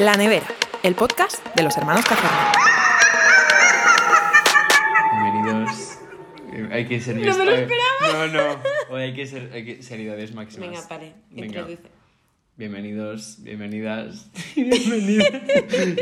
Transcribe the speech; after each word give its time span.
La 0.00 0.14
Nevera, 0.16 0.46
el 0.82 0.94
podcast 0.94 1.44
de 1.54 1.62
los 1.62 1.76
hermanos 1.76 2.06
Cazorla. 2.06 2.52
Bienvenidos. 5.12 5.98
Eh, 6.54 6.68
Hay 6.72 6.86
que 6.88 7.00
ser 7.02 7.16
No 7.16 7.36
me 7.36 7.44
lo 7.44 7.50
eh, 7.52 7.60
esperaba. 7.60 8.26
No, 8.26 8.32
no. 8.32 8.62
Hoy 8.88 9.02
hay 9.02 9.12
que 9.14 9.26
ser 9.26 9.50
hay 9.52 9.66
que, 9.66 9.82
seriedades 9.82 10.32
máximas. 10.34 10.70
Venga, 10.70 10.88
pare, 10.88 11.12
Venga. 11.28 11.46
introduce. 11.48 11.82
Bienvenidos, 12.56 13.36
bienvenidas. 13.42 14.30
Bienvenidas. 14.56 15.32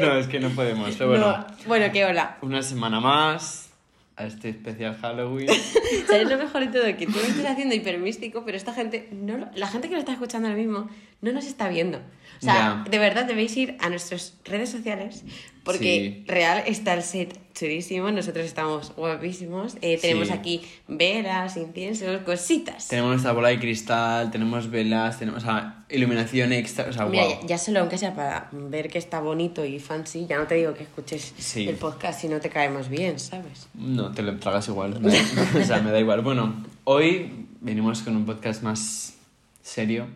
No, 0.01 0.13
es 0.19 0.29
que 0.29 0.39
no 0.39 0.51
podemos. 0.51 0.95
Pero 0.95 1.11
bueno, 1.11 1.27
No, 1.27 1.47
bueno, 1.67 1.93
que 1.93 2.05
hola. 2.05 2.39
una 2.43 2.63
semana 2.63 3.01
más 3.01 3.71
a 4.15 4.27
este 4.27 4.51
especial 4.51 4.97
Halloween. 5.01 5.49
¿Sabes 6.09 6.29
lo 6.29 6.37
mejor 6.39 6.61
de 6.71 6.79
todo? 6.79 6.97
Que 6.97 7.07
tú 7.07 7.13
lo 7.13 7.21
estás 7.23 7.47
haciendo 7.47 7.75
hipermístico, 7.75 8.45
pero 8.45 8.57
esta 8.57 8.73
gente, 8.75 9.09
no 9.13 9.37
lo- 9.39 9.49
la 9.55 9.67
gente 9.69 9.89
que 9.89 9.95
lo 9.95 10.01
está 10.01 10.13
escuchando 10.13 10.49
ahora 10.49 10.59
mismo, 10.61 10.89
no 11.21 11.33
nos 11.33 11.47
está 11.47 11.69
viendo. 11.69 11.99
O 11.99 12.41
sea, 12.41 12.83
Ya. 12.85 12.91
de 12.91 12.99
verdad 12.99 13.25
debéis 13.25 13.57
ir 13.57 13.77
a 13.81 13.89
nuestras 13.89 14.35
redes 14.45 14.71
sociales, 14.71 15.25
porque 15.65 16.23
Sí. 16.25 16.25
real 16.33 16.63
está 16.67 16.95
el 16.95 17.03
set 17.03 17.37
chulísimo, 17.53 18.13
nosotros 18.13 18.47
estamos 18.47 18.93
guapísimos, 18.95 19.77
eh, 19.83 19.99
tenemos 20.01 20.29
Sí. 20.29 20.35
aquí 20.35 20.63
velas, 20.87 21.57
inciensos, 21.57 22.23
cositas. 22.23 22.87
tenemos 22.87 23.11
nuestra 23.11 23.33
bola 23.33 23.49
de 23.49 23.59
cristal, 23.59 24.31
tenemos 24.31 24.71
velas, 24.71 25.19
tenemos 25.19 25.43
o 25.43 25.47
sea, 25.47 25.85
iluminación 25.91 26.53
extra. 26.53 26.87
O 26.89 26.93
sea, 26.93 27.07
Mira, 27.07 27.25
guau. 27.25 27.41
ya, 27.43 27.47
ya 27.49 27.59
solo 27.59 27.81
aunque 27.81 27.99
sea 27.99 28.15
para 28.15 28.49
ver 28.53 28.89
que 28.89 28.99
está 28.99 29.19
bonito 29.19 29.65
y 29.65 29.81
fancy, 29.81 30.27
ya 30.29 30.39
no 30.39 30.47
te 30.47 30.55
digo 30.55 30.75
que 30.75 30.85
escuches 30.85 31.35
Sí. 31.39 31.69
el 31.69 31.75
podcast 31.75 32.21
si 32.21 32.29
no 32.29 32.39
te 32.41 32.49
caemos 32.51 32.89
bien, 32.89 33.19
¿sabes? 33.19 33.67
No, 33.75 34.13
te 34.13 34.23
lo 34.23 34.39
tragas 34.39 34.69
igual. 34.69 35.03
da- 35.03 35.09
o 35.61 35.65
sea, 35.65 35.78
me 35.83 35.91
da 35.91 36.01
igual. 36.01 36.21
Bueno, 36.23 36.65
hoy 36.85 37.47
venimos 37.61 38.03
con 38.03 38.17
un 38.17 38.25
podcast 38.27 38.63
más 38.63 39.17
serio, 39.63 40.07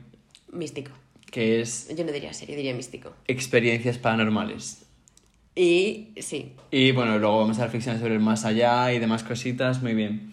Místico. 0.52 0.90
que 1.30 1.60
es 1.60 1.94
Yo 1.94 2.04
no 2.04 2.12
diría 2.12 2.32
serio, 2.32 2.56
diría 2.56 2.74
místico. 2.74 3.12
experiencias 3.26 3.98
paranormales. 3.98 4.84
Y 5.54 6.08
sí, 6.20 6.54
Y 6.70 6.92
bueno, 6.92 7.18
luego 7.18 7.40
vamos 7.40 7.58
a 7.58 7.64
reflexionar 7.64 8.00
sobre 8.00 8.14
el 8.14 8.20
más 8.20 8.44
allá 8.46 8.92
y 8.92 8.98
demás 8.98 9.22
cositas. 9.22 9.82
Muy 9.82 9.94
bien. 9.94 10.32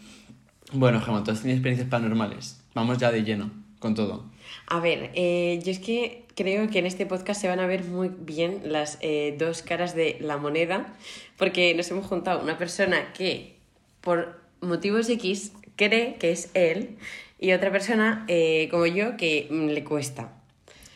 Bueno, 0.72 1.02
Gemma, 1.02 1.23
¿tú 1.23 1.31
has 1.31 1.40
tenido 1.42 1.58
experiencias 1.58 1.90
paranormales? 1.90 2.62
Vamos 2.73 2.98
ya 3.00 3.12
de 3.12 3.23
lleno 3.23 3.52
con 3.80 3.96
todo. 3.96 4.25
a 4.68 4.80
ver, 4.80 5.12
eh, 5.16 5.59
yo 5.64 5.72
es 5.72 5.80
que 5.80 6.25
creo 6.36 6.70
que 6.70 6.80
en 6.80 6.86
este 6.86 7.06
podcast 7.06 7.42
se 7.42 7.48
van 7.50 7.59
a 7.59 7.68
ver 7.68 7.84
muy 7.86 8.09
bien 8.09 8.62
las 8.66 8.98
eh, 9.02 9.36
dos 9.38 9.62
caras 9.62 9.94
de 9.96 10.18
la 10.22 10.38
moneda, 10.38 10.94
porque 11.38 11.73
nos 11.75 11.90
hemos 11.92 12.06
juntado 12.06 12.42
una 12.42 12.58
persona 12.58 13.12
que 13.14 13.56
por 14.02 14.39
motivos 14.62 15.10
X 15.10 15.52
cree 15.76 16.16
que 16.16 16.32
es 16.32 16.50
él 16.54 16.98
y 17.40 17.54
otra 17.54 17.72
persona 17.72 18.26
eh, 18.28 18.68
como 18.70 18.86
yo 18.86 19.18
que 19.18 19.48
mm, 19.50 19.68
le 19.68 19.84
cuesta. 19.84 20.34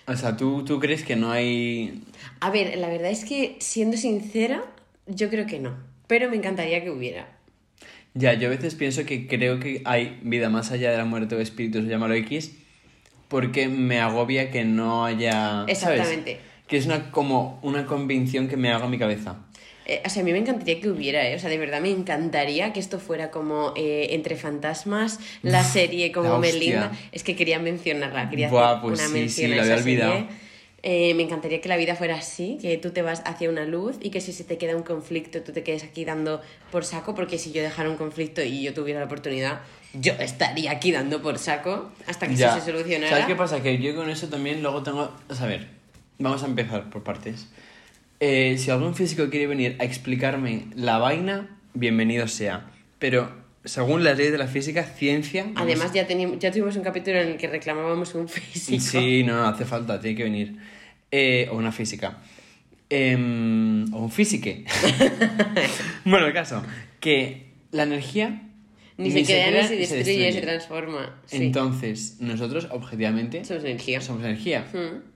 O 0.08 0.16
sea, 0.16 0.36
¿tú, 0.36 0.66
tú 0.66 0.80
crees 0.80 1.04
que 1.04 1.16
no 1.16 1.32
hay... 1.32 2.04
A 2.42 2.50
ver, 2.50 2.78
la 2.78 2.90
verdad 2.90 3.10
es 3.10 3.24
que 3.24 3.56
siendo 3.60 3.96
sincera, 3.96 4.64
yo 5.08 5.30
creo 5.30 5.46
que 5.46 5.60
no, 5.60 5.78
pero 6.08 6.30
me 6.30 6.36
encantaría 6.36 6.84
que 6.84 6.92
hubiera. 6.92 7.30
Ya, 8.14 8.34
yo 8.34 8.48
a 8.48 8.52
veces 8.52 8.76
pienso 8.76 9.06
que 9.06 9.28
creo 9.28 9.60
que 9.60 9.82
hay 9.86 10.20
vida 10.22 10.50
más 10.50 10.72
allá 10.72 10.92
de 10.92 10.98
la 10.98 11.06
muerte 11.06 11.36
o 11.36 11.40
espíritus, 11.40 11.86
llámalo 11.86 12.14
X, 12.16 12.54
porque 13.30 13.70
me 13.70 14.02
agobia 14.02 14.52
que 14.52 14.66
no 14.66 15.06
haya... 15.06 15.42
¿sabes? 15.42 15.70
Exactamente. 15.70 16.40
Que 16.68 16.78
es 16.78 16.86
una, 16.86 17.10
como 17.12 17.60
una 17.64 17.86
convicción 17.86 18.50
que 18.50 18.58
me 18.58 18.72
haga 18.72 18.86
en 18.86 18.92
mi 18.92 19.00
cabeza. 19.00 19.38
Eh, 19.86 20.02
o 20.06 20.10
sea, 20.10 20.22
a 20.22 20.26
mí 20.26 20.32
me 20.32 20.38
encantaría 20.38 20.80
que 20.80 20.90
hubiera, 20.90 21.28
¿eh? 21.28 21.36
O 21.36 21.40
sea, 21.40 21.50
de 21.50 21.58
verdad 21.58 21.82
me 21.82 21.90
encantaría 21.92 22.72
que 22.74 22.80
esto 22.80 23.00
fuera 23.00 23.32
como 23.32 23.74
eh, 23.76 24.08
Entre 24.12 24.36
Fantasmas, 24.38 25.20
la 25.42 25.64
serie 25.64 26.12
como 26.12 26.30
la. 26.30 26.40
Melinda. 26.40 26.92
Es 27.12 27.24
que 27.24 27.36
quería 27.36 27.60
mencionarla, 27.60 28.30
quería 28.30 28.50
Buah, 28.50 28.72
hacer 28.78 28.82
pues 28.82 29.00
una 29.00 29.08
sí, 29.10 29.14
mención 29.14 29.48
sí, 29.48 29.54
a 29.54 29.56
la 29.58 29.62
había 29.64 29.74
esa 29.76 29.84
olvidado. 29.84 30.14
serie. 30.14 30.28
Eh, 30.86 31.14
me 31.14 31.24
encantaría 31.24 31.62
que 31.62 31.70
la 31.70 31.78
vida 31.78 31.96
fuera 31.96 32.16
así, 32.16 32.58
que 32.62 32.78
tú 32.78 32.92
te 32.92 33.02
vas 33.02 33.22
hacia 33.26 33.50
una 33.50 33.64
luz 33.66 33.96
y 34.02 34.10
que 34.10 34.20
si 34.20 34.34
se 34.34 34.44
te 34.44 34.58
queda 34.58 34.76
un 34.76 34.84
conflicto 34.84 35.42
tú 35.42 35.54
te 35.54 35.64
quedes 35.64 35.82
aquí 35.86 36.04
dando 36.04 36.42
por 36.74 36.84
saco, 36.84 37.16
porque 37.16 37.38
si 37.38 37.54
yo 37.54 37.62
dejara 37.62 37.90
un 37.90 37.96
conflicto 37.96 38.42
y 38.44 38.64
yo 38.64 38.74
tuviera 38.74 39.00
la 39.00 39.06
oportunidad, 39.06 39.62
yo 39.94 40.12
estaría 40.20 40.72
aquí 40.72 40.92
dando 40.92 41.22
por 41.22 41.40
saco 41.40 41.90
hasta 42.06 42.28
que 42.28 42.36
Ya. 42.36 42.50
eso 42.50 42.60
se 42.66 42.72
solucionara. 42.72 43.10
¿Sabes 43.12 43.28
qué 43.28 43.36
pasa? 43.36 43.64
Que 43.64 43.78
yo 43.82 43.96
con 43.96 44.10
eso 44.10 44.28
también 44.28 44.62
luego 44.62 44.84
tengo... 44.84 45.10
O 45.30 45.34
sea, 45.36 45.46
a 45.46 45.50
ver, 45.50 45.68
vamos 46.20 46.44
a 46.44 46.48
empezar 46.48 46.90
por 46.90 47.02
partes. 47.02 47.48
Eh, 48.26 48.58
si 48.58 48.72
algún 48.72 48.96
físico 48.96 49.30
quiere 49.30 49.48
venir 49.48 49.76
a 49.80 49.84
explicarme 49.84 50.68
la 50.78 50.98
vaina, 50.98 51.60
bienvenido 51.74 52.26
sea. 52.30 52.72
Pero 52.98 53.30
según 53.66 54.06
las 54.06 54.18
leyes 54.18 54.32
de 54.32 54.38
la 54.38 54.48
física, 54.48 54.86
ciencia... 54.86 55.48
Además, 55.56 55.92
ya, 55.92 56.08
teníamos, 56.08 56.40
ya 56.40 56.50
tuvimos 56.50 56.78
un 56.78 56.84
capítulo 56.84 57.20
en 57.20 57.32
el 57.32 57.38
que 57.38 57.48
reclamábamos 57.48 58.16
un 58.16 58.30
físico. 58.30 58.82
Sí, 58.82 59.24
no, 59.24 59.36
no, 59.36 59.48
hace 59.50 59.66
falta, 59.66 60.00
tiene 60.00 60.16
que 60.16 60.24
venir. 60.24 60.56
Eh, 61.12 61.50
o 61.52 61.58
una 61.58 61.74
física. 61.74 62.20
Em, 62.90 63.94
o 63.94 64.04
un 64.04 64.10
físique. 64.10 64.64
bueno, 66.06 66.26
el 66.26 66.34
caso, 66.34 66.64
que 67.02 67.48
la 67.72 67.84
energía... 67.84 68.42
Ni, 68.96 69.12
se 69.12 69.26
crea, 69.26 69.52
ni 69.52 69.68
se 69.68 69.86
se 69.86 69.96
destruye, 69.98 70.32
se 70.32 70.40
transforma. 70.40 71.20
Sí. 71.26 71.44
Entonces, 71.44 72.22
nosotros, 72.22 72.70
objetivamente, 72.72 73.44
Somos 73.44 73.66
energía. 73.66 74.00
somos 74.00 74.24
energía. 74.24 74.66
Mm. 74.72 75.13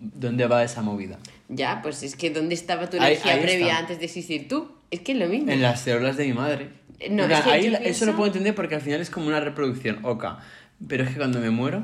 ¿Dónde 0.00 0.46
va 0.46 0.62
esa 0.62 0.82
movida? 0.82 1.18
Ya, 1.48 1.80
pues 1.82 2.02
es 2.02 2.14
que 2.16 2.30
¿dónde 2.30 2.54
estaba 2.54 2.88
tu 2.88 2.96
Ahí- 3.00 3.12
energía 3.14 3.34
ahí 3.34 3.40
previa 3.42 3.66
está. 3.66 3.78
antes 3.78 3.98
de 3.98 4.04
existir 4.04 4.48
tú? 4.48 4.70
Es 4.90 5.00
que 5.00 5.12
es 5.12 5.18
lo 5.18 5.26
mismo. 5.26 5.50
En 5.50 5.60
las 5.60 5.80
células 5.82 6.16
de 6.16 6.26
mi 6.26 6.32
madre. 6.32 6.68
Eh, 7.00 7.10
no, 7.10 7.24
es 7.24 7.40
que 7.40 7.50
ahí 7.50 7.64
yo 7.64 7.70
la- 7.72 7.78
Eso 7.78 7.84
pienso- 7.84 8.06
lo 8.06 8.12
puedo 8.16 8.26
entender 8.28 8.54
porque 8.54 8.74
al 8.76 8.80
final 8.80 9.00
es 9.00 9.10
como 9.10 9.26
una 9.26 9.40
reproducción, 9.40 9.98
oca. 10.04 10.38
Pero 10.86 11.02
es 11.02 11.10
que 11.10 11.16
cuando 11.16 11.40
me 11.40 11.50
muero... 11.50 11.82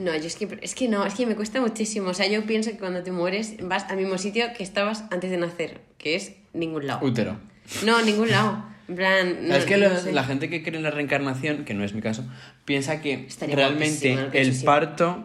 No, 0.00 0.10
yo 0.16 0.24
es 0.26 0.34
que, 0.34 0.58
es 0.62 0.74
que 0.74 0.88
no, 0.88 1.06
es 1.06 1.14
que 1.14 1.26
me 1.26 1.36
cuesta 1.36 1.60
muchísimo. 1.60 2.08
O 2.10 2.14
sea, 2.14 2.26
yo 2.26 2.44
pienso 2.44 2.70
que 2.72 2.78
cuando 2.78 3.04
te 3.04 3.12
mueres 3.12 3.54
vas 3.62 3.84
al 3.88 3.96
mismo 3.98 4.18
sitio 4.18 4.46
que 4.56 4.64
estabas 4.64 5.04
antes 5.12 5.30
de 5.30 5.36
nacer, 5.36 5.80
que 5.98 6.16
es 6.16 6.32
ningún 6.52 6.88
lado. 6.88 7.06
Útero. 7.06 7.38
No, 7.84 8.02
ningún 8.02 8.30
lado. 8.30 8.64
En 8.88 8.96
plan, 8.96 9.46
no, 9.48 9.54
es 9.54 9.64
que 9.64 9.76
no 9.76 9.86
la 10.10 10.24
gente 10.24 10.50
que 10.50 10.64
cree 10.64 10.76
en 10.76 10.82
la 10.82 10.90
reencarnación, 10.90 11.64
que 11.64 11.72
no 11.72 11.84
es 11.84 11.94
mi 11.94 12.02
caso, 12.02 12.24
piensa 12.64 13.00
que 13.00 13.26
Estaría 13.26 13.54
realmente 13.54 14.12
el 14.32 14.52
parto 14.64 15.24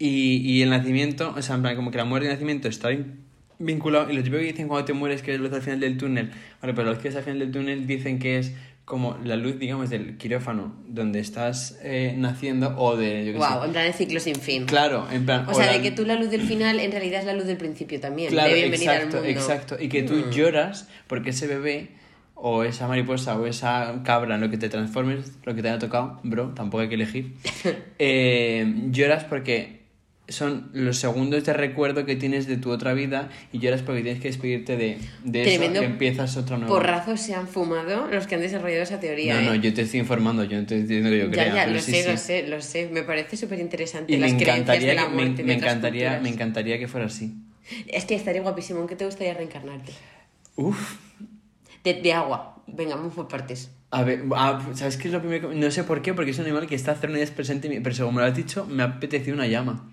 y, 0.00 0.38
y 0.38 0.62
el 0.62 0.70
nacimiento, 0.70 1.32
o 1.36 1.42
sea, 1.42 1.54
en 1.54 1.62
plan, 1.62 1.76
como 1.76 1.90
que 1.92 1.98
la 1.98 2.04
muerte 2.04 2.24
y 2.26 2.28
el 2.30 2.34
nacimiento 2.34 2.66
está 2.68 2.90
vin- 2.90 3.16
vinculado. 3.60 4.10
Y 4.10 4.16
lo 4.16 4.22
típico 4.22 4.38
que 4.40 4.46
dicen 4.46 4.66
cuando 4.66 4.86
te 4.86 4.92
mueres 4.94 5.22
que 5.22 5.34
es 5.34 5.40
luz 5.40 5.52
al 5.52 5.62
final 5.62 5.78
del 5.78 5.96
túnel. 5.98 6.30
Vale, 6.60 6.74
pero 6.74 6.88
los 6.90 6.98
que 6.98 7.08
es 7.08 7.16
al 7.16 7.22
final 7.22 7.38
del 7.38 7.52
túnel 7.52 7.86
dicen 7.86 8.18
que 8.18 8.38
es 8.38 8.52
como 8.86 9.16
la 9.22 9.36
luz, 9.36 9.58
digamos, 9.60 9.88
del 9.90 10.16
quirófano 10.16 10.74
donde 10.88 11.20
estás 11.20 11.78
eh, 11.84 12.14
naciendo 12.16 12.74
o 12.76 12.96
de. 12.96 13.26
Yo 13.26 13.32
qué 13.32 13.38
Guau, 13.38 13.60
sé. 13.60 13.66
en 13.66 13.72
plan 13.72 13.86
el 13.86 13.92
ciclo 13.94 14.18
sin 14.18 14.34
fin. 14.36 14.64
Claro, 14.64 15.06
en 15.12 15.24
plan. 15.26 15.46
O 15.48 15.54
sea, 15.54 15.66
la- 15.66 15.72
de 15.74 15.82
que 15.82 15.90
tú 15.92 16.04
la 16.04 16.16
luz 16.16 16.30
del 16.30 16.40
final 16.42 16.80
en 16.80 16.90
realidad 16.90 17.20
es 17.20 17.26
la 17.26 17.34
luz 17.34 17.44
del 17.44 17.56
principio 17.58 18.00
también. 18.00 18.30
Claro, 18.30 18.48
de 18.48 18.54
bienvenida 18.56 18.94
exacto, 18.96 19.18
al 19.18 19.24
mundo. 19.24 19.38
exacto. 19.38 19.76
Y 19.78 19.88
que 19.88 20.02
tú 20.02 20.14
Mm. 20.14 20.30
lloras 20.32 20.88
porque 21.06 21.30
ese 21.30 21.46
bebé 21.46 21.88
o 22.34 22.64
esa 22.64 22.88
mariposa 22.88 23.38
o 23.38 23.46
esa 23.46 24.00
cabra 24.02 24.36
en 24.36 24.40
lo 24.40 24.50
que 24.50 24.56
te 24.56 24.68
transformes, 24.70 25.34
lo 25.44 25.54
que 25.54 25.60
te 25.62 25.68
haya 25.68 25.78
tocado, 25.78 26.18
bro, 26.24 26.48
tampoco 26.54 26.80
hay 26.80 26.88
que 26.88 26.94
elegir, 26.94 27.34
eh, 27.98 28.74
lloras 28.90 29.24
porque 29.24 29.79
son 30.30 30.70
los 30.72 30.98
segundos 30.98 31.44
de 31.44 31.52
recuerdo 31.52 32.04
que 32.06 32.16
tienes 32.16 32.46
de 32.46 32.56
tu 32.56 32.70
otra 32.70 32.94
vida 32.94 33.28
y 33.52 33.58
lloras 33.58 33.82
porque 33.82 34.02
tienes 34.02 34.20
que 34.22 34.28
despedirte 34.28 34.76
de, 34.76 34.98
de 35.24 35.54
eso 35.54 35.62
y 35.64 35.76
empiezas 35.84 36.36
otra 36.36 36.56
nueva. 36.56 36.72
Porrazos 36.74 37.20
se 37.20 37.34
han 37.34 37.46
fumado 37.48 38.06
los 38.10 38.26
que 38.26 38.36
han 38.36 38.40
desarrollado 38.40 38.82
esa 38.82 39.00
teoría. 39.00 39.34
No, 39.40 39.50
no, 39.50 39.54
¿eh? 39.54 39.60
yo 39.60 39.74
te 39.74 39.82
estoy 39.82 40.00
informando, 40.00 40.44
yo 40.44 40.60
no 40.60 40.66
te 40.66 40.78
estoy 40.78 40.96
diciendo 41.00 41.10
que 41.10 41.18
yo 41.18 41.24
Ya, 41.26 41.50
crea. 41.50 41.54
ya, 41.54 41.66
lo 41.66 41.80
sí, 41.80 41.92
sé, 41.92 42.02
sí. 42.02 42.08
lo 42.10 42.16
sé, 42.16 42.46
lo 42.46 42.62
sé. 42.62 42.88
Me 42.92 43.02
parece 43.02 43.36
súper 43.36 43.58
interesante 43.58 44.12
Y 44.12 44.16
me 44.16 44.22
las 44.22 44.32
creencias 44.34 44.58
encantaría, 44.58 44.88
de 44.88 44.94
la 44.94 45.02
que, 45.04 45.08
me, 45.08 45.14
muerte. 45.14 45.44
me 45.44 45.54
otras 45.56 45.70
encantaría, 45.72 46.00
culturas. 46.08 46.22
me 46.22 46.28
encantaría 46.30 46.78
que 46.78 46.88
fuera 46.88 47.06
así. 47.06 47.34
Es 47.86 48.04
que 48.04 48.14
estaría 48.14 48.42
guapísimo. 48.42 48.80
¿En 48.80 48.86
qué 48.88 48.96
te 48.96 49.04
gustaría 49.04 49.34
reencarnarte? 49.34 49.92
Uf, 50.56 50.96
De, 51.84 51.94
de 51.94 52.12
agua. 52.12 52.62
Venga, 52.66 52.94
vamos 52.96 53.14
por 53.14 53.28
partes. 53.28 53.70
A 53.92 54.04
ver, 54.04 54.22
ah, 54.36 54.60
¿sabes 54.74 54.96
qué 54.96 55.08
es 55.08 55.14
lo 55.14 55.20
primero 55.20 55.50
que.? 55.50 55.56
No 55.56 55.70
sé 55.72 55.82
por 55.84 56.00
qué, 56.02 56.14
porque 56.14 56.30
es 56.30 56.38
un 56.38 56.44
animal 56.44 56.66
que 56.68 56.76
está 56.76 56.92
hace 56.92 57.08
días 57.08 57.30
presente, 57.32 57.68
pero 57.82 57.94
según 57.94 58.14
me 58.14 58.20
lo 58.20 58.26
has 58.28 58.36
dicho, 58.36 58.64
me 58.66 58.82
ha 58.84 58.86
apetecido 58.86 59.34
una 59.34 59.48
llama. 59.48 59.90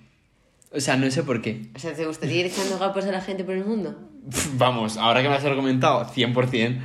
O 0.74 0.80
sea, 0.80 0.98
no 0.98 1.10
sé 1.10 1.24
por 1.24 1.42
qué. 1.42 1.70
O 1.76 1.80
sea, 1.80 1.94
¿te 1.94 2.06
gustaría 2.06 2.42
ir 2.42 2.46
echando 2.48 2.78
gapos 2.78 3.06
a 3.06 3.12
la 3.12 3.22
gente 3.22 3.44
por 3.44 3.54
el 3.54 3.64
mundo? 3.64 3.96
Vamos, 4.56 4.98
ahora 4.98 5.22
que 5.22 5.30
me 5.30 5.36
has 5.36 5.46
argumentado, 5.46 6.06
100%. 6.06 6.82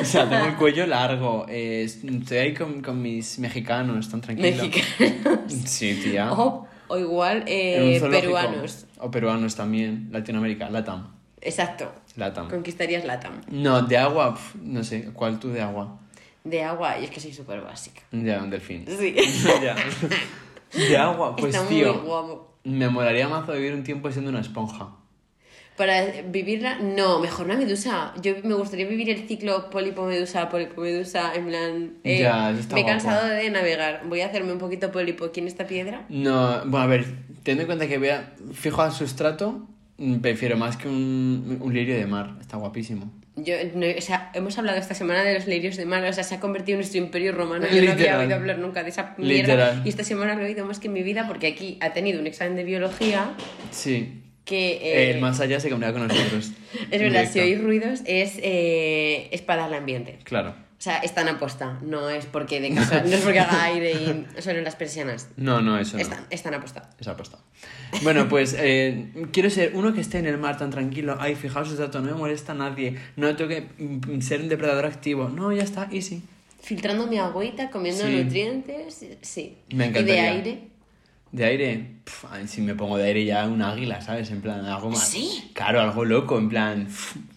O 0.00 0.04
sea, 0.04 0.28
tengo 0.28 0.46
el 0.46 0.56
cuello 0.56 0.86
largo, 0.86 1.44
eh, 1.48 1.82
estoy 1.84 2.38
ahí 2.38 2.54
con, 2.54 2.80
con 2.80 3.02
mis 3.02 3.38
mexicanos, 3.38 4.08
tan 4.08 4.22
tranquilo. 4.22 4.64
Mexicanos. 4.64 5.52
Sí, 5.66 6.00
tía. 6.02 6.32
O, 6.32 6.66
o 6.88 6.98
igual 6.98 7.44
eh, 7.46 8.00
peruanos. 8.10 8.86
O 8.98 9.10
peruanos 9.10 9.54
también, 9.54 10.08
Latinoamérica, 10.10 10.70
Latam. 10.70 11.14
Exacto. 11.42 11.92
Latam. 12.16 12.48
Conquistarías 12.48 13.04
Latam. 13.04 13.42
No, 13.50 13.82
de 13.82 13.98
agua, 13.98 14.34
pf, 14.34 14.58
no 14.62 14.82
sé, 14.82 15.10
¿cuál 15.12 15.38
tú 15.38 15.50
de 15.50 15.60
agua? 15.60 15.98
De 16.44 16.62
agua, 16.62 16.98
y 16.98 17.04
es 17.04 17.10
que 17.10 17.20
soy 17.20 17.34
súper 17.34 17.60
básica. 17.60 18.00
Ya, 18.12 18.42
un 18.42 18.48
delfín. 18.48 18.86
Sí. 18.86 19.14
ya. 19.62 19.76
De 20.72 20.96
agua, 20.96 21.36
pues 21.36 21.54
Está 21.54 21.68
tío. 21.68 21.92
muy 21.94 22.06
guapo. 22.06 22.55
Me 22.66 22.88
molaría 22.88 23.28
mazo 23.28 23.52
vivir 23.52 23.72
un 23.74 23.84
tiempo 23.84 24.10
siendo 24.10 24.30
una 24.30 24.40
esponja. 24.40 24.88
Para 25.76 26.04
vivirla, 26.30 26.78
no, 26.78 27.18
mejor 27.20 27.46
una 27.46 27.56
medusa. 27.56 28.14
Yo 28.22 28.32
me 28.44 28.54
gustaría 28.54 28.86
vivir 28.86 29.10
el 29.10 29.28
ciclo 29.28 29.68
pólipo-medusa, 29.68 30.48
pólipo-medusa, 30.48 31.34
en 31.34 31.46
plan. 31.46 31.92
eh, 32.02 32.20
Ya, 32.22 32.50
eso 32.50 32.60
está 32.60 32.74
me 32.74 32.80
he 32.80 32.84
guapo. 32.84 32.98
cansado 32.98 33.26
de 33.28 33.50
navegar. 33.50 34.02
Voy 34.08 34.22
a 34.22 34.26
hacerme 34.26 34.52
un 34.52 34.58
poquito 34.58 34.90
pólipo 34.90 35.26
aquí 35.26 35.40
en 35.40 35.48
esta 35.48 35.66
piedra. 35.66 36.06
No, 36.08 36.60
bueno, 36.64 36.78
a 36.78 36.86
ver, 36.86 37.04
teniendo 37.42 37.62
en 37.62 37.66
cuenta 37.66 37.86
que 37.88 37.98
vea 37.98 38.34
fijo 38.52 38.82
al 38.82 38.92
sustrato, 38.92 39.66
Mm, 39.98 40.16
Prefiero 40.20 40.58
más 40.58 40.76
que 40.76 40.88
un, 40.88 41.56
un 41.58 41.72
lirio 41.72 41.94
de 41.96 42.06
mar. 42.06 42.36
Está 42.38 42.58
guapísimo. 42.58 43.10
Yo, 43.36 43.54
no- 43.74 43.86
o 43.86 44.00
sea, 44.00 44.30
hemos 44.32 44.56
hablado 44.56 44.78
esta 44.78 44.94
semana 44.94 45.22
de 45.22 45.34
los 45.34 45.46
lirios 45.46 45.76
de 45.76 45.84
mar, 45.84 46.02
o 46.04 46.12
sea, 46.12 46.24
se 46.24 46.34
ha 46.36 46.40
convertido 46.40 46.76
en 46.76 46.80
nuestro 46.80 46.98
imperio 46.98 47.32
romano. 47.32 47.66
Yo 47.70 47.82
no 47.82 47.92
había 47.92 48.18
oído 48.18 48.34
hablar 48.34 48.58
nunca 48.58 48.82
de 48.82 48.88
esa 48.88 49.14
mierda. 49.18 49.42
Literal. 49.42 49.82
Y 49.84 49.88
esta 49.90 50.04
semana 50.04 50.34
lo 50.34 50.42
he 50.42 50.46
oído 50.46 50.64
más 50.64 50.78
que 50.80 50.86
en 50.86 50.94
mi 50.94 51.02
vida 51.02 51.26
porque 51.28 51.46
aquí 51.48 51.76
ha 51.80 51.92
tenido 51.92 52.18
un 52.20 52.26
examen 52.26 52.56
de 52.56 52.64
biología 52.64 53.34
Sí. 53.70 54.22
que... 54.46 54.78
eh, 54.82 55.10
El 55.10 55.20
más 55.20 55.38
allá 55.40 55.60
se 55.60 55.68
comunica 55.68 55.92
con 55.92 56.08
nosotros. 56.08 56.52
es 56.90 57.00
verdad, 57.00 57.28
si 57.30 57.40
oís 57.40 57.60
ruidos 57.62 58.00
es, 58.06 58.38
eh, 58.42 59.28
es 59.30 59.42
para 59.42 59.62
darle 59.62 59.76
ambiente. 59.76 60.18
Claro. 60.24 60.54
O 60.78 60.82
sea, 60.82 60.98
están 60.98 61.26
aposta, 61.28 61.78
no 61.82 62.10
es 62.10 62.26
porque 62.26 62.60
de 62.60 62.74
casa, 62.74 63.00
no 63.00 63.08
es 63.08 63.22
porque 63.22 63.40
haga 63.40 63.62
aire 63.64 63.92
y 63.92 64.42
suenen 64.42 64.62
las 64.62 64.76
persianas. 64.76 65.28
No, 65.36 65.62
no, 65.62 65.78
eso 65.78 65.96
no. 65.96 66.02
Están, 66.02 66.26
están 66.28 66.52
aposta. 66.54 66.90
Esa 67.00 67.12
apuesta. 67.12 67.38
Bueno, 68.02 68.28
pues 68.28 68.54
eh, 68.58 69.10
quiero 69.32 69.48
ser 69.48 69.72
uno 69.74 69.94
que 69.94 70.02
esté 70.02 70.18
en 70.18 70.26
el 70.26 70.36
mar 70.36 70.58
tan 70.58 70.70
tranquilo. 70.70 71.16
Ay, 71.18 71.34
fijaos 71.34 71.70
el 71.70 71.78
dato, 71.78 72.00
no 72.00 72.10
me 72.12 72.14
molesta 72.18 72.52
a 72.52 72.56
nadie. 72.56 72.98
No 73.16 73.34
tengo 73.36 73.48
que 73.48 73.68
mm, 73.82 74.20
ser 74.20 74.40
un 74.42 74.48
depredador 74.50 74.84
activo. 74.84 75.30
No, 75.30 75.50
ya 75.50 75.62
está, 75.62 75.88
easy. 75.90 76.22
Filtrando 76.60 77.06
mi 77.06 77.16
agüita, 77.18 77.70
comiendo 77.70 78.04
Sí. 78.04 78.22
nutrientes, 78.24 79.06
sí. 79.22 79.56
Me 79.70 79.74
y 79.74 79.78
de 79.78 79.84
encantaría. 79.86 80.30
aire, 80.30 80.68
De 81.32 81.44
aire, 81.44 81.90
si 82.46 82.60
me 82.60 82.74
pongo 82.74 82.98
de 82.98 83.04
aire 83.06 83.24
ya 83.24 83.46
un 83.46 83.62
águila, 83.62 84.00
¿sabes? 84.00 84.30
En 84.30 84.40
plan, 84.42 84.64
algo 84.66 84.90
más. 84.90 85.08
¿Sí? 85.08 85.50
Claro, 85.54 85.80
algo 85.80 86.04
loco, 86.04 86.36
en 86.38 86.48
plan, 86.48 86.88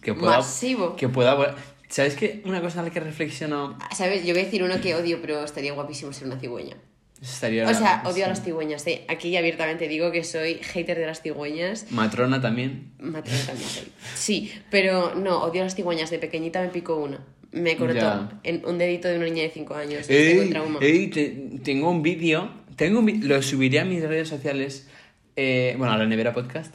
que 0.02 0.14
pueda. 0.14 0.38
Masivo. 0.38 0.96
Que 0.96 1.08
pueda. 1.08 1.54
¿Sabes 1.90 2.14
qué? 2.14 2.40
Una 2.44 2.60
cosa 2.62 2.80
a 2.80 2.84
la 2.84 2.90
que 2.90 3.00
reflexiono. 3.00 3.76
¿Sabes? 3.94 4.24
Yo 4.24 4.32
voy 4.32 4.42
a 4.42 4.44
decir 4.46 4.62
uno 4.62 4.80
que 4.80 4.94
odio, 4.94 5.18
pero 5.20 5.44
estaría 5.44 5.72
guapísimo 5.72 6.12
ser 6.12 6.26
una 6.28 6.38
cigüeña. 6.38 6.76
Estaría. 7.20 7.68
O 7.68 7.74
sea, 7.74 8.02
odio 8.06 8.14
sí. 8.14 8.22
a 8.22 8.28
las 8.28 8.42
cigüeñas, 8.42 8.86
¿eh? 8.86 9.04
Aquí 9.08 9.36
abiertamente 9.36 9.88
digo 9.88 10.10
que 10.10 10.24
soy 10.24 10.54
hater 10.62 10.96
de 10.98 11.04
las 11.06 11.20
cigüeñas. 11.20 11.90
Matrona 11.90 12.40
también. 12.40 12.92
Matrona 12.98 13.40
también 13.44 13.68
soy. 13.68 13.92
Sí, 14.14 14.52
pero 14.70 15.14
no, 15.16 15.42
odio 15.42 15.60
a 15.60 15.64
las 15.64 15.74
cigüeñas. 15.74 16.10
De 16.10 16.18
pequeñita 16.18 16.62
me 16.62 16.68
picó 16.68 16.96
una. 16.96 17.18
Me 17.52 17.76
cortó 17.76 17.94
Ya. 17.94 18.40
en 18.44 18.64
un 18.64 18.78
dedito 18.78 19.08
de 19.08 19.16
una 19.16 19.26
niña 19.26 19.42
de 19.42 19.50
5 19.50 19.74
años. 19.74 20.06
Tengo 20.06 20.40
un 20.40 20.44
Ey, 20.46 20.50
trauma. 20.50 20.78
ey, 20.80 21.06
te- 21.08 21.58
tengo 21.64 21.90
un 21.90 22.00
vídeo, 22.02 22.48
tengo 22.76 23.00
un 23.00 23.28
lo 23.28 23.42
subiré 23.42 23.80
a 23.80 23.84
mis 23.84 24.00
redes 24.02 24.28
sociales, 24.28 24.88
eh, 25.34 25.74
bueno, 25.76 25.92
a 25.92 25.98
la 25.98 26.06
nevera 26.06 26.32
podcast, 26.32 26.72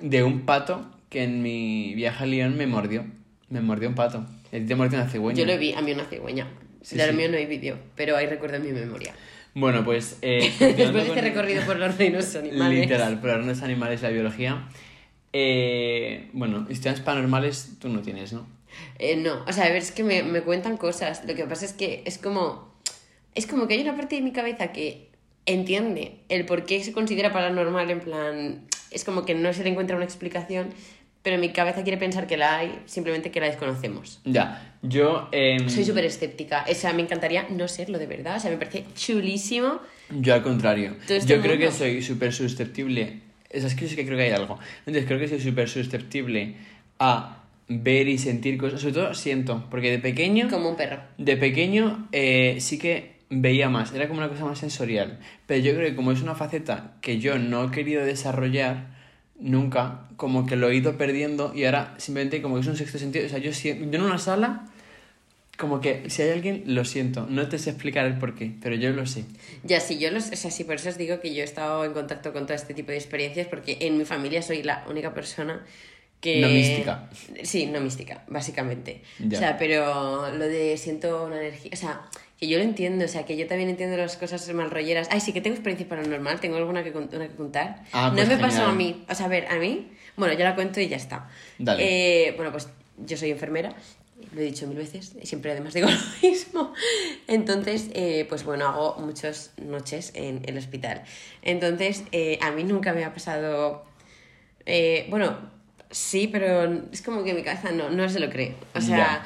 de 0.00 0.24
un 0.24 0.40
pato 0.40 0.84
que 1.08 1.22
en 1.22 1.40
mi 1.40 1.94
viaje 1.94 2.24
a 2.24 2.26
Lyon 2.26 2.56
me 2.56 2.66
mordió. 2.66 3.06
Me 3.52 3.60
mordió 3.60 3.88
un 3.88 3.94
pato. 3.94 4.18
A 4.18 4.50
ti 4.50 4.60
te 4.66 4.74
mordió 4.74 4.98
una 4.98 5.08
cigüeña. 5.08 5.38
Yo 5.38 5.46
lo 5.46 5.58
vi, 5.58 5.72
a 5.74 5.80
mí 5.82 5.92
una 5.92 6.04
cigüeña. 6.04 6.48
Sí, 6.82 6.96
de 6.96 7.06
lo 7.06 7.12
sí. 7.12 7.18
mío 7.18 7.28
no 7.30 7.36
hay 7.36 7.46
vídeo, 7.46 7.78
pero 7.94 8.16
hay 8.16 8.26
recuerdo 8.26 8.56
en 8.56 8.62
mi 8.64 8.72
memoria. 8.72 9.14
Bueno, 9.54 9.84
pues... 9.84 10.18
eh, 10.22 10.50
Después 10.58 10.76
de 10.94 11.00
este 11.00 11.08
con- 11.14 11.18
recorrido 11.22 11.62
por 11.64 11.76
los 11.78 11.96
reinos 11.98 12.34
animales. 12.34 12.80
Literal, 12.80 13.20
por 13.20 13.28
los 13.30 13.38
reinos 13.38 13.62
animales 13.62 14.00
y 14.00 14.02
la 14.04 14.10
biología. 14.10 14.68
Eh, 15.32 16.28
bueno, 16.32 16.66
historias 16.68 17.00
paranormales 17.00 17.78
tú 17.78 17.88
no 17.88 18.00
tienes, 18.02 18.32
¿no? 18.32 18.46
Eh, 18.98 19.16
no, 19.16 19.44
o 19.46 19.52
sea, 19.52 19.64
a 19.64 19.68
ver, 19.68 19.76
es 19.76 19.92
que 19.92 20.02
me, 20.04 20.22
me 20.22 20.40
cuentan 20.42 20.76
cosas. 20.76 21.22
Lo 21.26 21.34
que 21.34 21.44
pasa 21.44 21.64
es 21.64 21.72
que 21.72 22.02
es 22.06 22.18
como. 22.18 22.72
Es 23.34 23.46
como 23.46 23.66
que 23.66 23.74
hay 23.74 23.80
una 23.82 23.96
parte 23.96 24.16
de 24.16 24.22
mi 24.22 24.32
cabeza 24.32 24.72
que 24.72 25.08
entiende 25.46 26.16
el 26.28 26.44
por 26.46 26.64
qué 26.64 26.82
se 26.84 26.92
considera 26.92 27.32
paranormal, 27.32 27.90
en 27.90 28.00
plan. 28.00 28.64
Es 28.90 29.04
como 29.04 29.24
que 29.24 29.34
no 29.34 29.52
se 29.52 29.62
le 29.64 29.70
encuentra 29.70 29.96
una 29.96 30.04
explicación, 30.04 30.68
pero 31.22 31.38
mi 31.38 31.50
cabeza 31.50 31.82
quiere 31.82 31.98
pensar 31.98 32.26
que 32.26 32.36
la 32.36 32.58
hay, 32.58 32.80
simplemente 32.86 33.30
que 33.30 33.40
la 33.40 33.46
desconocemos. 33.46 34.20
Ya, 34.24 34.74
yo... 34.82 35.28
em, 35.32 35.68
Soy 35.68 35.84
súper 35.84 36.04
escéptica. 36.04 36.64
O 36.68 36.74
sea, 36.74 36.92
me 36.92 37.02
encantaría 37.02 37.46
no 37.48 37.68
serlo 37.68 37.98
de 37.98 38.06
verdad. 38.06 38.36
O 38.36 38.40
sea, 38.40 38.50
me 38.50 38.56
parece 38.56 38.84
chulísimo. 38.94 39.80
Yo 40.10 40.34
al 40.34 40.42
contrario. 40.42 40.96
Este 41.08 41.26
Yo 41.26 41.40
creo 41.40 41.56
que 41.58 41.70
soy 41.70 42.02
súper 42.02 42.32
susceptible. 42.32 43.20
O 43.54 43.58
sea, 43.58 43.66
es 43.68 43.74
que 43.74 43.82
yo 43.82 43.88
sí 43.88 43.96
que 43.96 44.04
creo 44.04 44.18
que 44.18 44.24
hay 44.24 44.32
algo. 44.32 44.58
Entonces 44.80 45.04
creo 45.06 45.18
que 45.20 45.28
soy 45.28 45.40
súper 45.40 45.68
susceptible 45.68 46.56
a 46.98 47.38
ver 47.68 48.08
y 48.08 48.18
sentir 48.18 48.58
cosas. 48.58 48.80
Sobre 48.80 48.94
todo 48.94 49.14
siento, 49.14 49.66
porque 49.70 49.90
de 49.90 49.98
pequeño... 49.98 50.48
Como 50.50 50.70
un 50.70 50.76
perro. 50.76 51.00
De 51.18 51.36
pequeño 51.36 52.08
eh, 52.12 52.56
sí 52.60 52.78
que 52.78 53.12
veía 53.30 53.70
más, 53.70 53.94
era 53.94 54.08
como 54.08 54.18
una 54.18 54.28
cosa 54.28 54.44
más 54.44 54.58
sensorial. 54.58 55.18
Pero 55.46 55.62
yo 55.62 55.74
creo 55.74 55.88
que 55.88 55.96
como 55.96 56.12
es 56.12 56.20
una 56.20 56.34
faceta 56.34 56.94
que 57.00 57.18
yo 57.18 57.38
no 57.38 57.64
he 57.64 57.70
querido 57.70 58.04
desarrollar 58.04 58.90
nunca, 59.42 60.06
como 60.16 60.46
que 60.46 60.56
lo 60.56 60.70
he 60.70 60.76
ido 60.76 60.96
perdiendo 60.96 61.52
y 61.54 61.64
ahora 61.64 61.94
simplemente 61.98 62.40
como 62.40 62.54
que 62.54 62.62
es 62.62 62.66
un 62.68 62.76
sexto 62.76 62.98
sentido. 62.98 63.26
O 63.26 63.28
sea, 63.28 63.38
yo, 63.38 63.50
en 63.64 64.00
una 64.00 64.18
sala, 64.18 64.68
como 65.58 65.80
que 65.80 66.08
si 66.08 66.22
hay 66.22 66.30
alguien, 66.30 66.62
lo 66.66 66.84
siento. 66.84 67.26
No 67.28 67.48
te 67.48 67.58
sé 67.58 67.70
explicar 67.70 68.06
el 68.06 68.18
por 68.18 68.34
qué, 68.34 68.54
pero 68.62 68.74
yo 68.76 68.90
lo 68.90 69.06
sé. 69.06 69.24
Ya, 69.64 69.80
sí, 69.80 69.98
yo 69.98 70.10
los, 70.10 70.30
o 70.30 70.36
sea, 70.36 70.50
sí, 70.50 70.64
por 70.64 70.76
eso 70.76 70.88
os 70.88 70.96
digo 70.96 71.20
que 71.20 71.34
yo 71.34 71.42
he 71.42 71.44
estado 71.44 71.84
en 71.84 71.92
contacto 71.92 72.32
con 72.32 72.46
todo 72.46 72.54
este 72.54 72.72
tipo 72.72 72.92
de 72.92 72.96
experiencias, 72.96 73.46
porque 73.48 73.78
en 73.80 73.98
mi 73.98 74.04
familia 74.04 74.42
soy 74.42 74.62
la 74.62 74.84
única 74.88 75.12
persona 75.12 75.64
que... 76.20 76.40
No 76.40 76.48
mística. 76.48 77.10
Sí, 77.42 77.66
no 77.66 77.80
mística, 77.80 78.24
básicamente. 78.28 79.02
Ya. 79.18 79.38
O 79.38 79.40
sea, 79.40 79.58
pero 79.58 80.30
lo 80.30 80.44
de 80.46 80.76
siento 80.78 81.26
una 81.26 81.40
energía, 81.40 81.70
o 81.74 81.76
sea, 81.76 82.02
que 82.42 82.48
yo 82.48 82.58
lo 82.58 82.64
entiendo, 82.64 83.04
o 83.04 83.08
sea, 83.08 83.24
que 83.24 83.36
yo 83.36 83.46
también 83.46 83.68
entiendo 83.70 83.96
las 83.96 84.16
cosas 84.16 84.52
mal 84.52 84.68
rolleras. 84.68 85.06
Ay, 85.12 85.20
sí 85.20 85.32
que 85.32 85.40
tengo 85.40 85.54
experiencia 85.54 85.88
paranormal, 85.88 86.40
tengo 86.40 86.56
alguna 86.56 86.82
que, 86.82 86.90
con- 86.92 87.08
una 87.14 87.28
que 87.28 87.36
contar. 87.36 87.84
Ah, 87.92 88.08
no 88.08 88.16
pues 88.16 88.26
me 88.26 88.36
pasó 88.36 88.56
genial. 88.56 88.70
a 88.70 88.74
mí, 88.74 89.04
o 89.08 89.14
sea, 89.14 89.26
a 89.26 89.28
ver, 89.28 89.46
a 89.46 89.54
mí, 89.60 89.92
bueno, 90.16 90.34
yo 90.34 90.42
la 90.42 90.56
cuento 90.56 90.80
y 90.80 90.88
ya 90.88 90.96
está. 90.96 91.28
Dale. 91.60 91.84
Eh, 92.28 92.32
bueno, 92.36 92.50
pues 92.50 92.66
yo 93.06 93.16
soy 93.16 93.30
enfermera, 93.30 93.72
lo 94.34 94.40
he 94.40 94.44
dicho 94.44 94.66
mil 94.66 94.76
veces, 94.78 95.12
y 95.22 95.24
siempre 95.26 95.52
además 95.52 95.72
digo 95.72 95.86
lo 96.22 96.28
mismo. 96.28 96.74
Entonces, 97.28 97.90
eh, 97.94 98.26
pues 98.28 98.42
bueno, 98.42 98.66
hago 98.66 98.96
muchas 98.98 99.52
noches 99.58 100.10
en 100.16 100.42
el 100.44 100.58
hospital. 100.58 101.04
Entonces, 101.42 102.02
eh, 102.10 102.40
a 102.42 102.50
mí 102.50 102.64
nunca 102.64 102.92
me 102.92 103.04
ha 103.04 103.14
pasado... 103.14 103.84
eh, 104.66 105.06
bueno, 105.10 105.38
sí, 105.90 106.26
pero 106.26 106.64
es 106.90 107.02
como 107.02 107.22
que 107.22 107.34
mi 107.34 107.42
cabeza 107.42 107.70
no, 107.70 107.90
no 107.90 108.08
se 108.08 108.18
lo 108.18 108.30
cree. 108.30 108.54
O 108.74 108.80
sea, 108.80 108.96
Ya. 108.96 109.24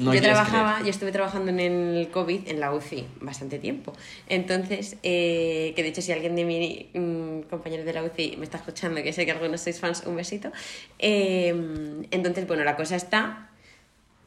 No 0.00 0.14
yo 0.14 0.20
trabajaba, 0.20 0.74
creer. 0.74 0.86
yo 0.86 0.90
estuve 0.90 1.12
trabajando 1.12 1.50
en 1.50 1.60
el 1.60 2.08
COVID, 2.10 2.48
en 2.48 2.60
la 2.60 2.74
UCI, 2.74 3.06
bastante 3.20 3.58
tiempo. 3.58 3.92
Entonces, 4.28 4.96
eh, 5.02 5.72
que 5.76 5.82
de 5.82 5.88
hecho 5.88 6.02
si 6.02 6.12
alguien 6.12 6.34
de 6.36 6.44
mis 6.44 7.46
compañeros 7.48 7.84
de 7.86 7.92
la 7.92 8.02
UCI 8.02 8.36
me 8.38 8.44
está 8.44 8.58
escuchando, 8.58 9.02
que 9.02 9.12
sé 9.12 9.24
que 9.24 9.32
algunos 9.32 9.60
sois 9.60 9.78
fans, 9.78 10.02
un 10.06 10.16
besito. 10.16 10.50
Eh, 10.98 11.54
entonces, 12.10 12.46
bueno, 12.46 12.64
la 12.64 12.76
cosa 12.76 12.96
está 12.96 13.50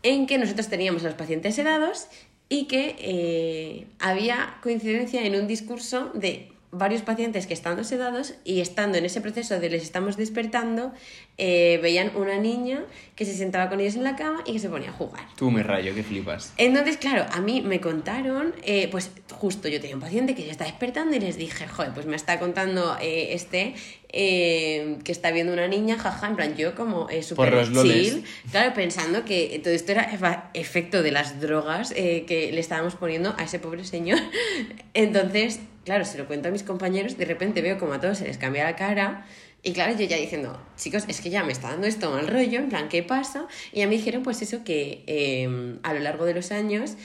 en 0.04 0.28
que 0.28 0.38
nosotros 0.38 0.68
teníamos 0.68 1.04
a 1.04 1.08
los 1.08 1.16
pacientes 1.16 1.56
sedados 1.56 2.08
y 2.50 2.66
que 2.66 2.96
eh, 3.00 3.88
había 4.00 4.58
coincidencia 4.62 5.26
en 5.26 5.36
un 5.36 5.48
discurso 5.48 6.12
de 6.14 6.54
varios 6.74 7.04
pacientes 7.04 7.48
que 7.48 7.54
estando 7.54 7.84
sedados 7.84 8.34
y 8.44 8.60
estando 8.60 8.98
en 8.98 9.06
ese 9.06 9.22
proceso 9.22 9.60
de 9.60 9.70
les 9.70 9.84
estamos 9.84 10.18
despertando, 10.18 10.92
eh, 11.38 11.80
veían 11.82 12.12
una 12.16 12.38
niña 12.38 12.86
que 13.16 13.26
se 13.26 13.34
sentaba 13.34 13.70
con 13.70 13.80
ellos 13.80 13.96
en 13.96 14.04
la 14.04 14.16
cama 14.16 14.44
y 14.46 14.54
que 14.54 14.60
se 14.60 14.70
ponía 14.70 14.90
a 14.90 14.94
jugar. 14.94 15.26
Tú 15.36 15.52
me 15.52 15.64
rayo, 15.64 15.94
que 15.94 16.04
flipas. 16.04 16.54
Entonces, 16.58 16.98
claro, 16.98 17.26
a 17.32 17.42
mí 17.42 17.62
me 17.62 17.80
contaron, 17.80 18.54
eh, 18.64 18.88
pues 18.92 19.12
justo 19.32 19.68
yo 19.68 19.80
tenía 19.80 19.96
un 19.96 20.02
paciente 20.02 20.36
que 20.36 20.44
se 20.44 20.52
está 20.52 20.66
despertando 20.66 21.16
y 21.16 21.20
les 21.20 21.38
dije, 21.38 21.68
joder, 21.68 21.94
pues 21.94 22.06
me 22.06 22.16
está 22.16 22.40
contando 22.40 22.98
eh, 23.02 23.34
este 23.34 23.76
eh, 24.16 25.00
que 25.04 25.12
está 25.12 25.32
viendo 25.32 25.52
una 25.54 25.68
niña, 25.68 25.98
jaja, 25.98 26.28
en 26.28 26.36
plan 26.36 26.56
yo 26.56 26.76
como 26.76 27.10
eh, 27.10 27.24
súper 27.24 27.68
loles. 27.70 28.12
chill, 28.12 28.24
claro, 28.52 28.72
pensando 28.76 29.26
que 29.26 29.60
todo 29.64 29.74
esto 29.74 29.92
era 29.92 30.52
efecto 30.54 31.02
de 31.02 31.12
las 31.12 31.42
drogas 31.42 31.92
eh, 31.96 32.24
que 32.28 32.52
le 32.52 32.60
estábamos 32.60 32.96
poniendo 32.96 33.34
a 33.40 33.44
ese 33.44 33.58
pobre 33.58 33.84
señor. 33.84 34.20
Entonces, 34.94 35.62
claro, 35.84 36.06
se 36.06 36.20
lo 36.20 36.28
cuento 36.28 36.50
a 36.50 36.52
mis 36.52 36.62
compañeros, 36.62 37.18
de 37.18 37.26
repente 37.26 37.64
veo 37.64 37.80
como 37.80 37.94
a 37.94 38.00
todos 38.00 38.20
se 38.20 38.26
les 38.26 38.38
cambia 38.38 38.66
la 38.66 38.76
cara. 38.76 39.26
Y 39.66 39.72
claro, 39.72 39.98
yo 39.98 40.06
ya 40.06 40.18
diciendo, 40.18 40.62
chicos, 40.76 41.06
es 41.08 41.22
que 41.22 41.30
ya 41.30 41.44
me 41.44 41.54
está 41.54 41.70
dando 41.70 41.88
esto 41.88 42.12
mal 42.12 42.28
rollo, 42.28 42.60
en 42.60 42.68
plan, 42.68 42.90
¿qué 42.90 43.02
pasa? 43.02 43.48
Y 43.72 43.82
a 43.82 43.88
mí 43.88 43.96
dijeron, 43.96 44.22
pues 44.22 44.42
eso, 44.42 44.66
que 44.66 45.04
eh, 45.08 45.78
a 45.84 45.94
lo 45.94 46.02
largo 46.02 46.26
de 46.26 46.34
los 46.34 46.52
años, 46.52 46.98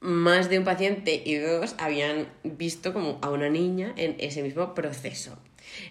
más 0.00 0.50
de 0.50 0.58
un 0.58 0.64
paciente 0.64 1.22
y 1.24 1.36
dos 1.36 1.76
habían 1.78 2.26
visto 2.42 2.92
como 2.92 3.18
a 3.22 3.30
una 3.30 3.48
niña 3.48 3.94
en 3.96 4.16
ese 4.18 4.42
mismo 4.42 4.74
proceso. 4.74 5.38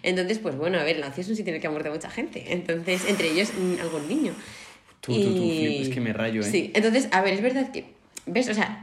Entonces, 0.02 0.38
pues 0.38 0.54
bueno, 0.54 0.78
a 0.78 0.84
ver, 0.84 0.98
la 0.98 1.08
es 1.08 1.28
un 1.28 1.34
sitio 1.34 1.50
en 1.50 1.56
el 1.56 1.60
que 1.60 1.66
ha 1.66 1.70
muerto 1.70 1.90
mucha 1.90 2.10
gente. 2.10 2.44
Entonces, 2.52 3.06
entre 3.08 3.30
ellos, 3.30 3.50
mm, 3.58 3.80
algún 3.80 4.06
niño. 4.06 4.34
Tú, 5.00 5.14
tú, 5.14 5.34
tú, 5.34 5.48
flip, 5.48 5.82
es 5.82 5.88
que 5.88 6.00
me 6.00 6.12
rayo, 6.12 6.42
¿eh? 6.42 6.44
Sí, 6.44 6.70
entonces, 6.74 7.08
a 7.10 7.22
ver, 7.22 7.34
es 7.34 7.42
verdad 7.42 7.72
que, 7.72 7.86
¿ves? 8.26 8.48
O 8.48 8.54
sea, 8.54 8.81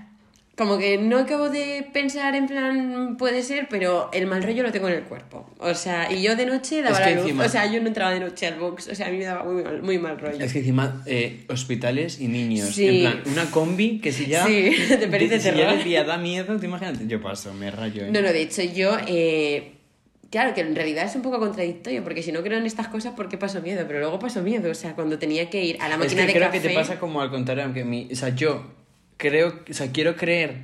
como 0.59 0.77
que 0.77 0.97
no 0.97 1.17
acabo 1.19 1.49
de 1.49 1.87
pensar 1.93 2.35
en 2.35 2.45
plan, 2.45 3.15
puede 3.17 3.43
ser, 3.43 3.67
pero 3.69 4.09
el 4.11 4.27
mal 4.27 4.43
rollo 4.43 4.61
lo 4.61 4.73
tengo 4.73 4.89
en 4.89 4.95
el 4.95 5.03
cuerpo. 5.03 5.49
O 5.57 5.73
sea, 5.73 6.11
y 6.11 6.21
yo 6.21 6.35
de 6.35 6.45
noche 6.45 6.81
daba 6.81 6.97
Es 6.97 7.03
que 7.03 7.09
la 7.11 7.15
luz. 7.15 7.25
encima- 7.27 7.45
O 7.45 7.49
sea, 7.49 7.65
yo 7.71 7.79
no 7.81 7.87
entraba 7.87 8.11
de 8.13 8.19
noche 8.19 8.45
al 8.45 8.59
box. 8.59 8.89
O 8.89 8.93
sea, 8.95 9.07
a 9.07 9.09
mí 9.09 9.17
me 9.19 9.23
daba 9.23 9.45
muy 9.45 9.63
mal, 9.63 9.81
muy 9.81 9.97
mal 9.97 10.19
rollo. 10.19 10.43
Es 10.43 10.51
que 10.51 10.59
encima, 10.59 11.01
eh, 11.05 11.45
hospitales 11.47 12.19
y 12.19 12.27
niños. 12.27 12.69
Sí. 12.75 12.87
En 12.87 12.99
plan, 12.99 13.23
una 13.31 13.49
combi 13.51 13.99
que 13.99 14.11
si 14.11 14.25
ya. 14.25 14.45
Sí, 14.45 14.71
pelis 15.09 15.29
de 15.29 15.39
si 15.39 15.45
ya 15.47 15.53
terror. 15.55 15.73
el 15.75 15.83
día 15.85 16.03
da 16.03 16.17
miedo, 16.17 16.57
te 16.57 16.65
imagínate. 16.65 17.07
Yo 17.07 17.21
paso, 17.21 17.53
me 17.53 17.71
rayo, 17.71 18.03
¿eh? 18.03 18.11
No, 18.11 18.21
no, 18.21 18.27
de 18.33 18.41
hecho 18.41 18.61
yo, 18.61 18.97
eh, 19.07 19.75
claro, 20.29 20.53
que 20.53 20.59
en 20.59 20.75
realidad 20.75 21.05
es 21.05 21.15
un 21.15 21.21
poco 21.21 21.39
contradictorio, 21.39 22.03
porque 22.03 22.21
si 22.21 22.33
no 22.33 22.43
creo 22.43 22.57
en 22.57 22.65
estas 22.65 22.89
cosas, 22.89 23.13
¿por 23.13 23.29
qué 23.29 23.37
paso 23.37 23.61
miedo? 23.61 23.85
Pero 23.87 23.99
luego 23.99 24.19
paso 24.19 24.41
miedo, 24.41 24.69
o 24.69 24.75
sea, 24.75 24.93
cuando 24.93 25.17
tenía 25.17 25.49
que 25.49 25.63
ir 25.63 25.77
a 25.79 25.87
la 25.87 25.95
es 25.95 25.99
máquina 26.01 26.21
que 26.23 26.27
de 26.27 26.33
creo 26.33 26.47
café... 26.47 26.61
que 26.61 26.67
te 26.67 26.75
pasa 26.75 26.99
como 26.99 27.21
al 27.21 27.29
contrario, 27.31 27.63
aunque 27.63 27.85
mi. 27.85 28.09
O 28.11 28.15
sea, 28.17 28.29
yo 28.35 28.78
creo. 29.19 29.59
O 29.69 29.73
sea, 29.73 29.91
quiero 29.91 30.15
creer 30.15 30.63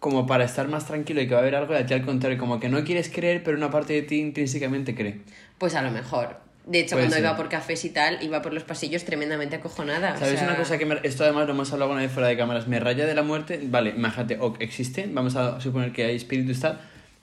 como 0.00 0.26
para 0.26 0.44
estar 0.44 0.66
más 0.66 0.84
tranquilo 0.86 1.20
y 1.20 1.28
que 1.28 1.34
va 1.34 1.38
a 1.38 1.42
haber 1.42 1.54
algo, 1.54 1.74
y 1.74 1.76
a 1.76 1.86
ti 1.86 1.94
al 1.94 2.04
contrario, 2.04 2.36
como 2.36 2.58
que 2.58 2.68
no 2.68 2.82
quieres 2.82 3.08
creer, 3.08 3.44
pero 3.44 3.56
una 3.56 3.70
parte 3.70 3.92
de 3.92 4.02
ti 4.02 4.18
intrínsecamente 4.18 4.96
cree. 4.96 5.20
Pues 5.58 5.76
a 5.76 5.82
lo 5.82 5.92
mejor. 5.92 6.40
De 6.66 6.80
hecho, 6.80 6.96
cuando 6.96 7.14
ser. 7.14 7.22
iba 7.22 7.36
por 7.36 7.48
cafés 7.48 7.84
y 7.84 7.90
tal, 7.90 8.20
iba 8.20 8.42
por 8.42 8.52
los 8.52 8.64
pasillos 8.64 9.04
tremendamente 9.04 9.56
acojonada. 9.56 10.14
o 10.14 10.18
¿Sabes 10.18 10.40
sea, 10.40 10.48
una 10.48 10.56
cosa 10.56 10.78
que 10.78 10.86
me... 10.86 10.98
Esto 11.04 11.22
además 11.22 11.46
lo 11.46 11.52
hemos 11.52 11.72
hablado 11.72 11.90
alguna 11.90 12.02
vez 12.02 12.12
fuera 12.12 12.28
de 12.28 12.36
cámaras. 12.36 12.66
Me 12.66 12.80
raya 12.80 13.06
de 13.06 13.14
la 13.14 13.22
muerte. 13.22 13.60
Vale, 13.62 13.90
imagínate, 13.90 14.38
o 14.40 14.54
existe, 14.58 15.08
vamos 15.08 15.36
a 15.36 15.60
suponer 15.60 15.92
que 15.92 16.04
hay 16.04 16.16
espíritus 16.16 16.58
y 16.58 16.60
tal. 16.60 16.80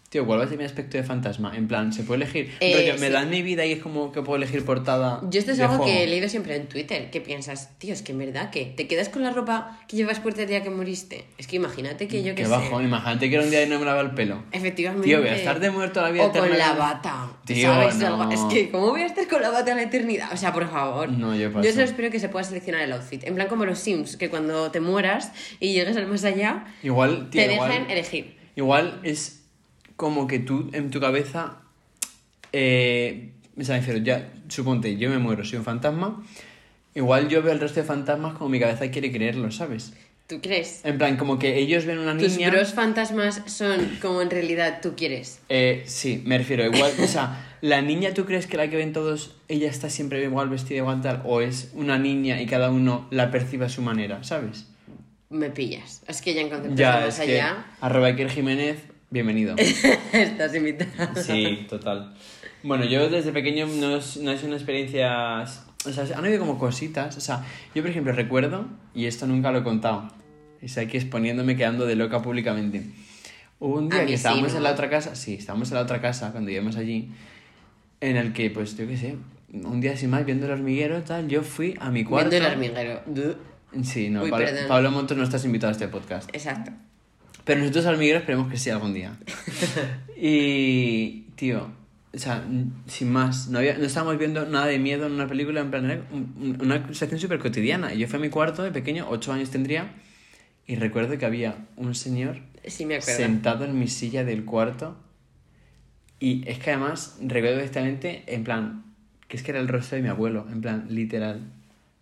Tío, 0.10 0.25
¿cuál 0.25 0.39
va 0.39 0.46
a 0.46 0.48
ser 0.48 0.58
mi 0.58 0.63
aspecto 0.63 0.98
de 0.98 1.04
fantasma? 1.04 1.56
En 1.56 1.68
plan, 1.68 1.94
¿se 1.94 2.01
puede 2.01 2.24
elegir? 2.24 2.51
Eh, 2.62 2.74
Rollo, 2.74 3.00
me 3.00 3.08
sí. 3.08 3.13
dan 3.13 3.30
mi 3.30 3.44
vida 3.44 3.63
y 3.68 3.74
es 3.74 3.80
como 3.80 4.12
que 4.12 4.24
puedo 4.24 4.38
elegir 4.38 4.66
portada. 4.66 5.22
Yo 5.30 5.39
esto 5.39 5.51
es 5.51 5.58
de 5.60 5.63
algo 5.66 5.78
juego. 5.78 5.92
que 5.92 6.04
he 6.04 6.08
leído 6.08 6.28
siempre 6.28 6.56
en 6.56 6.66
Twitter, 6.68 7.12
que 7.12 7.22
piensas, 7.22 7.78
tío, 7.78 7.94
es 7.94 8.01
que 8.01 8.13
en 8.13 8.18
verdad 8.18 8.50
que 8.50 8.66
te 8.66 8.88
quedas 8.88 9.08
con 9.10 9.22
la 9.22 9.30
ropa 9.30 9.80
que 9.88 9.98
llevas 9.98 10.20
puesta 10.20 10.42
el 10.42 10.48
día 10.48 10.63
que 10.63 10.72
moriste. 10.72 11.25
Es 11.38 11.46
que 11.46 11.58
imagínate 11.58 12.08
que 12.08 12.24
yo 12.24 12.34
que 12.34 12.44
sé. 12.44 12.50
bajo, 12.50 12.82
imagínate 12.82 13.30
que 13.30 13.36
era 13.36 13.44
un 13.44 13.51
día 13.51 13.62
y 13.63 13.70
no 13.70 13.78
me 13.78 13.86
lava 13.86 14.01
el 14.01 14.12
pelo. 14.16 14.44
Efectivamente. 14.51 15.06
Tío, 15.08 15.20
voy 15.20 15.30
a 15.30 15.36
estar 15.36 15.60
de 15.60 15.70
muerto 15.70 16.01
la 16.01 16.10
vida 16.10 16.25
O 16.25 16.32
con 16.32 16.58
la 16.58 16.74
bata. 16.74 17.30
Tío, 17.46 17.72
¿sabes? 17.72 17.96
no. 17.98 18.32
Es 18.32 18.39
que, 18.51 18.72
¿cómo 18.72 18.88
voy 18.89 19.01
a 19.01 19.06
estar 19.06 19.28
con 19.28 19.44
la 19.44 19.51
bata 19.51 19.70
en 19.70 19.78
la 19.78 19.84
eternidad? 19.84 20.30
O 20.34 20.38
sea, 20.38 20.51
por 20.51 20.68
favor. 20.72 21.10
No, 21.12 21.36
yo 21.36 21.51
paso. 21.54 21.68
Yo 21.68 21.72
solo 21.72 21.86
espero 21.86 22.10
que 22.10 22.20
se 22.20 22.30
pueda 22.30 22.44
seleccionar 22.44 22.82
el 22.82 22.94
outfit. 22.94 23.24
En 23.25 23.36
plan 23.36 23.48
como 23.48 23.63
los 23.63 23.78
Sims, 23.78 24.18
que 24.18 24.32
cuando 24.32 24.72
te 24.72 24.80
mueras 24.80 25.32
y 25.60 25.74
llegues 25.74 25.96
al 25.98 26.08
más 26.08 26.24
allá, 26.24 26.66
Igual, 26.82 27.30
tío, 27.30 27.46
te 27.46 27.54
igual, 27.54 27.70
dejen 27.70 27.92
elegir. 27.92 28.38
igual 28.56 29.00
es 29.04 29.38
como 30.00 30.27
que 30.27 30.39
tú 30.39 30.70
en 30.72 30.91
tu 30.91 31.01
cabeza. 31.01 31.58
Eh, 32.53 33.32
o 33.60 33.63
sea, 33.65 33.75
me 33.75 33.82
refiero, 33.82 34.00
ya, 34.00 34.32
suponte, 34.48 34.96
yo 34.96 35.10
me 35.10 35.18
muero, 35.18 35.44
soy 35.44 35.60
un 35.60 35.65
fantasma. 35.65 36.24
Igual 36.96 37.27
yo 37.27 37.44
veo 37.44 37.51
el 37.51 37.60
resto 37.60 37.82
de 37.82 37.86
fantasmas 37.86 38.34
como 38.38 38.50
mi 38.50 38.62
cabeza 38.62 38.89
quiere 38.91 39.12
creerlo, 39.12 39.51
¿sabes? 39.51 39.91
¿Tú 40.25 40.39
crees? 40.41 40.86
En 40.86 40.98
plan, 40.98 41.18
como 41.18 41.38
que 41.38 41.58
ellos 41.60 41.84
ven 41.86 41.98
una 42.00 42.15
Tus 42.18 42.38
niña. 42.38 42.50
bros 42.50 42.74
fantasmas 42.74 43.41
son 43.48 43.98
como 44.01 44.22
en 44.22 44.29
realidad 44.29 44.79
tú 44.82 44.94
quieres. 44.96 45.41
Eh, 45.50 45.84
sí, 45.86 46.24
me 46.25 46.38
refiero, 46.38 46.63
igual, 46.65 46.94
o 47.03 47.08
sea, 47.08 47.58
la 47.60 47.82
niña, 47.82 48.13
¿tú 48.13 48.24
crees 48.25 48.48
que 48.48 48.56
la 48.56 48.70
que 48.70 48.77
ven 48.77 48.94
todos, 48.94 49.36
ella 49.50 49.70
está 49.70 49.89
siempre 49.89 50.24
igual 50.24 50.48
vestida, 50.48 50.77
igual 50.77 51.01
tal? 51.01 51.24
¿O 51.25 51.41
es 51.41 51.72
una 51.74 51.98
niña 52.00 52.41
y 52.41 52.46
cada 52.46 52.70
uno 52.72 53.06
la 53.12 53.32
percibe 53.32 53.65
a 53.65 53.70
su 53.70 53.82
manera, 53.82 54.24
¿sabes? 54.24 54.65
Me 55.29 55.50
pillas. 55.50 56.03
Es 56.08 56.22
que 56.22 56.34
ya 56.34 56.39
en 56.41 56.50
conceptos 56.50 56.79
Ya, 56.79 57.01
más 57.01 57.20
es 57.20 57.25
que. 57.25 57.34
allá 57.41 57.65
Arroba 57.82 58.08
Iker 58.08 58.29
Jiménez, 58.29 58.77
bienvenido. 59.10 59.56
estás 60.13 60.56
invitada. 60.56 61.16
Sí, 61.16 61.66
total. 61.70 62.13
Bueno, 62.63 62.86
yo 62.86 63.10
desde 63.10 63.32
pequeño 63.32 63.68
no 63.68 63.96
es, 63.98 64.18
no 64.18 64.32
es 64.32 64.44
una 64.44 64.56
experiencia... 64.56 65.46
O 65.86 65.92
sea, 65.94 66.04
han 66.16 66.25
habido 66.25 66.39
como 66.39 66.60
cositas. 66.60 67.16
O 67.18 67.22
sea, 67.22 67.46
yo 67.74 67.82
por 67.82 67.92
ejemplo 67.92 68.12
recuerdo, 68.12 68.66
y 68.94 69.06
esto 69.06 69.28
nunca 69.28 69.51
lo 69.51 69.60
he 69.60 69.63
contado, 69.63 70.12
es 70.62 70.78
aquí 70.78 70.98
exponiéndome 70.98 71.56
quedando 71.56 71.86
de 71.86 71.96
loca 71.96 72.22
públicamente. 72.22 72.84
Hubo 73.60 73.78
un 73.78 73.89
día 73.89 74.01
que 74.01 74.08
sí, 74.10 74.13
estábamos 74.16 74.51
¿no? 74.51 74.58
en 74.58 74.63
la 74.63 74.72
otra 74.72 74.89
casa, 74.89 75.16
sí, 75.16 75.36
estábamos 75.36 75.70
en 75.72 75.75
la 75.75 75.82
otra 75.82 76.01
casa 76.01 76.32
cuando 76.32 76.51
íbamos 76.51 76.75
allí, 76.75 77.12
en 78.01 78.18
el 78.18 78.34
que, 78.34 78.50
pues 78.50 78.78
yo 78.78 78.88
qué 78.88 78.98
sé, 78.98 79.16
un 79.54 79.82
día 79.82 79.96
sin 79.98 80.10
más, 80.10 80.25
viendo 80.25 80.46
el 80.46 80.54
hormiguero, 80.54 81.01
tal, 81.04 81.28
yo 81.28 81.44
fui 81.44 81.75
a 81.80 81.89
mi 81.92 82.04
cuarto. 82.04 82.30
Viendo 82.30 82.48
el 82.48 82.54
hormiguero. 82.54 83.01
Sí, 83.84 84.10
no, 84.10 84.24
Uy, 84.24 84.32
Pablo. 84.32 84.48
Pablo 84.68 84.92
Montos 84.92 85.18
no 85.18 85.24
estás 85.24 85.46
invitado 85.46 85.70
a 85.70 85.74
este 85.74 85.88
podcast. 85.88 86.30
Exacto. 86.34 86.72
Pero 87.50 87.62
nosotros 87.62 87.86
hormigueros 87.88 88.22
esperemos 88.22 88.51
que 88.51 88.58
sí 88.58 88.70
algún 88.70 88.94
día. 88.94 89.18
y, 90.22 91.22
tío, 91.36 91.68
o 92.13 92.18
sea, 92.18 92.44
sin 92.86 93.12
más, 93.12 93.48
no, 93.50 93.58
había, 93.58 93.75
no 93.77 93.86
estábamos 93.86 94.20
viendo 94.20 94.46
nada 94.46 94.68
de 94.68 94.77
miedo 94.77 95.08
en 95.08 95.13
una 95.13 95.27
película, 95.27 95.60
en 95.62 95.72
plan, 95.72 95.86
era 95.89 96.03
un- 96.12 96.36
un- 96.39 96.62
una 96.62 96.88
situación 96.94 97.20
súper 97.20 97.39
cotidiana. 97.39 97.91
Y 97.94 97.98
yo 97.98 98.08
fui 98.08 98.18
a 98.18 98.22
mi 98.22 98.29
cuarto 98.29 98.62
de 98.62 98.72
pequeño, 98.72 99.08
ocho 99.10 99.34
años 99.34 99.50
tendría, 99.50 99.91
y 100.68 100.75
recuerdo 100.75 101.18
que 101.18 101.25
había 101.25 101.56
un 101.75 101.96
señor 101.96 102.41
Sí, 102.68 102.86
me 102.86 103.01
sentado 103.01 103.65
en 103.65 103.79
mi 103.79 103.88
silla 103.88 104.24
del 104.24 104.46
cuarto. 104.46 104.96
Y 106.20 106.48
es 106.48 106.60
que 106.60 106.72
además 106.72 107.18
recuerdo 107.22 107.56
directamente, 107.58 108.24
en 108.27 108.44
plan, 108.44 108.84
que 109.27 109.38
es 109.38 109.44
que 109.44 109.51
era 109.51 109.60
el 109.60 109.68
rostro 109.68 109.96
de 109.96 110.03
mi 110.03 110.10
abuelo, 110.10 110.46
en 110.51 110.62
plan, 110.62 110.86
literal. 110.89 111.41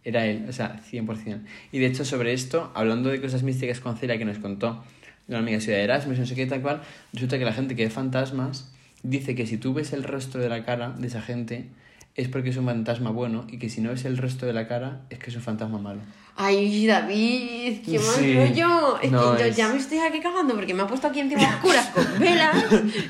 Era 0.04 0.25
él, 0.25 0.46
o 0.50 0.51
sea, 0.54 0.82
100%. 0.92 1.46
Y 1.72 1.80
de 1.80 1.86
hecho, 1.86 2.04
sobre 2.04 2.34
esto, 2.34 2.72
hablando 2.74 3.10
de 3.10 3.22
cosas 3.22 3.44
místicas 3.44 3.80
con 3.80 3.96
Celia 3.98 4.18
que 4.18 4.25
nos 4.25 4.39
contó 4.39 4.84
una 5.27 5.39
amiga 5.39 5.60
suya 5.60 5.77
de 5.77 5.84
Erasmus, 5.84 6.19
no 6.19 6.25
sé 6.25 6.36
qué, 6.36 6.46
tal 6.46 6.62
cual, 6.62 6.81
resulta 7.13 7.38
que 7.38 7.46
la 7.46 7.53
gente 7.53 7.75
que 7.75 7.84
ve 7.86 7.89
fantasmas 7.89 8.72
dice 9.03 9.36
que 9.36 9.46
si 9.46 9.57
tú 9.57 9.74
ves 9.74 9.93
el 9.93 10.03
rostro 10.03 10.41
de 10.41 10.50
la 10.50 10.63
cara 10.65 10.89
de 10.98 11.07
esa 11.07 11.22
gente 11.22 11.69
es 12.15 12.27
porque 12.27 12.50
es 12.50 12.57
un 12.57 12.65
fantasma 12.65 13.12
bueno 13.12 13.46
y 13.50 13.60
que 13.60 13.69
si 13.69 13.79
no 13.81 13.91
ves 13.91 14.05
el 14.05 14.17
rostro 14.17 14.48
de 14.48 14.53
la 14.53 14.67
cara 14.67 15.01
es 15.12 15.19
que 15.19 15.29
es 15.29 15.36
un 15.36 15.41
fantasma 15.43 15.77
malo. 15.77 16.01
Ay, 16.39 16.86
David, 16.86 17.79
qué 17.86 18.00
mal 18.00 18.15
Sí. 18.15 18.34
rollo. 18.36 19.00
Es 19.01 19.12
No, 19.12 19.36
que 19.36 19.39
yo 19.43 19.46
es- 19.48 19.55
ya 19.55 19.69
me 19.69 19.77
estoy 19.77 19.98
aquí 20.00 20.19
cagando 20.19 20.55
porque 20.55 20.74
me 20.74 20.84
ha 20.84 20.88
puesto 20.88 21.07
aquí 21.07 21.19
encima 21.19 21.43
oscuras 21.50 21.88
con 21.88 22.05
velas 22.19 22.55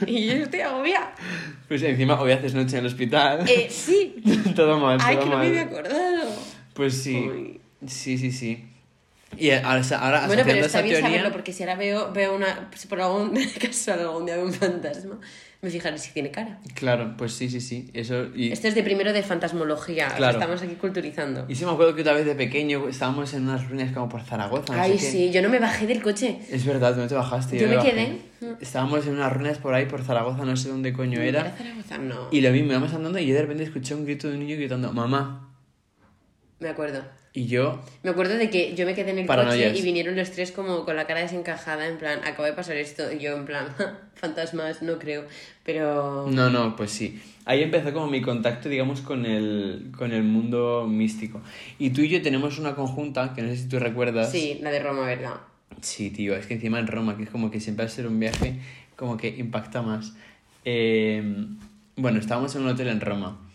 y 0.05 0.25
yo 0.27 0.33
estoy 0.33 0.61
agobiada. 0.61 1.13
Pues 1.67 1.83
encima 1.83 2.19
hoy 2.19 2.31
haces 2.31 2.53
noche 2.53 2.77
en 2.77 2.85
el 2.85 2.85
hospital. 2.87 3.45
Eh, 3.49 3.67
sí. 3.69 4.15
todo 4.55 4.79
mal, 4.79 4.97
Ay, 5.01 5.15
todo 5.15 5.25
que 5.25 5.29
no 5.31 5.37
me 5.39 5.47
había 5.47 5.61
acordado. 5.63 6.29
Pues 6.73 6.93
sí. 7.01 7.15
Uy. 7.15 7.61
Sí, 7.85 8.17
sí, 8.17 8.31
sí. 8.31 8.65
Y 9.35 9.51
ahora, 9.51 9.81
ahora 9.99 10.27
Bueno, 10.27 10.43
pero 10.45 10.55
está 10.57 10.67
esa 10.67 10.81
bien 10.81 10.95
teoría... 10.95 11.09
saberlo 11.09 11.31
porque 11.33 11.51
si 11.51 11.63
ahora 11.63 11.75
veo, 11.75 12.11
veo 12.13 12.35
una. 12.35 12.69
Si 12.75 12.87
por 12.87 13.01
algún 13.01 13.37
caso 13.61 13.93
algún 13.93 14.25
día 14.25 14.35
veo 14.35 14.45
un 14.45 14.53
fantasma, 14.53 15.19
me 15.61 15.69
fijaré 15.69 15.97
si 15.97 16.11
tiene 16.11 16.31
cara. 16.31 16.59
Claro, 16.75 17.15
pues 17.17 17.33
sí, 17.33 17.49
sí, 17.49 17.59
sí. 17.59 17.89
Eso, 17.93 18.27
y, 18.33 18.51
Esto 18.53 18.67
es 18.69 18.75
de 18.75 18.83
primero 18.83 19.11
de 19.11 19.21
fantasmología. 19.23 20.07
Claro. 20.15 20.39
Estamos 20.39 20.61
aquí 20.61 20.75
culturizando. 20.75 21.45
y 21.49 21.55
sí 21.55 21.65
me 21.65 21.71
acuerdo 21.71 21.93
que 21.93 22.01
otra 22.01 22.13
vez 22.13 22.25
de 22.25 22.35
pequeño 22.35 22.87
estábamos 22.87 23.33
en 23.33 23.43
unas 23.43 23.67
ruinas 23.67 23.91
como 23.91 24.07
por 24.07 24.21
Zaragoza. 24.21 24.75
no 24.75 24.81
Ay, 24.81 24.97
sé 24.97 25.05
qué. 25.05 25.11
sí, 25.11 25.31
yo 25.31 25.41
no 25.41 25.49
me 25.49 25.59
bajé 25.59 25.87
del 25.87 26.01
coche. 26.01 26.39
Es 26.49 26.65
verdad, 26.65 26.93
tú 26.93 27.01
no 27.01 27.07
te 27.07 27.15
bajaste. 27.15 27.59
Yo 27.59 27.67
me 27.67 27.75
bajé. 27.75 27.91
quedé. 27.91 28.21
Estábamos 28.61 29.05
en 29.07 29.13
unas 29.15 29.33
ruinas 29.33 29.57
por 29.57 29.73
ahí, 29.73 29.87
por 29.87 30.03
Zaragoza, 30.03 30.45
no 30.45 30.55
sé 30.55 30.69
dónde 30.69 30.93
coño 30.93 31.19
era. 31.21 31.51
Zaragoza? 31.57 31.97
No. 31.97 32.29
Y 32.31 32.41
lo 32.41 32.51
mismo, 32.51 32.71
íbamos 32.71 32.93
andando 32.93 33.19
y 33.19 33.27
yo 33.27 33.35
de 33.35 33.41
repente 33.41 33.63
escuché 33.63 33.93
un 33.93 34.05
grito 34.05 34.29
de 34.29 34.35
un 34.35 34.39
niño 34.39 34.55
gritando, 34.55 34.93
mamá. 34.93 35.53
Me 36.59 36.69
acuerdo. 36.69 37.03
Y 37.37 37.45
yo, 37.45 37.79
Me 38.01 38.09
acuerdo 38.09 38.35
de 38.35 38.49
que 38.49 38.73
yo 38.73 38.83
me 38.87 38.95
quedé 38.95 39.11
en 39.11 39.19
el 39.19 39.27
Paranoias. 39.27 39.69
coche 39.69 39.79
y 39.79 39.83
vinieron 39.83 40.15
los 40.15 40.31
tres 40.31 40.51
como 40.51 40.83
con 40.85 40.95
la 40.95 41.05
cara 41.05 41.19
desencajada, 41.19 41.87
en 41.87 41.99
plan, 41.99 42.17
acaba 42.25 42.47
de 42.47 42.53
pasar 42.53 42.77
esto. 42.77 43.11
Y 43.13 43.19
yo, 43.19 43.37
en 43.37 43.45
plan, 43.45 43.67
fantasmas, 44.15 44.81
no 44.81 44.97
creo. 44.97 45.23
Pero. 45.63 46.25
No, 46.31 46.49
no, 46.49 46.75
pues 46.75 46.89
sí. 46.89 47.21
Ahí 47.45 47.61
empezó 47.61 47.93
como 47.93 48.07
mi 48.07 48.23
contacto, 48.23 48.69
digamos, 48.69 49.01
con 49.01 49.27
el, 49.27 49.91
con 49.95 50.13
el 50.13 50.23
mundo 50.23 50.87
místico. 50.89 51.39
Y 51.77 51.91
tú 51.91 52.01
y 52.01 52.09
yo 52.09 52.23
tenemos 52.23 52.57
una 52.57 52.73
conjunta, 52.73 53.35
que 53.35 53.43
no 53.43 53.49
sé 53.49 53.57
si 53.57 53.69
tú 53.69 53.77
recuerdas. 53.77 54.31
Sí, 54.31 54.57
la 54.63 54.71
de 54.71 54.79
Roma, 54.79 55.05
¿verdad? 55.05 55.35
Sí, 55.81 56.09
tío, 56.09 56.35
es 56.35 56.47
que 56.47 56.55
encima 56.55 56.79
en 56.79 56.87
Roma, 56.87 57.17
que 57.17 57.23
es 57.25 57.29
como 57.29 57.51
que 57.51 57.59
siempre 57.59 57.83
al 57.85 57.91
ser 57.91 58.07
un 58.07 58.19
viaje, 58.19 58.55
como 58.95 59.15
que 59.15 59.27
impacta 59.27 59.83
más. 59.83 60.15
Eh, 60.65 61.21
bueno, 61.97 62.19
estábamos 62.19 62.55
en 62.55 62.63
un 62.63 62.69
hotel 62.69 62.87
en 62.87 62.99
Roma. 62.99 63.47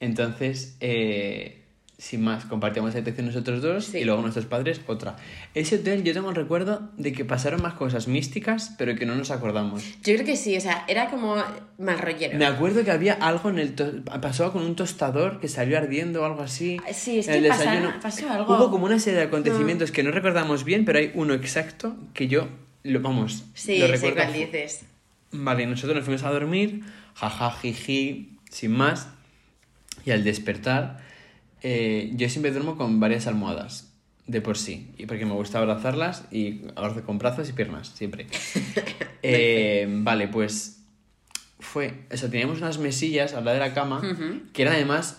Entonces, 0.00 0.76
eh, 0.80 1.61
sin 2.02 2.20
más, 2.24 2.44
compartíamos 2.46 2.92
habitación 2.96 3.26
nosotros 3.26 3.62
dos 3.62 3.84
Sí. 3.84 3.98
y 3.98 4.04
luego 4.04 4.22
nuestros 4.22 4.46
padres 4.46 4.80
otra. 4.88 5.14
Ese 5.54 5.76
hotel 5.76 6.02
yo 6.02 6.12
tengo 6.12 6.30
el 6.30 6.34
recuerdo 6.34 6.90
de 6.96 7.12
que 7.12 7.24
pasaron 7.24 7.62
más 7.62 7.74
cosas 7.74 8.08
místicas, 8.08 8.74
pero 8.76 8.96
que 8.96 9.06
no 9.06 9.14
nos 9.14 9.30
acordamos. 9.30 9.84
Yo 10.02 10.12
creo 10.14 10.24
que 10.26 10.34
sí, 10.36 10.56
o 10.56 10.60
sea, 10.60 10.84
era 10.88 11.08
como 11.08 11.36
mal 11.78 11.98
rollero. 12.00 12.36
Me 12.36 12.44
acuerdo 12.44 12.82
que 12.84 12.90
había 12.90 13.14
algo 13.14 13.50
en 13.50 13.60
el... 13.60 13.76
to- 13.76 14.02
pasó 14.20 14.52
con 14.52 14.62
un 14.62 14.74
tostador 14.74 15.38
que 15.38 15.46
salió 15.46 15.78
ardiendo 15.78 16.22
o 16.22 16.24
algo 16.24 16.42
así. 16.42 16.78
Sí, 16.92 17.20
es 17.20 17.28
que 17.28 17.36
el 17.36 17.46
pasó 18.02 18.28
algo. 18.28 18.56
Hubo 18.56 18.70
como 18.72 18.86
una 18.86 18.98
serie 18.98 19.20
de 19.20 19.26
acontecimientos 19.26 19.92
que 19.92 20.02
no 20.02 20.10
recordamos 20.10 20.64
bien, 20.64 20.84
pero 20.84 20.98
hay 20.98 21.12
uno 21.14 21.34
exacto 21.34 21.94
que 22.14 22.26
yo, 22.26 22.48
lo, 22.82 23.00
vamos, 23.00 23.44
Sí, 23.54 23.78
lo 23.78 23.86
recuerdo. 23.86 24.16
cuál 24.16 24.32
dices. 24.32 24.80
Vale, 25.30 25.66
nosotros 25.68 25.94
nos 25.94 26.04
fuimos 26.04 26.24
a 26.24 26.30
dormir, 26.32 26.82
jaja, 27.14 27.52
jiji, 27.52 28.38
sin 28.50 28.72
más. 28.72 29.06
Y 30.04 30.10
al 30.10 30.24
despertar, 30.24 31.00
eh, 31.62 32.10
yo 32.14 32.28
siempre 32.28 32.50
duermo 32.52 32.76
con 32.76 33.00
varias 33.00 33.26
almohadas, 33.26 33.92
de 34.26 34.40
por 34.40 34.56
sí. 34.58 34.92
Y 34.98 35.06
porque 35.06 35.24
me 35.26 35.32
gusta 35.34 35.58
abrazarlas 35.58 36.24
y 36.30 36.62
abrazo 36.76 37.04
con 37.04 37.18
brazos 37.18 37.48
y 37.48 37.52
piernas, 37.52 37.88
siempre. 37.94 38.26
Eh, 39.24 39.86
vale, 39.88 40.26
pues 40.26 40.82
fue. 41.60 42.06
Eso, 42.10 42.28
teníamos 42.28 42.58
unas 42.58 42.78
mesillas 42.78 43.34
al 43.34 43.44
lado 43.44 43.54
de 43.56 43.60
la 43.68 43.72
cama, 43.72 44.02
que 44.52 44.62
eran 44.62 44.74
además 44.74 45.18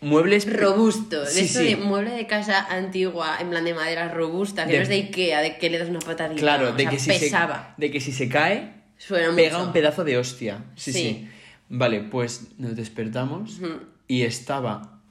muebles. 0.00 0.50
Robusto, 0.50 1.20
de 1.20 1.26
Sí, 1.30 1.64
de 1.64 1.76
mueble 1.76 2.12
de 2.12 2.26
casa 2.26 2.66
antigua, 2.74 3.36
en 3.40 3.50
plan 3.50 3.62
de 3.66 3.74
madera 3.74 4.08
robusta, 4.08 4.64
que 4.64 4.72
De- 4.72 4.78
no 4.78 4.82
es 4.84 4.88
de 4.88 4.94
Ikea, 4.94 5.40
de 5.42 5.58
que 5.58 5.68
le 5.68 5.76
das 5.78 5.90
una 5.90 5.98
patadita. 5.98 6.40
Claro, 6.40 6.70
o 6.70 6.72
de, 6.72 6.82
sea, 6.84 6.90
que 6.92 6.98
si 6.98 7.10
pesaba. 7.10 7.74
Se, 7.76 7.80
de 7.82 7.90
que 7.90 8.00
si 8.00 8.12
se 8.12 8.28
cae, 8.30 8.72
Suena 8.96 9.36
pega 9.36 9.58
mucho. 9.58 9.66
un 9.66 9.72
pedazo 9.74 10.02
de 10.04 10.16
hostia. 10.16 10.64
Sí, 10.76 10.92
sí, 10.94 10.98
Sí. 10.98 11.28
Vale, 11.68 12.00
pues 12.00 12.52
nos 12.56 12.74
despertamos 12.74 13.58
y 14.08 14.22
estaba 14.22 15.01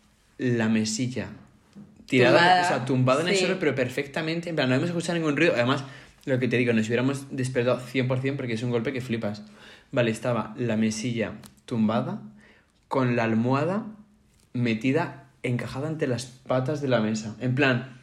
la 0.42 0.70
mesilla 0.70 1.28
tirada, 2.08 2.38
Tumbada, 2.40 2.62
o 2.62 2.68
sea, 2.68 2.86
tumbada 2.86 3.22
en 3.22 3.28
el 3.30 3.36
suelo, 3.38 3.58
pero 3.60 3.76
perfectamente. 3.76 4.50
En 4.50 4.56
plan, 4.56 4.68
no 4.70 4.76
hemos 4.76 4.90
escuchado 4.90 5.18
ningún 5.18 5.38
ruido. 5.38 5.54
Además, 5.56 5.84
lo 6.26 6.40
que 6.40 6.48
te 6.48 6.58
digo, 6.58 6.74
nos 6.74 6.88
hubiéramos 6.88 7.28
despertado 7.30 7.80
100% 7.80 8.36
porque 8.36 8.54
es 8.54 8.64
un 8.64 8.72
golpe 8.72 8.92
que 8.92 9.02
flipas. 9.02 9.44
Vale, 9.92 10.10
estaba 10.12 10.54
la 10.58 10.76
mesilla 10.78 11.34
tumbada 11.66 12.22
con 12.88 13.16
la 13.16 13.24
almohada 13.24 13.86
metida, 14.54 15.26
encajada 15.44 15.88
entre 15.88 16.08
las 16.08 16.26
patas 16.26 16.82
de 16.82 16.88
la 16.88 17.00
mesa. 17.02 17.36
En 17.40 17.56
plan, 17.56 18.00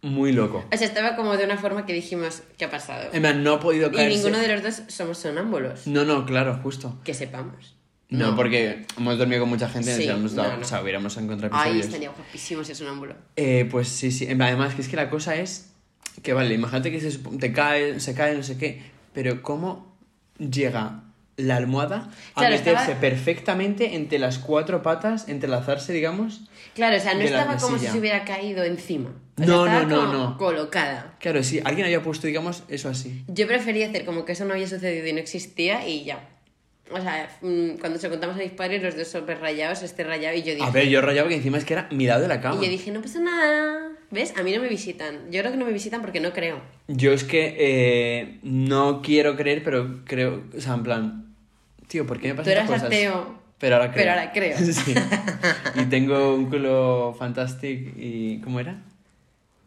muy 0.00 0.32
loco. 0.32 0.64
O 0.72 0.76
sea, 0.76 0.86
estaba 0.86 1.16
como 1.16 1.36
de 1.36 1.44
una 1.44 1.58
forma 1.58 1.84
que 1.86 1.92
dijimos, 1.92 2.42
¿qué 2.56 2.64
ha 2.66 2.70
pasado? 2.70 3.10
En 3.12 3.20
plan, 3.22 3.42
no 3.44 3.54
ha 3.54 3.60
podido 3.60 3.88
Y 3.88 3.92
caerse. 3.96 4.16
ninguno 4.16 4.38
de 4.38 4.48
los 4.48 4.62
dos 4.62 4.82
somos 4.88 5.18
sonámbulos. 5.18 5.86
No, 5.86 6.04
no, 6.04 6.24
claro, 6.24 6.58
justo. 6.62 6.98
Que 7.04 7.14
sepamos. 7.14 7.76
No, 8.12 8.30
No. 8.30 8.36
porque 8.36 8.84
hemos 8.98 9.18
dormido 9.18 9.40
con 9.40 9.48
mucha 9.48 9.68
gente 9.68 9.90
y 9.90 9.94
Sí, 9.94 9.98
nos 9.98 10.04
hubiéramos 10.04 10.34
dado- 10.34 10.50
no, 10.50 10.56
no. 10.58 10.62
o 10.62 10.64
sea, 10.68 10.82
hubiéramos 10.82 11.16
encontrado 11.16 11.54
episodios. 11.56 11.86
estaría 11.86 12.10
guapísimo 12.10 12.62
ese 12.62 12.74
sonámbulo. 12.74 13.14
Eh, 13.36 13.66
pues 13.70 13.88
sí, 13.88 14.10
sí. 14.12 14.26
Además, 14.28 14.74
que 14.74 14.82
es 14.82 14.88
que 14.88 14.96
la 14.96 15.08
cosa 15.10 15.34
es 15.36 15.70
que, 16.22 16.32
vale, 16.34 16.54
imagínate 16.54 16.90
que 16.92 17.00
se, 17.00 17.18
te 17.18 17.52
cae, 17.52 17.98
se 18.00 18.14
cae, 18.14 18.34
no 18.36 18.42
sé 18.42 18.58
qué, 18.58 18.82
pero 19.14 19.40
¿cómo 19.42 19.96
llega 20.38 21.04
la 21.38 21.56
almohada 21.56 22.10
a 22.34 22.40
Claro, 22.40 22.56
meterse 22.56 22.82
estaba- 22.82 23.00
perfectamente 23.00 23.94
entre 23.96 24.18
las 24.18 24.38
cuatro 24.38 24.82
patas, 24.82 25.28
entrelazarse, 25.28 25.92
digamos? 25.94 26.42
Claro, 26.74 26.96
o 26.98 27.00
sea, 27.00 27.14
no 27.14 27.20
estaba 27.22 27.56
como 27.56 27.78
si 27.78 27.86
se 27.86 27.98
hubiera 27.98 28.24
caído 28.24 28.62
encima. 28.64 29.10
O 29.38 29.44
No, 29.46 29.64
no, 29.66 29.86
no, 29.86 29.96
como 30.02 30.12
no. 30.12 30.36
colocada. 30.36 31.16
Claro, 31.18 31.42
sí, 31.42 31.60
alguien 31.64 31.86
había 31.86 32.02
puesto, 32.02 32.26
digamos, 32.26 32.64
eso 32.68 32.90
así. 32.90 33.24
Yo 33.28 33.46
prefería 33.46 33.88
hacer 33.88 34.04
como 34.04 34.26
que 34.26 34.32
eso 34.32 34.44
no 34.44 34.52
había 34.52 34.66
sucedido 34.68 35.06
y 35.06 35.12
no 35.14 35.18
existía 35.20 35.88
y 35.88 36.04
ya. 36.04 36.28
O 36.92 37.00
sea, 37.00 37.28
mm, 37.40 37.78
cuando 37.80 37.98
se 37.98 38.08
contamos 38.08 38.36
a 38.36 38.38
mis 38.40 38.52
padres, 38.52 38.82
los 38.82 38.96
dos 38.96 39.08
súper 39.08 39.40
rayados, 39.40 39.82
este 39.82 40.04
rayado, 40.04 40.36
y 40.36 40.42
yo 40.42 40.54
dije... 40.54 40.66
A 40.66 40.70
ver, 40.70 40.88
yo 40.88 41.00
rayaba 41.00 41.28
que 41.28 41.36
encima 41.36 41.58
es 41.58 41.64
que 41.64 41.72
era 41.74 41.88
mi 41.90 42.06
lado 42.06 42.22
de 42.22 42.28
la 42.28 42.40
cama. 42.40 42.60
y 42.60 42.64
yo 42.64 42.70
dije, 42.70 42.90
no 42.90 43.00
pasa 43.00 43.20
nada. 43.20 43.88
¿Ves? 44.10 44.34
A 44.36 44.42
mí 44.42 44.52
no 44.54 44.60
me 44.60 44.68
visitan. 44.68 45.30
Yo 45.30 45.40
creo 45.40 45.52
que 45.52 45.56
no 45.58 45.64
me 45.64 45.72
visitan 45.72 46.00
porque 46.02 46.20
no 46.20 46.32
creo. 46.32 46.60
Yo 46.88 47.12
es 47.12 47.24
que 47.24 47.56
eh, 47.58 48.38
no 48.42 49.00
quiero 49.02 49.36
creer, 49.36 49.62
pero 49.64 50.00
creo, 50.04 50.42
o 50.56 50.60
sea, 50.60 50.74
en 50.74 50.82
plan, 50.82 51.34
tío, 51.88 52.06
¿por 52.06 52.20
qué 52.20 52.28
me 52.28 52.34
Tú 52.34 52.38
pasan 52.38 52.52
eras 52.52 52.64
estas 52.64 52.82
cosas? 52.82 52.88
ateo. 52.88 53.42
Pero 53.58 53.76
ahora 53.76 53.92
creo. 53.92 54.02
Pero 54.02 54.10
ahora 54.10 54.32
creo. 54.32 54.58
sí. 54.72 54.94
Y 55.76 55.84
tengo 55.84 56.34
un 56.34 56.50
culo 56.50 57.14
fantástico 57.18 57.90
y 57.96 58.38
¿cómo 58.40 58.60
era? 58.60 58.72
No 58.72 58.80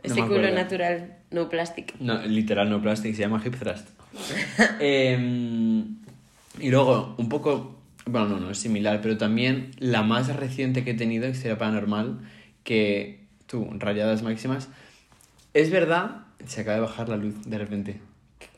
Este 0.04 0.22
me 0.22 0.28
culo 0.28 0.52
natural, 0.52 1.16
no 1.32 1.50
plastic. 1.50 1.96
No, 2.00 2.22
literal 2.22 2.70
no 2.70 2.80
plastic, 2.82 3.16
se 3.16 3.22
llama 3.22 3.42
hip 3.44 3.56
thrust. 3.58 3.88
Em, 4.80 5.98
y 6.60 6.70
luego, 6.70 7.16
un 7.18 7.30
poco, 7.30 7.80
bueno, 8.06 8.28
no, 8.30 8.40
no 8.40 8.52
es 8.52 8.58
similar, 8.58 9.00
pero 9.02 9.18
también 9.18 9.72
la 9.80 10.04
más 10.04 10.34
reciente 10.36 10.84
que 10.84 10.92
he 10.92 10.96
tenido, 10.96 11.28
historia 11.28 11.58
paranormal, 11.58 12.20
que 12.64 13.20
tú, 13.48 13.68
rayadas 13.78 14.24
máximas, 14.24 14.70
es 15.54 15.70
verdad, 15.72 16.24
se 16.46 16.62
acaba 16.62 16.76
de 16.76 16.82
bajar 16.82 17.10
la 17.10 17.18
luz 17.18 17.36
de 17.46 17.58
repente. 17.58 18.00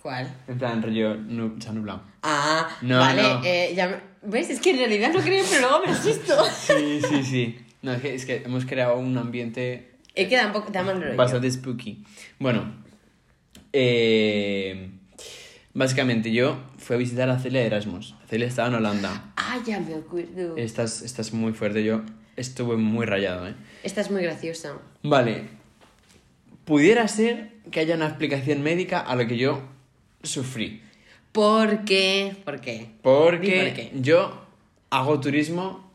¿Cuál? 0.02 0.34
En 0.48 0.58
plan, 0.58 0.82
rollo, 0.82 1.16
nu- 1.16 1.56
se 1.60 1.70
ha 1.70 1.74
nublado. 1.74 2.02
Ah, 2.24 2.70
No, 2.82 3.00
vale. 3.00 3.22
no. 3.22 3.42
eh, 3.44 3.74
ya 3.76 3.88
me- 3.88 4.08
¿Ves? 4.30 4.50
Es 4.50 4.60
que 4.60 4.72
en 4.72 4.78
realidad 4.78 5.12
no 5.14 5.22
creo, 5.22 5.44
pero 5.50 5.62
luego 5.70 5.86
me 5.86 5.92
asusto. 5.92 6.34
Sí, 6.52 7.00
sí, 7.08 7.24
sí. 7.24 7.60
No, 7.82 7.94
es 7.94 8.02
que, 8.02 8.16
es 8.16 8.26
que 8.26 8.38
hemos 8.44 8.66
creado 8.66 8.98
un 8.98 9.18
ambiente 9.18 9.92
Es 10.16 10.28
que 10.28 10.36
da 10.36 10.48
un 10.48 10.54
poco, 10.54 10.72
bastante 11.16 11.50
spooky. 11.52 12.04
Bueno, 12.40 12.66
eh, 13.72 14.90
básicamente 15.78 16.32
yo 16.32 16.58
fui 16.78 16.96
a 16.96 17.00
visitar 17.00 17.30
a 17.30 17.38
Celia 17.40 17.62
de 17.62 17.68
Erasmus. 17.68 18.16
Celia 18.28 18.48
estaba 18.48 18.68
en 18.70 18.76
Holanda. 18.76 19.32
Ah, 19.38 19.60
ya 19.66 19.80
me 19.80 19.94
acuerdo. 19.94 20.58
Estás, 20.58 21.04
estás 21.04 21.34
muy 21.34 21.54
fuerte, 21.54 21.84
yo 21.84 22.02
estuve 22.36 22.78
muy 22.78 23.06
rayado, 23.06 23.48
¿eh? 23.48 23.54
Esta 23.84 24.02
es 24.02 24.10
muy 24.10 24.24
graciosa. 24.24 24.74
Vale, 25.04 25.44
pudiera 26.66 27.08
ser 27.08 27.52
que 27.72 27.80
haya 27.80 27.96
una 27.96 28.08
explicación 28.08 28.64
médica 28.64 29.00
a 29.00 29.16
lo 29.16 29.28
que 29.28 29.38
yo 29.38 29.62
sufrí. 30.24 30.82
¿Por 31.32 31.86
qué? 31.86 32.36
¿Por 32.44 32.60
qué? 32.60 32.90
Porque 33.04 33.66
por 33.68 33.74
qué. 33.76 33.92
yo 34.02 34.46
hago 34.90 35.20
turismo 35.20 35.92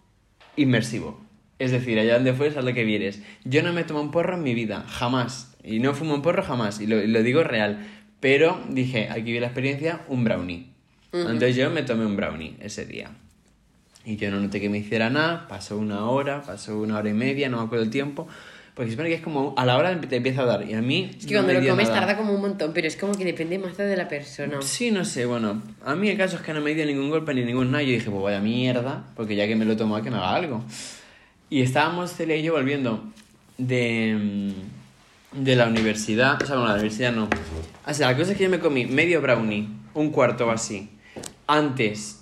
inmersivo. 0.57 1.21
Es 1.59 1.73
decir, 1.73 1.99
allá 1.99 2.15
donde 2.15 2.35
fueres, 2.35 2.57
haz 2.57 2.65
lo 2.65 2.73
que 2.73 2.85
vieres. 2.85 3.21
Yo 3.45 3.63
no 3.65 3.73
me 3.73 3.83
tomo 3.83 4.01
un 4.01 4.13
porro 4.13 4.35
en 4.35 4.45
mi 4.45 4.55
vida, 4.55 4.85
jamás. 4.89 5.57
Y 5.65 5.81
no 5.81 5.95
fumo 5.95 6.15
un 6.15 6.23
porro 6.23 6.43
jamás, 6.43 6.81
y 6.81 6.87
lo, 6.87 7.01
y 7.03 7.07
lo 7.07 7.23
digo 7.23 7.43
real. 7.43 7.87
Pero 8.23 8.57
dije, 8.69 9.09
aquí 9.11 9.33
vi 9.33 9.41
la 9.41 9.49
experiencia, 9.49 10.03
un 10.07 10.23
brownie. 10.23 10.69
Entonces 11.13 11.57
yo 11.57 11.71
me 11.71 11.83
tomé 11.83 12.07
un 12.07 12.15
brownie 12.15 12.55
ese 12.61 12.87
día. 12.87 13.11
Y 14.05 14.17
yo 14.17 14.31
no 14.31 14.39
noté 14.39 14.61
que 14.61 14.69
me 14.69 14.79
hiciera 14.79 15.11
nada, 15.11 15.49
pasó 15.49 15.77
una 15.77 16.09
hora, 16.09 16.41
pasó 16.43 16.79
una 16.79 16.99
hora 16.99 17.11
y 17.11 17.15
media, 17.15 17.49
no 17.49 17.57
me 17.57 17.65
acuerdo 17.65 17.85
el 17.85 17.91
tiempo. 17.91 18.29
Porque 18.75 18.91
se 18.91 18.93
supone 18.93 19.09
que 19.09 19.17
es 19.17 19.23
como 19.23 19.55
a 19.57 19.67
la 19.67 19.77
hora 19.77 20.01
te 20.01 20.17
empieza 20.17 20.43
a 20.43 20.45
dar. 20.47 20.69
Y 20.69 20.73
a 20.73 20.81
mí. 20.81 21.11
Es 21.19 21.27
que 21.27 21.35
no 21.35 21.41
cuando 21.41 21.61
me 21.61 21.67
lo 21.67 21.71
comes 21.73 21.89
nada. 21.89 22.01
tarda 22.01 22.17
como 22.17 22.33
un 22.33 22.41
montón, 22.41 22.73
pero 22.73 22.87
es 22.87 22.97
como 22.97 23.13
que 23.15 23.25
depende 23.25 23.59
más 23.59 23.77
de 23.77 23.97
la 23.97 24.07
persona. 24.07 24.63
Sí, 24.63 24.93
no 24.93 25.05
sé, 25.05 25.27
bueno, 25.27 25.61
a 25.85 25.97
mí 25.97 26.09
el 26.09 26.17
caso 26.17 26.37
es 26.37 26.43
que 26.43 26.53
no 26.53 26.61
me 26.61 26.75
dio 26.75 26.87
ningún 26.87 27.11
golpe 27.11 27.35
ni 27.35 27.45
ningún 27.45 27.73
nada. 27.73 27.83
Yo 27.83 27.91
dije, 27.91 28.09
pues 28.09 28.23
vaya 28.23 28.39
mierda, 28.39 29.03
porque 29.17 29.35
ya 29.35 29.49
que 29.49 29.57
me 29.57 29.65
lo 29.65 29.77
tomo, 29.77 30.01
que 30.01 30.13
me 30.13 30.19
haga 30.19 30.37
algo. 30.37 30.63
Y 31.51 31.61
estábamos 31.61 32.13
Celia 32.13 32.37
y 32.37 32.45
yo 32.45 32.53
volviendo 32.53 33.03
de, 33.59 34.17
mm, 34.17 34.72
de 35.33 35.57
la 35.57 35.67
universidad, 35.67 36.41
o 36.43 36.47
sea, 36.47 36.57
no, 36.57 36.67
la 36.67 36.75
universidad 36.75 37.13
no. 37.13 37.29
O 37.87 37.95
sea, 37.95 38.11
la 38.11 38.17
cosa 38.17 38.33
es 38.33 38.39
que 38.39 38.45
yo 38.45 38.51
me 38.51 38.59
comí 38.61 38.87
medio 38.87 39.21
brownie, 39.21 39.69
un 39.95 40.11
cuarto 40.11 40.47
o 40.47 40.51
así, 40.51 40.91
antes, 41.47 42.21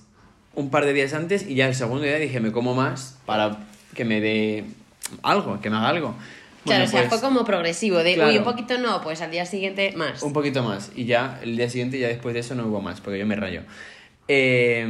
un 0.55 0.71
par 0.71 0.85
de 0.85 0.93
días 0.93 1.13
antes, 1.15 1.47
y 1.49 1.55
ya 1.55 1.69
el 1.69 1.75
segundo 1.75 2.05
día 2.05 2.17
dije, 2.17 2.41
me 2.41 2.53
como 2.53 2.75
más 2.75 3.19
para 3.27 3.59
que 3.95 4.05
me 4.05 4.21
dé 4.21 4.65
algo, 5.23 5.61
que 5.61 5.71
me 5.71 5.77
haga 5.77 5.89
algo. 5.89 6.15
Claro, 6.65 6.81
Bueno, 6.81 6.85
o 6.85 6.89
sea, 6.89 7.09
pues- 7.09 7.21
fue 7.21 7.29
como 7.29 7.45
progresivo, 7.45 7.99
de 7.99 8.15
claro. 8.15 8.31
uy, 8.31 8.39
un 8.39 8.45
poquito 8.45 8.79
no, 8.79 9.01
pues 9.03 9.21
al 9.23 9.31
día 9.31 9.47
siguiente 9.47 9.93
más. 9.97 10.23
un 10.23 10.33
poquito 10.33 10.63
más. 10.63 10.93
Y 10.95 11.07
ya 11.07 11.41
el 11.43 11.57
día 11.57 11.71
siguiente, 11.71 11.99
ya 11.99 12.09
después 12.09 12.35
de 12.35 12.41
eso, 12.41 12.55
no 12.55 12.67
hubo 12.67 12.81
más, 12.83 13.01
porque 13.01 13.19
yo 13.19 13.27
me 13.27 13.35
rayo. 13.35 13.63
Eh, 14.29 14.87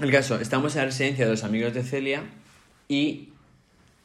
el 0.00 0.10
caso, 0.12 0.38
estamos 0.40 0.74
en 0.76 0.80
la 0.80 0.84
residencia 0.86 1.24
de 1.24 1.30
los 1.30 1.42
amigos 1.44 1.74
de 1.74 1.82
Celia 1.82 2.22
y 2.88 3.30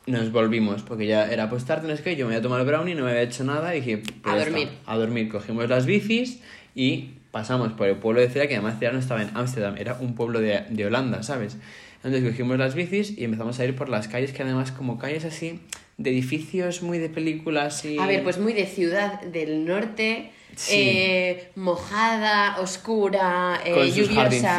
nos 0.07 0.31
volvimos, 0.31 0.81
porque 0.81 1.05
ya 1.05 1.31
era 1.31 1.49
pues 1.49 1.65
tarde, 1.65 1.87
no 1.87 1.93
es 1.93 2.01
que 2.01 2.15
yo 2.15 2.25
me 2.25 2.33
había 2.33 2.41
tomado 2.41 2.61
el 2.61 2.67
brownie, 2.67 2.95
no 2.95 3.03
me 3.03 3.11
había 3.11 3.23
hecho 3.23 3.43
nada, 3.43 3.75
y 3.75 3.81
dije, 3.81 3.97
pues 4.23 4.35
A 4.35 4.39
dormir. 4.39 4.67
está, 4.69 4.91
a 4.91 4.97
dormir. 4.97 5.29
Cogimos 5.29 5.69
las 5.69 5.85
bicis 5.85 6.41
y 6.73 7.09
pasamos 7.31 7.73
por 7.73 7.87
el 7.87 7.97
pueblo 7.97 8.21
de 8.21 8.29
Celia, 8.29 8.47
que 8.47 8.55
además 8.55 8.75
Celia 8.79 8.93
no 8.93 8.99
estaba 8.99 9.21
en 9.21 9.29
Ámsterdam, 9.35 9.75
era 9.77 9.97
un 9.99 10.15
pueblo 10.15 10.39
de, 10.39 10.63
de 10.69 10.85
Holanda, 10.85 11.23
¿sabes? 11.23 11.57
Entonces 12.03 12.23
cogimos 12.29 12.57
las 12.57 12.73
bicis 12.73 13.17
y 13.17 13.25
empezamos 13.25 13.59
a 13.59 13.65
ir 13.65 13.75
por 13.75 13.89
las 13.89 14.07
calles, 14.07 14.31
que 14.31 14.43
además 14.43 14.71
como 14.71 14.97
calles 14.97 15.25
así, 15.25 15.59
de 15.97 16.11
edificios 16.11 16.83
muy 16.83 16.99
de 16.99 17.09
películas 17.09 17.83
y... 17.83 17.97
A 17.97 18.05
ver, 18.07 18.23
pues 18.23 18.37
muy 18.37 18.53
de 18.53 18.65
ciudad 18.65 19.21
del 19.21 19.65
norte, 19.65 20.31
Sí. 20.55 20.73
eh, 20.75 21.51
mojada, 21.55 22.59
oscura, 22.59 23.59
eh, 23.63 23.73
Con 23.73 23.87
sus 23.87 24.09
lluviosa, 24.09 24.57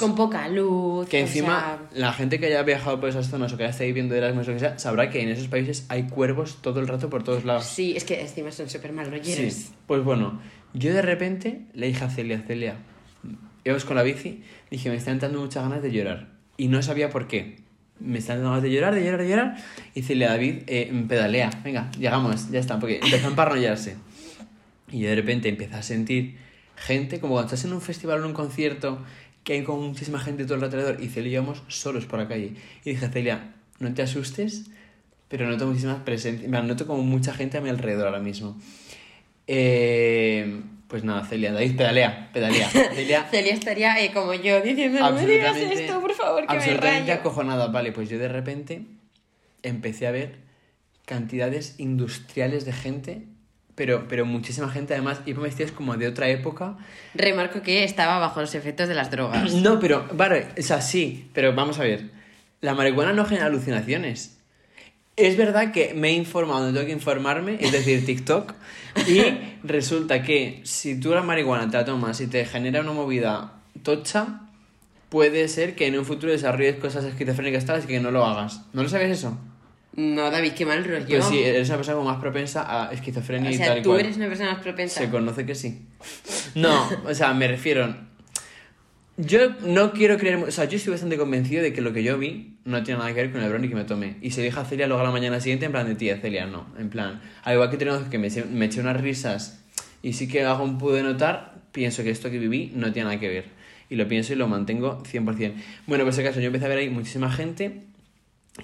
con 0.00 0.14
poca 0.14 0.48
luz. 0.48 1.06
Que 1.08 1.20
encima, 1.20 1.78
sea, 1.92 2.00
la 2.00 2.12
gente 2.14 2.40
que 2.40 2.46
haya 2.46 2.62
viajado 2.62 2.98
por 2.98 3.10
esas 3.10 3.28
zonas 3.28 3.52
o 3.52 3.56
que 3.58 3.64
haya 3.64 3.70
estado 3.70 3.86
viviendo 3.88 4.14
de 4.14 4.20
Erasmus 4.20 4.48
o 4.48 4.52
que 4.52 4.58
sea, 4.58 4.78
sabrá 4.78 5.10
que 5.10 5.20
en 5.22 5.28
esos 5.28 5.48
países 5.48 5.84
hay 5.90 6.04
cuervos 6.04 6.58
todo 6.62 6.80
el 6.80 6.88
rato 6.88 7.10
por 7.10 7.24
todos 7.24 7.44
lados. 7.44 7.66
sí, 7.66 7.94
es 7.94 8.04
que 8.04 8.20
encima 8.22 8.52
son 8.52 8.70
súper 8.70 8.92
mal 8.92 9.10
rolleros. 9.10 9.52
Sí. 9.52 9.70
Pues 9.86 10.02
bueno, 10.02 10.40
yo 10.72 10.94
de 10.94 11.02
repente 11.02 11.62
le 11.74 11.88
dije 11.88 12.04
a 12.04 12.08
Celia, 12.10 12.42
Celia, 12.46 12.76
íbamos 13.64 13.84
con 13.84 13.96
la 13.96 14.02
bici, 14.02 14.42
dije, 14.70 14.88
me 14.88 14.96
están 14.96 15.18
dando 15.18 15.40
muchas 15.40 15.62
ganas 15.62 15.82
de 15.82 15.92
llorar. 15.92 16.28
Y 16.56 16.68
no 16.68 16.82
sabía 16.82 17.10
por 17.10 17.26
qué. 17.26 17.56
Me 18.00 18.18
están 18.18 18.36
dando 18.36 18.50
ganas 18.50 18.62
de 18.62 18.72
llorar, 18.72 18.94
de 18.94 19.04
llorar, 19.04 19.20
de 19.20 19.28
llorar. 19.28 19.56
Y 19.94 20.02
Celia, 20.02 20.30
David, 20.30 20.62
eh, 20.66 21.04
pedalea, 21.08 21.50
venga, 21.62 21.90
llegamos, 21.98 22.50
ya 22.50 22.60
está, 22.60 22.78
porque 22.78 23.00
empezó 23.02 23.26
a 23.26 23.30
emparnollarse. 23.30 23.96
Y 24.94 25.00
yo 25.00 25.08
de 25.08 25.16
repente 25.16 25.48
empecé 25.48 25.74
a 25.74 25.82
sentir 25.82 26.36
gente, 26.76 27.18
como 27.18 27.32
cuando 27.34 27.52
estás 27.52 27.64
en 27.64 27.72
un 27.72 27.80
festival 27.80 28.18
o 28.18 28.20
en 28.20 28.26
un 28.28 28.32
concierto, 28.32 28.98
que 29.42 29.54
hay 29.54 29.64
como 29.64 29.82
muchísima 29.82 30.20
gente 30.20 30.44
todo 30.44 30.54
el 30.54 30.62
alrededor, 30.62 31.02
y 31.02 31.08
Celia 31.08 31.30
y 31.30 31.32
yo 31.32 31.42
íbamos 31.42 31.64
solos 31.66 32.06
por 32.06 32.20
la 32.20 32.28
calle. 32.28 32.52
Y 32.84 32.90
dije, 32.90 33.08
Celia, 33.08 33.54
no 33.80 33.92
te 33.92 34.02
asustes, 34.02 34.66
pero 35.26 35.48
noto 35.48 35.66
muchísimas 35.66 36.04
presencias, 36.04 36.48
noto 36.48 36.86
como 36.86 37.02
mucha 37.02 37.34
gente 37.34 37.58
a 37.58 37.60
mi 37.60 37.70
alrededor 37.70 38.06
ahora 38.06 38.20
mismo. 38.20 38.56
Eh, 39.48 40.60
pues 40.86 41.02
nada, 41.02 41.26
Celia, 41.26 41.52
David, 41.52 41.76
pedalea, 41.76 42.30
pedalea. 42.32 42.68
Celia, 42.94 43.24
Celia 43.24 43.52
estaría 43.52 44.00
eh, 44.00 44.12
como 44.12 44.32
yo 44.32 44.60
diciendo, 44.60 45.00
no 45.00 45.10
me 45.10 45.26
digas 45.26 45.56
esto, 45.56 46.00
por 46.00 46.12
favor, 46.14 46.46
que 46.46 46.52
me 46.52 46.58
absolutamente 46.58 47.10
rayo. 47.10 47.14
acojonada. 47.14 47.66
Vale, 47.66 47.90
pues 47.90 48.08
yo 48.08 48.20
de 48.20 48.28
repente 48.28 48.82
empecé 49.64 50.06
a 50.06 50.12
ver 50.12 50.36
cantidades 51.04 51.74
industriales 51.78 52.64
de 52.64 52.72
gente, 52.72 53.33
pero, 53.74 54.06
pero 54.08 54.24
muchísima 54.24 54.68
gente 54.68 54.94
además, 54.94 55.20
iban 55.26 55.42
vestidos 55.42 55.72
como 55.72 55.96
de 55.96 56.06
otra 56.06 56.28
época. 56.28 56.76
Remarco 57.14 57.62
que 57.62 57.84
estaba 57.84 58.18
bajo 58.18 58.40
los 58.40 58.54
efectos 58.54 58.88
de 58.88 58.94
las 58.94 59.10
drogas. 59.10 59.52
No, 59.64 59.80
pero, 59.80 60.06
vale, 60.12 60.46
o 60.58 60.62
sea, 60.62 60.80
sí, 60.80 61.30
pero 61.32 61.54
vamos 61.54 61.78
a 61.78 61.84
ver. 61.84 62.10
La 62.60 62.74
marihuana 62.74 63.12
no 63.12 63.24
genera 63.24 63.46
alucinaciones. 63.46 64.38
Es 65.16 65.36
verdad 65.36 65.72
que 65.72 65.94
me 65.94 66.08
he 66.08 66.12
informado 66.12 66.64
donde 66.64 66.78
tengo 66.78 66.86
que 66.86 66.92
informarme, 66.92 67.56
es 67.60 67.72
decir, 67.72 68.04
TikTok, 68.06 68.52
y 69.06 69.22
resulta 69.62 70.22
que 70.22 70.60
si 70.64 70.98
tú 70.98 71.10
la 71.10 71.22
marihuana 71.22 71.70
te 71.70 71.76
la 71.76 71.84
tomas 71.84 72.20
y 72.20 72.26
te 72.26 72.44
genera 72.44 72.80
una 72.80 72.92
movida 72.92 73.52
tocha, 73.82 74.40
puede 75.08 75.48
ser 75.48 75.76
que 75.76 75.86
en 75.86 75.98
un 75.98 76.04
futuro 76.04 76.32
desarrolles 76.32 76.76
cosas 76.76 77.04
esquizofrénicas 77.04 77.64
tales 77.64 77.86
que 77.86 78.00
no 78.00 78.10
lo 78.10 78.24
hagas. 78.24 78.62
¿No 78.72 78.82
lo 78.82 78.88
sabías 78.88 79.10
eso? 79.10 79.38
No, 79.96 80.30
David, 80.30 80.52
qué 80.52 80.66
mal 80.66 80.84
rollo. 80.84 81.06
Pues 81.06 81.24
sí, 81.26 81.40
eres 81.42 81.68
una 81.68 81.76
persona 81.78 81.96
como 81.98 82.10
más 82.10 82.20
propensa 82.20 82.64
a 82.88 82.92
esquizofrenia 82.92 83.50
o 83.50 83.52
y 83.52 83.56
sea, 83.56 83.66
tal 83.68 83.78
y 83.78 83.82
tú 83.82 83.90
cual. 83.90 84.00
eres 84.00 84.16
una 84.16 84.26
persona 84.26 84.52
más 84.52 84.60
propensa. 84.62 85.00
Se 85.00 85.08
conoce 85.10 85.46
que 85.46 85.54
sí. 85.54 85.82
No, 86.56 86.88
o 87.06 87.14
sea, 87.14 87.32
me 87.34 87.46
refiero. 87.48 87.94
Yo 89.16 89.50
no 89.60 89.92
quiero 89.92 90.18
creer. 90.18 90.36
O 90.36 90.50
sea, 90.50 90.64
yo 90.64 90.76
estoy 90.76 90.90
bastante 90.92 91.16
convencido 91.16 91.62
de 91.62 91.72
que 91.72 91.80
lo 91.80 91.92
que 91.92 92.02
yo 92.02 92.18
vi 92.18 92.56
no 92.64 92.82
tiene 92.82 92.98
nada 92.98 93.14
que 93.14 93.22
ver 93.22 93.30
con 93.32 93.40
el 93.42 93.48
brownie 93.48 93.68
que 93.68 93.76
me 93.76 93.84
tomé. 93.84 94.16
Y 94.20 94.32
se 94.32 94.40
lo 94.40 94.46
dije 94.46 94.58
a 94.58 94.64
Celia 94.64 94.86
luego 94.88 95.02
a 95.02 95.04
la 95.04 95.12
mañana 95.12 95.38
siguiente, 95.40 95.66
en 95.66 95.72
plan 95.72 95.86
de 95.86 95.94
tía, 95.94 96.16
Celia, 96.18 96.46
no. 96.46 96.66
En 96.78 96.88
plan, 96.90 97.20
al 97.44 97.54
igual 97.54 97.70
que 97.70 97.76
tenemos 97.76 98.02
que 98.08 98.18
me, 98.18 98.26
eché- 98.28 98.46
me 98.46 98.64
eché 98.64 98.80
unas 98.80 99.00
risas 99.00 99.60
y 100.02 100.14
sí 100.14 100.26
que 100.26 100.42
algo 100.44 100.76
pude 100.78 101.02
notar, 101.04 101.54
pienso 101.70 102.02
que 102.02 102.10
esto 102.10 102.28
que 102.30 102.38
viví 102.40 102.72
no 102.74 102.92
tiene 102.92 103.06
nada 103.10 103.20
que 103.20 103.28
ver. 103.28 103.44
y 103.88 103.94
lo 103.96 104.08
pienso 104.08 104.32
y 104.32 104.36
lo 104.36 104.48
mantengo 104.48 105.00
100%. 105.04 105.52
Bueno, 105.86 106.02
pues 106.04 106.18
en 106.18 106.24
caso, 106.24 106.40
yo 106.40 106.46
empecé 106.46 106.64
a 106.64 106.68
ver 106.68 106.78
ahí 106.78 106.90
muchísima 106.90 107.30
gente 107.30 107.82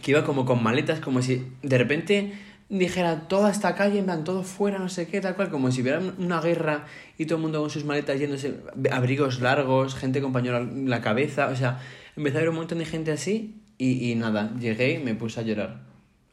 que 0.03 0.11
iba 0.13 0.25
como 0.25 0.45
con 0.45 0.63
maletas, 0.63 1.01
como 1.01 1.23
si 1.23 1.47
de 1.63 1.79
repente 1.79 2.33
dijera 2.69 3.29
toda 3.29 3.51
esta 3.51 3.75
calle, 3.75 3.99
en 3.99 4.05
plan, 4.05 4.25
todo 4.25 4.45
fuera, 4.45 4.79
no 4.79 4.89
sé 4.89 5.09
qué, 5.09 5.21
tal 5.21 5.35
cual, 5.35 5.51
como 5.51 5.73
si 5.73 5.83
hubiera 5.83 6.01
una 6.19 6.41
guerra 6.41 6.87
y 7.19 7.27
todo 7.27 7.37
el 7.37 7.43
mundo 7.43 7.61
con 7.61 7.71
sus 7.71 7.85
maletas 7.85 8.19
yéndose, 8.19 8.61
abrigos 8.93 9.41
largos, 9.41 9.97
gente 9.97 10.23
con 10.23 10.33
pañuelo 10.33 10.59
en 10.59 10.89
la 10.89 11.01
cabeza, 11.01 11.49
o 11.49 11.57
sea, 11.57 11.81
empecé 12.17 12.39
a 12.39 12.41
ver 12.41 12.51
un 12.51 12.57
montón 12.57 12.79
de 12.79 12.85
gente 12.85 13.11
así 13.11 13.57
y, 13.77 14.11
y 14.11 14.15
nada, 14.15 14.53
llegué 14.59 14.93
y 14.93 14.99
me 14.99 15.15
puse 15.15 15.41
a 15.41 15.43
llorar 15.43 15.81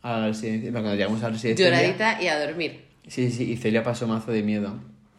a 0.04 0.20
la 0.20 0.28
residencia, 0.28 0.72
cuando 0.72 0.94
llegamos 0.94 1.22
a 1.24 1.28
la 1.28 1.34
residencia. 1.34 1.66
Lloradita 1.66 2.22
y 2.22 2.28
a 2.28 2.40
dormir. 2.46 2.86
Sí, 3.08 3.32
sí, 3.32 3.52
y 3.52 3.58
Celia 3.58 3.84
pasó 3.84 4.08
mazo 4.08 4.32
de 4.32 4.44
miedo. 4.44 4.76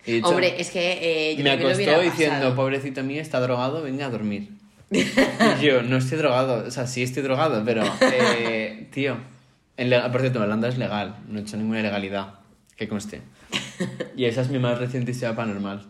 Hecho, 0.07 0.29
Hombre, 0.29 0.55
es 0.59 0.71
que 0.71 1.33
eh, 1.33 1.37
yo 1.37 1.43
me 1.45 1.57
lo 1.57 1.69
acostó 1.69 2.01
diciendo, 2.01 2.37
pasado. 2.37 2.55
pobrecito 2.55 3.03
mío, 3.03 3.21
está 3.21 3.41
drogado, 3.41 3.83
venga 3.83 4.07
a 4.07 4.11
dormir. 4.11 4.51
Y 4.91 5.05
yo, 5.65 5.83
no 5.83 5.97
estoy 5.99 6.19
drogado, 6.19 6.67
o 6.67 6.71
sea, 6.71 6.87
sí 6.87 7.03
estoy 7.03 7.23
drogado, 7.23 7.63
pero, 7.65 7.83
eh, 8.01 8.89
tío, 8.93 9.17
en 9.77 9.91
por 10.11 10.21
cierto, 10.21 10.41
Holanda 10.41 10.69
es 10.69 10.79
legal, 10.79 11.17
no 11.29 11.39
he 11.39 11.43
hecho 11.43 11.57
ninguna 11.57 11.81
ilegalidad, 11.81 12.35
que 12.77 12.89
conste. 12.89 13.21
Y 14.17 14.25
esa 14.25 14.41
es 14.43 14.49
mi 14.51 14.59
más 14.59 14.79
reciente 14.79 15.11
historia 15.13 15.37
paranormal. 15.37 15.87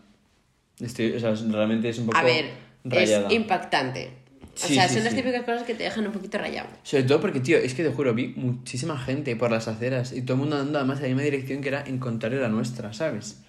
Estoy, 0.80 1.12
o 1.12 1.20
sea, 1.20 1.34
realmente 1.50 1.88
es 1.88 1.98
un 1.98 2.06
poco 2.06 2.18
A 2.18 2.22
ver, 2.22 2.50
rayada. 2.84 3.26
es 3.28 3.32
impactante. 3.34 4.10
O 4.42 4.66
Sí, 4.66 4.74
sea, 4.74 4.88
sí, 4.88 4.94
son 4.96 5.04
las 5.04 5.12
sí. 5.12 5.20
típicas 5.20 5.42
cosas 5.44 5.62
que 5.62 5.74
te 5.74 5.84
dejan 5.84 6.04
un 6.06 6.12
poquito 6.12 6.36
rayado. 6.38 6.68
Sobre 6.82 7.04
todo 7.04 7.20
porque, 7.20 7.38
tío, 7.40 7.56
es 7.58 7.74
que 7.74 7.84
te 7.84 7.90
juro, 7.92 8.12
vi 8.12 8.28
muchísima 8.36 8.98
gente 8.98 9.36
por 9.36 9.52
las 9.52 9.68
aceras 9.68 10.12
y 10.12 10.22
todo 10.22 10.34
el 10.34 10.40
mundo 10.40 10.56
andando 10.56 10.78
además 10.80 10.96
en 10.98 11.02
la 11.04 11.08
misma 11.10 11.22
dirección 11.22 11.60
que 11.62 11.68
era 11.68 11.84
en 11.86 11.98
contrario 11.98 12.38
a 12.40 12.42
la 12.42 12.48
nuestra, 12.48 12.92
¿sabes? 12.92 13.40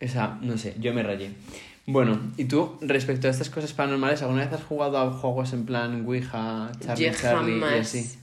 O 0.00 0.06
sea, 0.08 0.38
no 0.40 0.56
sé, 0.56 0.76
yo 0.78 0.94
me 0.94 1.02
rayé. 1.02 1.32
Bueno, 1.90 2.20
y 2.36 2.44
tú, 2.44 2.76
respecto 2.80 3.26
a 3.28 3.30
estas 3.30 3.50
cosas 3.50 3.72
paranormales, 3.72 4.22
¿alguna 4.22 4.44
vez 4.44 4.52
has 4.52 4.62
jugado 4.64 4.98
a 4.98 5.10
juegos 5.12 5.52
en 5.52 5.64
plan 5.66 6.04
Ouija, 6.06 6.70
Charlie 6.84 7.06
Yo 7.06 7.12
Charlie 7.12 7.58
y 7.58 7.78
así? 7.78 8.18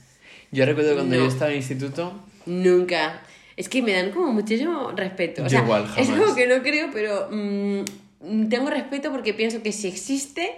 Yo 0.50 0.64
recuerdo 0.64 0.94
cuando 0.94 1.16
No. 1.16 1.22
yo 1.22 1.28
estaba 1.28 1.46
en 1.50 1.52
el 1.52 1.58
instituto, 1.58 2.12
Nunca. 2.46 3.20
Es 3.56 3.68
que 3.68 3.82
me 3.82 3.92
dan 3.92 4.10
como 4.12 4.32
muchísimo 4.32 4.92
respeto. 4.92 5.42
O 5.42 5.44
Yo 5.44 5.50
sea, 5.50 5.62
igual, 5.62 5.84
es 5.96 6.08
como 6.08 6.34
que 6.34 6.46
no 6.46 6.62
creo, 6.62 6.88
pero 6.92 7.28
mm, 7.30 8.48
tengo 8.48 8.70
respeto 8.70 9.10
porque 9.10 9.34
pienso 9.34 9.62
que 9.62 9.72
si 9.72 9.88
existe, 9.88 10.52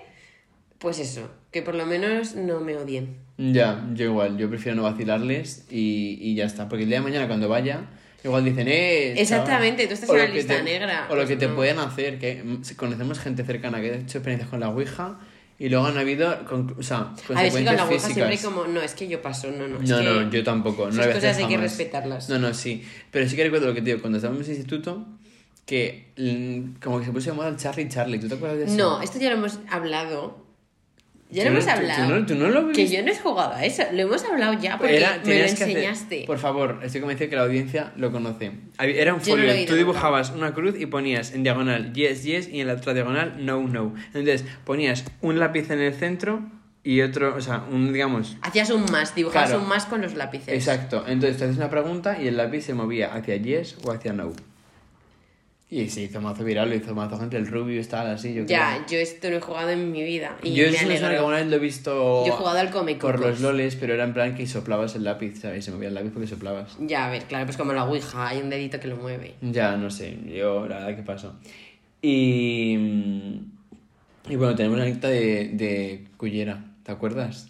pues 0.79 0.99
eso, 0.99 1.29
que 1.51 1.63
por 1.63 1.75
lo 1.75 1.87
menos 1.87 2.37
no 2.37 2.61
me 2.61 2.77
odien. 2.77 3.17
ya, 3.39 3.85
yo 3.95 4.05
igual, 4.05 4.37
yo 4.39 4.49
prefiero 4.49 4.77
no 4.77 4.83
vacilarles 4.83 5.67
y, 5.71 6.19
y 6.21 6.35
ya 6.37 6.45
está. 6.45 6.69
Porque 6.69 6.85
el 6.85 6.91
día 6.91 6.99
de 6.99 7.05
mañana 7.05 7.27
cuando 7.27 7.49
vaya, 7.49 7.87
igual 8.25 8.45
dicen, 8.45 8.67
eh... 8.69 9.13
chaval". 9.15 9.19
Exactamente, 9.23 9.87
tú 9.87 9.95
estás 9.95 10.11
O 10.11 10.15
en 10.15 10.19
la 10.21 10.27
lista 10.29 10.57
te- 10.57 10.63
negra, 10.63 11.07
O 11.09 11.15
lo 11.15 11.21
pues 11.23 11.29
que 11.29 11.37
te 11.37 11.49
pueden 11.49 11.79
hacer, 11.79 12.19
que 12.19 12.43
conocemos 12.77 13.19
gente 13.19 13.45
cercana 13.45 13.81
que 13.81 13.91
ha 13.91 13.95
hecho 13.97 14.19
experiencias 14.19 14.49
con 14.51 14.61
la 14.61 14.69
Ouija 14.69 15.19
y 15.59 15.69
luego 15.69 15.87
han 15.87 15.99
habido, 15.99 16.45
con- 16.47 16.75
o 16.79 16.83
sea, 16.83 16.99
A 16.99 17.03
ver, 17.03 17.25
consecuencias 17.27 17.67
con 17.67 17.77
la 17.77 17.85
Ouija 17.85 18.09
siempre 18.11 18.39
como, 18.39 18.65
no, 18.67 18.81
es 18.81 18.95
que 18.95 19.09
yo 19.09 19.21
paso, 19.23 19.51
no, 19.51 19.69
no. 19.69 19.79
No, 19.79 19.99
que 19.99 20.05
no, 20.05 20.31
yo 20.31 20.43
tampoco. 20.45 20.85
No 20.91 21.03
esas 21.03 21.15
cosas 21.15 21.37
hay 21.39 21.47
que 21.49 21.57
respetarlas. 21.59 22.29
No, 22.29 22.39
no, 22.39 22.55
sí. 22.55 22.83
Pero 23.11 23.29
sí 23.29 23.37
que 23.37 23.45
recuerdo 23.45 23.67
lo 23.69 23.75
que 23.75 23.81
te 23.83 23.87
digo, 23.91 24.01
cuando 24.01 24.19
estábamos 24.19 24.47
en 24.47 24.53
el 24.53 24.59
instituto, 24.59 25.07
que 25.67 26.07
mm, 26.17 26.81
como 26.83 26.99
que 26.99 27.07
se 27.07 27.13
puso 27.13 27.31
de 27.31 27.37
moda 27.37 27.49
el 27.49 27.57
Charlie 27.57 27.89
Charlie. 27.89 28.19
¿Tú 28.19 28.29
te 28.29 28.35
acuerdas 28.35 28.59
de 28.59 28.65
eso? 28.65 28.77
No, 28.77 29.03
esto 29.03 29.19
ya 29.19 29.31
lo 29.31 29.37
hemos 29.37 29.59
hablado. 29.71 30.50
Ya 31.33 31.45
lo 31.45 31.51
Tú 31.51 31.55
no- 31.55 31.61
hemos 31.61 31.65
tú- 31.65 31.71
tú 31.71 31.79
hablado. 31.93 32.19
no- 32.21 32.27
tú 32.27 32.35
no 32.35 32.49
lo 32.49 32.73
Que 32.73 32.89
yo 32.89 33.03
no 33.05 33.11
he 33.13 33.17
jugado 33.17 33.53
a 33.55 33.65
eso. 33.65 33.83
Lo 33.93 34.03
hemos 34.03 34.25
hablado 34.25 34.53
ya 34.61 34.77
porque 34.79 34.97
Era- 34.97 35.13
me 35.13 35.17
lo 35.19 35.23
que 35.25 35.45
hacer- 35.45 35.69
enseñaste. 35.69 36.25
por 36.27 36.39
favor, 36.39 36.81
estoy 36.83 37.01
convencido 37.01 37.31
que 37.31 37.37
la 37.37 37.43
audiencia 37.43 37.93
lo 37.97 38.11
conoce. 38.11 38.51
Era 38.79 39.15
un 39.15 39.21
folio, 39.21 39.53
tú 39.67 39.75
dibujabas 39.77 40.31
una 40.31 40.53
cruz 40.55 40.75
y 40.79 40.87
ponías 40.87 41.33
en 41.33 41.43
diagonal 41.45 41.93
yes, 41.93 42.25
yes 42.25 42.49
y 42.49 42.61
en 42.61 42.67
la 42.67 42.75
otra 42.75 42.95
diagonal 42.95 43.35
no, 43.45 43.61
no. 43.69 43.95
Entonces 44.07 44.45
ponías 44.65 45.05
un 45.21 45.39
lápiz 45.39 45.71
en 45.71 45.81
el 45.81 45.95
centro 45.95 46.43
y 46.83 47.03
otro, 47.03 47.37
o 47.37 47.41
sea, 47.41 47.63
un, 47.71 47.93
digamos, 47.93 48.37
Hacías 48.43 48.71
un 48.71 48.85
más, 48.91 49.15
dibujabas 49.15 49.51
Claro. 49.51 49.63
un 49.63 49.69
más 49.69 49.85
con 49.87 50.01
los 50.01 50.15
lápices. 50.15 50.49
Exacto. 50.49 51.05
Entonces 51.07 51.37
te 51.39 51.45
haces 51.45 51.59
una 51.59 51.71
pregunta 51.71 52.17
y 52.21 52.27
el 52.27 52.37
lápiz 52.39 52.63
se 52.63 52.75
movía 52.75 53.15
hacia 53.15 53.37
yes 53.37 53.77
o 53.85 53.93
hacia 53.93 54.13
no. 54.13 54.33
Y 55.73 55.89
se 55.89 56.03
hizo 56.03 56.21
mazo 56.21 56.43
viral, 56.43 56.69
lo 56.69 56.75
hizo 56.75 56.95
mazo 56.97 57.17
gente, 57.17 57.37
el 57.37 57.47
Rubius 57.47 57.87
tal, 57.87 58.09
así, 58.09 58.35
yo 58.35 58.45
Ya, 58.45 58.83
creo. 58.85 58.87
yo 58.89 58.99
esto 58.99 59.31
no 59.31 59.37
he 59.37 59.41
jugado 59.41 59.71
en 59.71 59.93
mi 59.93 60.03
vida. 60.03 60.37
Y 60.43 60.53
yo 60.55 60.65
me 60.65 60.73
no 60.73 60.79
sé, 60.79 60.85
alegro. 60.85 61.07
alguna 61.19 61.37
vez 61.37 61.47
lo 61.47 61.57
he 61.57 61.59
visto 61.61 62.27
Yo 62.27 62.33
he 62.33 62.37
jugado 62.37 62.59
al 62.59 62.71
Comic 62.71 62.99
por 62.99 63.21
los 63.21 63.41
loles, 63.41 63.77
pero 63.77 63.95
era 63.95 64.03
en 64.03 64.13
plan 64.13 64.35
que 64.35 64.49
soplabas 64.49 64.97
el 64.97 65.05
lápiz, 65.05 65.39
¿sabes? 65.41 65.65
Se 65.65 65.71
movía 65.71 65.87
el 65.89 65.95
lápiz 65.95 66.11
porque 66.11 66.27
soplabas. 66.27 66.77
Ya, 66.81 67.07
a 67.07 67.11
ver, 67.11 67.23
claro, 67.25 67.45
pues 67.47 67.57
como 67.57 67.73
la 67.73 67.85
Ouija, 67.85 68.27
hay 68.27 68.41
un 68.41 68.51
dedito 68.51 68.81
que 68.81 68.89
lo 68.89 68.97
mueve. 68.97 69.35
Ya, 69.43 69.77
no 69.77 69.91
sé, 69.91 70.19
yo 70.27 70.67
la 70.67 70.77
verdad 70.81 70.97
que 70.97 71.03
pasó. 71.05 71.37
Y... 72.03 72.75
Y 74.29 74.37
bueno, 74.37 74.55
tenemos 74.55 74.77
la 74.79 74.85
anécdota 74.85 75.09
de, 75.09 75.49
de 75.55 76.05
Cullera, 76.17 76.65
¿te 76.83 76.93
acuerdas? 76.93 77.49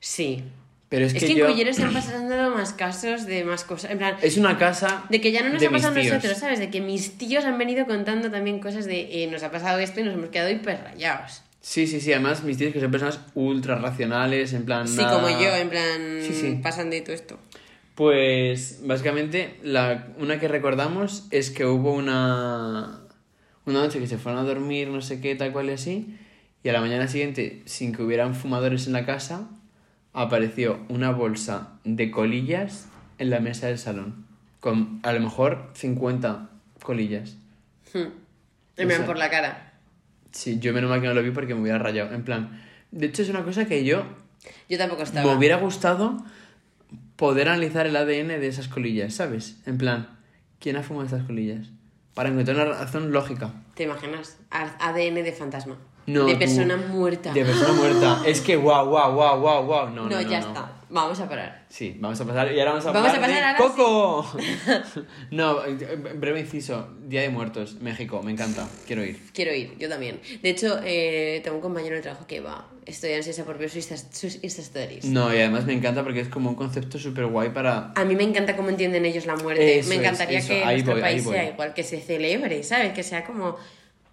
Sí. 0.00 0.42
Pero 0.88 1.04
es, 1.04 1.14
Es, 1.14 1.20
que, 1.20 1.26
que, 1.28 1.34
yo... 1.34 1.46
en 1.46 1.52
Cullera 1.52 1.72
se 1.72 1.82
han 1.82 1.92
pasado 1.92 2.50
más 2.50 2.72
casos 2.72 3.26
de 3.26 3.44
más 3.44 3.64
cosas. 3.64 3.90
En 3.90 3.98
plan, 3.98 4.16
Es 4.22 4.36
una 4.38 4.56
casa 4.56 5.04
de 5.10 5.20
que 5.20 5.32
ya 5.32 5.42
no 5.42 5.52
nos 5.52 5.62
ha 5.62 5.70
pasado 5.70 5.98
a 5.98 6.02
nosotros, 6.02 6.38
¿sabes? 6.38 6.58
De 6.58 6.70
que 6.70 6.80
mis 6.80 7.18
tíos 7.18 7.44
han 7.44 7.58
venido 7.58 7.86
contando 7.86 8.30
también 8.30 8.58
cosas 8.58 8.86
de 8.86 9.22
eh, 9.22 9.26
nos 9.30 9.42
ha 9.42 9.50
pasado 9.50 9.78
esto 9.80 10.00
y 10.00 10.04
nos 10.04 10.14
hemos 10.14 10.30
quedado 10.30 10.50
hiper 10.50 10.80
rayados. 10.82 11.42
Sí, 11.60 11.86
sí, 11.86 12.00
sí, 12.00 12.12
además 12.12 12.44
mis 12.44 12.56
tíos 12.56 12.72
que 12.72 12.80
son 12.80 12.90
personas 12.90 13.20
ultra 13.34 13.74
racionales, 13.74 14.54
en 14.54 14.64
plan... 14.64 14.88
Sí, 14.88 15.02
como 15.02 15.28
yo, 15.28 15.54
en 15.54 15.68
plan, 15.68 16.20
Sí, 16.22 16.32
sí. 16.32 16.60
pasan 16.62 16.88
de 16.88 17.02
todo 17.02 17.14
esto. 17.14 17.38
Pues 17.94 18.78
básicamente 18.84 19.58
la, 19.62 20.06
una 20.18 20.38
que 20.40 20.48
recordamos 20.48 21.26
es 21.30 21.50
que 21.50 21.66
hubo 21.66 21.92
una, 21.92 23.00
una 23.66 23.80
noche 23.80 23.98
que 23.98 24.06
se 24.06 24.16
fueron 24.16 24.40
a 24.40 24.44
dormir, 24.44 24.88
no 24.88 25.02
sé 25.02 25.20
qué, 25.20 25.34
tal 25.34 25.52
cual 25.52 25.68
y 25.68 25.72
así, 25.72 26.16
y 26.62 26.68
a 26.68 26.72
la 26.72 26.80
mañana 26.80 27.08
siguiente, 27.08 27.62
sin 27.66 27.92
que 27.92 28.02
hubieran 28.02 28.34
fumadores 28.34 28.86
en 28.86 28.92
la 28.92 29.04
casa, 29.04 29.50
apareció 30.22 30.80
una 30.88 31.10
bolsa 31.10 31.74
de 31.84 32.10
colillas 32.10 32.88
en 33.18 33.30
la 33.30 33.40
mesa 33.40 33.66
del 33.68 33.78
salón, 33.78 34.26
con 34.60 35.00
a 35.02 35.12
lo 35.12 35.20
mejor 35.20 35.70
50 35.74 36.50
colillas. 36.82 37.36
Hmm. 37.92 37.98
En 38.76 38.84
O 38.84 38.88
plan, 38.88 38.90
sea, 38.98 39.06
por 39.06 39.18
la 39.18 39.30
cara. 39.30 39.72
Sí, 40.30 40.58
yo 40.60 40.72
menos 40.72 40.90
mal 40.90 41.00
que 41.00 41.06
no 41.08 41.14
lo 41.14 41.22
vi 41.22 41.30
porque 41.30 41.54
me 41.54 41.62
hubiera 41.62 41.78
rayado. 41.78 42.14
En 42.14 42.22
plan, 42.24 42.62
de 42.90 43.06
hecho 43.06 43.22
es 43.22 43.28
una 43.28 43.42
cosa 43.44 43.66
que 43.66 43.84
yo 43.84 44.04
Yo 44.68 44.78
tampoco 44.78 45.02
estaba. 45.02 45.28
me 45.30 45.36
hubiera 45.36 45.56
gustado 45.56 46.16
poder 47.16 47.48
analizar 47.48 47.86
el 47.86 47.96
ADN 47.96 48.28
de 48.40 48.46
esas 48.46 48.68
colillas, 48.68 49.14
¿sabes? 49.14 49.58
En 49.66 49.78
plan, 49.78 50.08
¿quién 50.60 50.76
ha 50.76 50.82
fumado 50.82 51.06
estas 51.06 51.24
colillas? 51.24 51.68
Para 52.14 52.28
encontrar 52.28 52.56
una 52.56 52.78
razón 52.78 53.10
lógica. 53.12 53.52
¿Te 53.74 53.84
imaginas? 53.84 54.38
ADN 54.50 55.14
de 55.24 55.32
fantasma. 55.32 55.76
No, 56.08 56.24
de 56.24 56.36
persona 56.36 56.76
muerta. 56.76 57.32
De 57.32 57.44
persona 57.44 57.72
muerta. 57.74 58.22
Es 58.26 58.40
que 58.40 58.56
guau, 58.56 58.88
guau, 58.88 59.12
guau, 59.14 59.40
guau, 59.40 59.66
guau. 59.66 59.90
No, 59.90 60.08
No, 60.08 60.20
no, 60.20 60.22
ya 60.22 60.38
está. 60.38 60.72
Vamos 60.90 61.20
a 61.20 61.28
parar. 61.28 61.66
Sí, 61.68 61.96
vamos 62.00 62.18
a 62.18 62.24
pasar. 62.24 62.50
Y 62.50 62.58
ahora 62.58 62.72
vamos 62.72 62.86
a 62.86 62.92
Vamos 62.92 63.10
a 63.10 63.14
hablar 63.16 63.56
pasar 63.56 63.56
Coco. 63.58 64.26
no, 65.30 65.58
breve 66.14 66.40
inciso. 66.40 66.88
Día 67.06 67.20
de 67.20 67.28
Muertos, 67.28 67.74
México. 67.82 68.22
Me 68.22 68.32
encanta. 68.32 68.66
Quiero 68.86 69.04
ir. 69.04 69.20
Quiero 69.34 69.54
ir, 69.54 69.76
yo 69.78 69.90
también. 69.90 70.18
De 70.42 70.48
hecho, 70.48 70.80
eh, 70.82 71.42
tengo 71.44 71.56
un 71.56 71.62
compañero 71.62 71.96
de 71.96 72.00
trabajo 72.00 72.26
que 72.26 72.40
va. 72.40 72.68
Estoy 72.86 73.12
ansiosa 73.12 73.44
por 73.44 73.58
ver 73.58 73.68
sus 73.68 73.84
sus 73.84 74.42
Insta 74.42 74.62
Stories. 74.62 75.04
No, 75.04 75.32
y 75.34 75.36
además 75.36 75.66
me 75.66 75.74
encanta 75.74 76.02
porque 76.02 76.20
es 76.20 76.28
como 76.28 76.48
un 76.48 76.56
concepto 76.56 76.98
súper 76.98 77.26
guay 77.26 77.50
para... 77.50 77.92
A 77.94 78.04
mí 78.06 78.16
me 78.16 78.22
encanta 78.24 78.56
cómo 78.56 78.70
entienden 78.70 79.04
ellos 79.04 79.26
la 79.26 79.36
muerte. 79.36 79.80
Eso 79.80 79.90
me 79.90 79.96
encantaría 79.96 80.40
que 80.40 80.64
nuestro 80.64 80.92
voy, 80.94 81.02
país 81.02 81.22
sea 81.22 81.50
igual, 81.50 81.74
que 81.74 81.82
se 81.82 82.00
celebre, 82.00 82.62
¿sabes? 82.62 82.94
Que 82.94 83.02
sea 83.02 83.26
como 83.26 83.56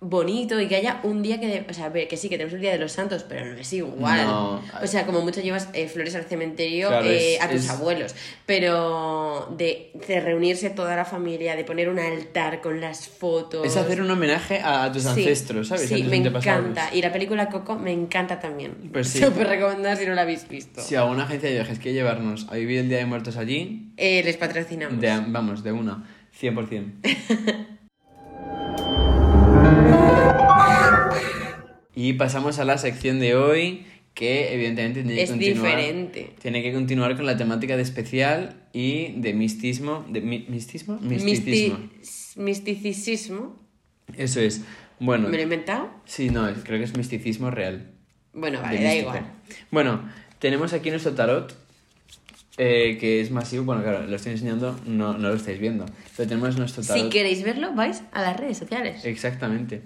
bonito 0.01 0.59
y 0.59 0.67
que 0.67 0.75
haya 0.75 0.99
un 1.03 1.21
día 1.23 1.39
que... 1.39 1.47
de- 1.47 1.65
o 1.69 1.73
sea, 1.73 1.91
que 1.91 2.17
sí, 2.17 2.29
que 2.29 2.37
tenemos 2.37 2.53
el 2.53 2.61
Día 2.61 2.71
de 2.71 2.77
los 2.79 2.91
Santos, 2.91 3.25
pero 3.27 3.45
no 3.45 3.57
es 3.57 3.73
igual. 3.73 4.23
No. 4.25 4.61
O 4.81 4.87
sea, 4.87 5.05
como 5.05 5.21
mucho 5.21 5.41
llevas 5.41 5.69
eh, 5.73 5.87
flores 5.87 6.15
al 6.15 6.25
cementerio 6.25 6.89
Claro, 6.89 7.05
eh, 7.09 7.35
es- 7.35 7.41
a 7.41 7.49
tus 7.49 7.63
es- 7.63 7.69
abuelos, 7.69 8.15
pero 8.45 9.53
de, 9.57 9.91
de 10.07 10.19
reunirse 10.19 10.69
toda 10.69 10.95
la 10.95 11.05
familia, 11.05 11.55
de 11.55 11.63
poner 11.63 11.89
un 11.89 11.99
altar 11.99 12.61
con 12.61 12.81
las 12.81 13.07
fotos... 13.07 13.65
Es 13.65 13.77
hacer 13.77 14.01
un 14.01 14.09
homenaje 14.11 14.59
a, 14.63 14.91
tus 14.91 15.03
Sí, 15.03 15.09
ancestros, 15.09 15.67
¿sabes? 15.69 15.87
Sí, 15.89 16.03
me 16.03 16.17
encanta. 16.17 16.89
Y 16.93 17.01
la 17.01 17.11
película 17.11 17.49
Coco 17.49 17.75
me 17.75 17.91
encanta 17.91 18.39
también. 18.39 18.73
Pues 18.93 19.09
sí. 19.09 19.19
Súper 19.23 19.47
recomendada 19.47 19.95
si 19.95 20.05
no 20.05 20.13
la 20.13 20.21
habéis 20.21 20.47
visto. 20.47 20.81
Si 20.81 20.95
alguna 20.95 21.23
agencia 21.23 21.49
de 21.49 21.55
viajes 21.55 21.79
quiere 21.79 21.93
llevarnos 21.95 22.47
a 22.49 22.55
vivir 22.55 22.79
el 22.79 22.89
Día 22.89 22.99
de 22.99 23.05
Muertos 23.05 23.37
allí, 23.37 23.91
Eh, 23.97 24.21
les 24.23 24.37
patrocinamos. 24.37 24.99
de- 24.99 25.21
vamos, 25.27 25.63
de 25.63 25.71
una, 25.71 26.03
100%. 26.39 26.93
y 32.09 32.13
pasamos 32.13 32.59
a 32.59 32.65
la 32.65 32.77
sección 32.77 33.19
de 33.19 33.35
hoy, 33.35 33.85
que 34.13 34.53
evidentemente 34.53 35.01
tiene 35.01 35.15
que 35.15 35.23
Es 35.23 35.29
continuar. 35.29 35.75
diferente. 35.77 36.33
Tiene 36.41 36.63
que 36.63 36.71
continuar 36.73 37.15
con 37.15 37.25
la 37.25 37.35
temática 37.37 37.75
de 37.75 37.83
especial 37.83 38.55
y 38.73 39.13
de 39.19 39.33
mistismo. 39.33 40.05
De, 40.09 40.21
mi- 40.21 40.45
¿Mistismo? 40.47 40.97
Misticismo. 41.01 41.77
Misti- 42.01 42.37
misticismo. 42.37 43.59
Eso 44.17 44.39
es. 44.39 44.61
Bueno, 44.99 45.27
¿Me 45.27 45.33
lo 45.33 45.39
he 45.39 45.43
inventado? 45.43 45.89
sí, 46.05 46.29
no, 46.29 46.47
creo 46.63 46.79
que 46.79 46.85
es 46.85 46.95
misticismo 46.95 47.51
real. 47.51 47.91
Bueno, 48.33 48.61
vale, 48.61 48.81
da 48.83 48.95
igual. 48.95 49.25
Bueno, 49.71 50.09
tenemos 50.39 50.71
aquí 50.73 50.89
nuestro 50.89 51.13
tarot, 51.13 51.53
eh, 52.57 52.97
que 52.99 53.19
es 53.21 53.31
masivo. 53.31 53.65
Bueno, 53.65 53.81
claro, 53.83 54.05
lo 54.05 54.15
estoy 54.15 54.33
enseñando, 54.33 54.79
no, 54.85 55.17
no 55.17 55.29
lo 55.29 55.35
estáis 55.35 55.59
viendo. 55.59 55.85
Pero 56.15 56.29
tenemos 56.29 56.57
nuestro 56.57 56.83
tarot. 56.83 57.03
Si 57.03 57.09
queréis 57.09 57.43
verlo, 57.43 57.73
vais 57.73 58.03
a 58.13 58.21
las 58.21 58.37
redes 58.39 58.57
sociales. 58.57 59.03
Exactamente. 59.03 59.81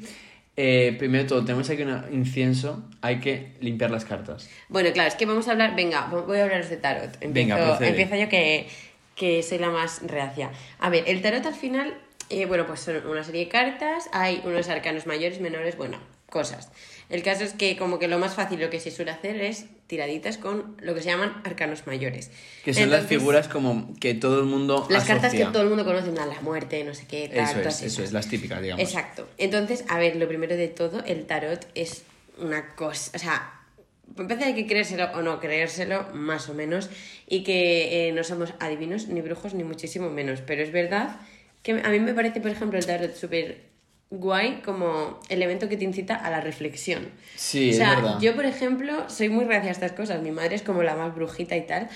Eh, 0.61 0.93
primero 0.99 1.23
de 1.23 1.29
todo, 1.29 1.45
tenemos 1.45 1.69
aquí 1.69 1.83
un 1.83 2.03
incienso, 2.11 2.83
hay 2.99 3.21
que 3.21 3.53
limpiar 3.61 3.91
las 3.91 4.03
cartas. 4.03 4.49
Bueno, 4.67 4.91
claro, 4.91 5.07
es 5.07 5.15
que 5.15 5.25
vamos 5.25 5.47
a 5.47 5.51
hablar, 5.51 5.73
venga, 5.73 6.07
voy 6.07 6.37
a 6.37 6.43
hablaros 6.43 6.69
de 6.69 6.75
tarot. 6.75 7.15
Empiezo, 7.21 7.55
Venga, 7.55 7.77
empiezo 7.79 8.15
yo 8.17 8.27
que, 8.27 8.67
que 9.15 9.41
soy 9.41 9.57
la 9.59 9.69
más 9.69 10.01
reacia. 10.05 10.51
A 10.79 10.89
ver, 10.89 11.05
el 11.07 11.21
tarot 11.21 11.45
al 11.45 11.55
final, 11.55 11.97
eh, 12.29 12.45
bueno, 12.45 12.67
pues 12.67 12.81
son 12.81 13.07
una 13.07 13.23
serie 13.23 13.45
de 13.45 13.47
cartas, 13.47 14.09
hay 14.11 14.41
unos 14.43 14.67
arcanos 14.67 15.07
mayores, 15.07 15.39
menores, 15.39 15.77
bueno, 15.77 15.97
cosas. 16.29 16.69
El 17.07 17.23
caso 17.23 17.45
es 17.45 17.53
que 17.53 17.77
como 17.77 17.97
que 17.97 18.09
lo 18.09 18.19
más 18.19 18.35
fácil 18.35 18.59
lo 18.59 18.69
que 18.69 18.81
se 18.81 18.91
suele 18.91 19.11
hacer 19.11 19.41
es 19.41 19.67
tiraditas 19.89 20.37
con 20.37 20.77
lo 20.81 20.93
que 20.93 21.01
se 21.01 21.09
llaman 21.09 21.41
arcanos 21.43 21.87
mayores. 21.87 22.29
Que 22.63 22.75
son 22.75 22.91
las 22.91 23.07
figuras 23.07 23.47
como 23.47 23.95
que 23.99 24.13
todo 24.13 24.39
el 24.39 24.45
mundo 24.45 24.85
Las 24.87 25.05
cartas 25.05 25.33
que 25.33 25.45
todo 25.45 25.63
el 25.63 25.69
mundo 25.69 25.83
conoce, 25.83 26.11
una, 26.11 26.27
la 26.27 26.39
muerte, 26.41 26.83
no 26.83 26.93
sé 26.93 27.07
qué, 27.07 27.27
tal, 27.27 27.59
Eso 27.59 27.59
es, 27.59 27.75
eso 27.75 27.85
esas. 27.85 28.05
es, 28.05 28.11
las 28.13 28.29
típicas, 28.29 28.61
digamos. 28.61 28.83
Exacto. 28.83 29.27
Entonces, 29.39 29.83
a 29.89 29.97
ver, 29.97 30.15
lo 30.15 30.27
primero 30.27 30.55
de 30.55 30.67
todo, 30.67 31.03
el 31.05 31.25
tarot 31.25 31.67
es 31.73 32.03
una 32.37 32.75
cosa, 32.75 33.11
o 33.15 33.19
sea, 33.19 33.51
empezar 34.15 34.43
hay 34.43 34.53
que 34.53 34.67
creérselo 34.67 35.05
o 35.15 35.23
no 35.23 35.39
creérselo, 35.39 36.07
más 36.13 36.49
o 36.49 36.53
menos, 36.53 36.91
y 37.27 37.43
que 37.43 38.09
eh, 38.09 38.11
no 38.11 38.23
somos 38.23 38.53
adivinos, 38.59 39.07
ni 39.07 39.21
brujos, 39.21 39.55
ni 39.55 39.63
muchísimo 39.63 40.11
menos, 40.11 40.41
pero 40.45 40.61
es 40.61 40.71
verdad 40.71 41.19
que 41.63 41.71
a 41.71 41.89
mí 41.89 41.99
me 41.99 42.13
parece, 42.13 42.41
por 42.41 42.51
ejemplo, 42.51 42.77
el 42.77 42.85
tarot 42.85 43.15
súper 43.15 43.69
guay 44.11 44.61
como 44.65 45.19
elemento 45.29 45.69
que 45.69 45.77
te 45.77 45.83
incita 45.85 46.15
a 46.15 46.29
la 46.31 46.41
reflexión. 46.41 47.09
Sí, 47.35 47.71
o 47.71 47.73
sea, 47.73 47.93
es 47.93 47.95
verdad. 48.01 48.19
yo, 48.19 48.35
por 48.35 48.45
ejemplo, 48.45 49.09
soy 49.09 49.29
muy 49.29 49.45
reacia 49.45 49.69
a 49.69 49.73
estas 49.73 49.91
cosas. 49.91 50.21
Mi 50.21 50.31
madre 50.31 50.55
es 50.55 50.63
como 50.63 50.81
la 50.81 50.95
más 50.95 51.13
brujita 51.13 51.55
y 51.55 51.67
tal. 51.67 51.89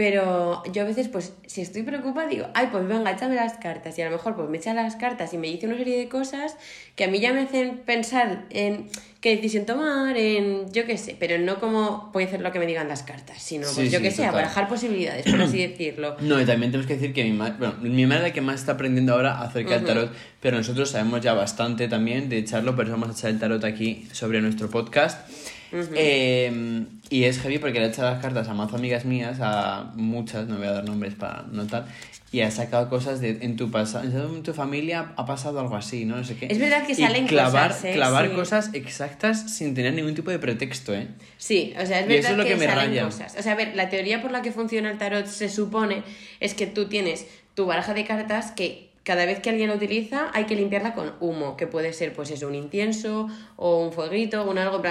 Pero 0.00 0.62
yo 0.72 0.80
a 0.80 0.86
veces, 0.86 1.08
pues, 1.08 1.34
si 1.46 1.60
estoy 1.60 1.82
preocupada, 1.82 2.26
digo, 2.26 2.46
ay, 2.54 2.68
pues 2.72 2.88
venga, 2.88 3.10
échame 3.10 3.34
las 3.34 3.58
cartas. 3.58 3.98
Y 3.98 4.00
a 4.00 4.06
lo 4.06 4.12
mejor, 4.12 4.34
pues, 4.34 4.48
me 4.48 4.56
echa 4.56 4.72
las 4.72 4.96
cartas 4.96 5.34
y 5.34 5.36
me 5.36 5.48
dice 5.48 5.66
una 5.66 5.76
serie 5.76 5.98
de 5.98 6.08
cosas 6.08 6.56
que 6.96 7.04
a 7.04 7.08
mí 7.08 7.20
ya 7.20 7.34
me 7.34 7.42
hacen 7.42 7.82
pensar 7.84 8.46
en 8.48 8.86
qué 9.20 9.36
decisión 9.36 9.66
tomar, 9.66 10.16
en 10.16 10.72
yo 10.72 10.86
qué 10.86 10.96
sé, 10.96 11.16
pero 11.20 11.36
no 11.36 11.60
como 11.60 12.10
a 12.14 12.18
hacer 12.18 12.40
lo 12.40 12.50
que 12.50 12.58
me 12.58 12.64
digan 12.64 12.88
las 12.88 13.02
cartas, 13.02 13.42
sino, 13.42 13.64
pues, 13.64 13.76
Sí, 13.76 13.90
yo 13.90 13.98
sí, 13.98 14.04
qué 14.04 14.10
sé, 14.10 14.22
barajar 14.30 14.68
posibilidades, 14.68 15.30
por 15.30 15.42
así 15.42 15.58
decirlo. 15.68 16.16
No, 16.20 16.40
y 16.40 16.46
también 16.46 16.72
tenemos 16.72 16.86
que 16.86 16.94
decir 16.94 17.12
que 17.12 17.22
mi 17.24 17.32
madre, 17.32 17.56
bueno, 17.58 17.74
mi 17.82 18.06
madre 18.06 18.22
es 18.22 18.28
la 18.28 18.32
que 18.32 18.40
más 18.40 18.60
está 18.60 18.72
aprendiendo 18.72 19.12
ahora 19.12 19.42
acerca 19.42 19.74
del 19.74 19.84
tarot, 19.84 20.12
pero 20.40 20.56
nosotros 20.56 20.88
sabemos 20.88 21.20
ya 21.20 21.34
bastante 21.34 21.88
también 21.88 22.30
de 22.30 22.38
echarlo, 22.38 22.74
por 22.74 22.86
eso 22.86 22.92
vamos 22.92 23.10
a 23.10 23.12
echar 23.12 23.30
el 23.32 23.38
tarot 23.38 23.62
aquí 23.64 24.08
sobre 24.12 24.40
nuestro 24.40 24.70
podcast. 24.70 25.28
Eh, 25.72 26.84
y 27.10 27.24
es 27.24 27.38
heavy 27.40 27.58
porque 27.58 27.78
le 27.80 27.86
he 27.86 27.88
echado 27.88 28.10
las 28.10 28.20
cartas 28.20 28.48
a 28.48 28.54
más 28.54 28.72
amigas 28.72 29.04
mías, 29.04 29.38
a 29.40 29.92
muchas, 29.94 30.46
no 30.48 30.58
voy 30.58 30.66
a 30.66 30.72
dar 30.72 30.84
nombres 30.84 31.14
para 31.14 31.42
notar, 31.50 31.86
y 32.32 32.40
ha 32.42 32.50
sacado 32.50 32.88
cosas 32.88 33.20
de 33.20 33.38
en 33.42 33.56
tu 33.56 33.70
pasado, 33.70 34.04
en 34.34 34.42
tu 34.42 34.52
familia 34.54 35.12
ha 35.16 35.26
pasado 35.26 35.58
algo 35.60 35.74
así, 35.76 36.04
¿no? 36.04 36.16
No 36.16 36.24
sé 36.24 36.36
qué. 36.36 36.46
Es 36.48 36.58
verdad 36.58 36.86
que 36.86 36.92
Y 36.92 36.96
salen 36.96 37.26
clavar, 37.26 37.68
cosas, 37.70 37.84
¿eh? 37.86 37.92
Clavar 37.94 38.28
Sí. 38.28 38.34
cosas 38.34 38.70
exactas 38.72 39.52
sin 39.56 39.74
tener 39.74 39.94
ningún 39.94 40.14
tipo 40.14 40.30
de 40.30 40.38
pretexto, 40.38 40.94
¿eh? 40.94 41.08
Sí, 41.38 41.72
o 41.80 41.84
sea, 41.86 42.00
es 42.00 42.06
Y 42.06 42.08
verdad 42.08 42.18
eso 42.18 42.30
es 42.32 42.36
lo 42.38 42.44
que 42.44 42.56
me 42.56 42.66
salen 42.66 42.90
raya. 42.90 43.04
cosas. 43.04 43.34
O 43.38 43.42
sea, 43.42 43.52
a 43.52 43.56
ver, 43.56 43.74
la 43.74 43.88
teoría 43.88 44.22
por 44.22 44.30
la 44.30 44.42
que 44.42 44.52
funciona 44.52 44.90
el 44.90 44.98
tarot 44.98 45.26
se 45.26 45.48
supone 45.48 46.02
es 46.38 46.54
que 46.54 46.66
tú 46.66 46.86
tienes 46.88 47.26
tu 47.54 47.66
baraja 47.66 47.94
de 47.94 48.04
cartas 48.04 48.52
que 48.52 48.89
cada 49.02 49.24
vez 49.24 49.40
que 49.40 49.50
alguien 49.50 49.70
la 49.70 49.76
utiliza 49.76 50.30
hay 50.34 50.44
que 50.44 50.54
limpiarla 50.54 50.94
con 50.94 51.14
humo, 51.20 51.56
que 51.56 51.66
puede 51.66 51.92
ser 51.92 52.12
pues 52.12 52.30
eso, 52.30 52.46
un 52.46 52.54
incienso 52.54 53.28
o 53.56 53.82
un 53.82 53.92
fueguito 53.92 54.42
o 54.42 54.50
un 54.50 54.58
algo, 54.58 54.82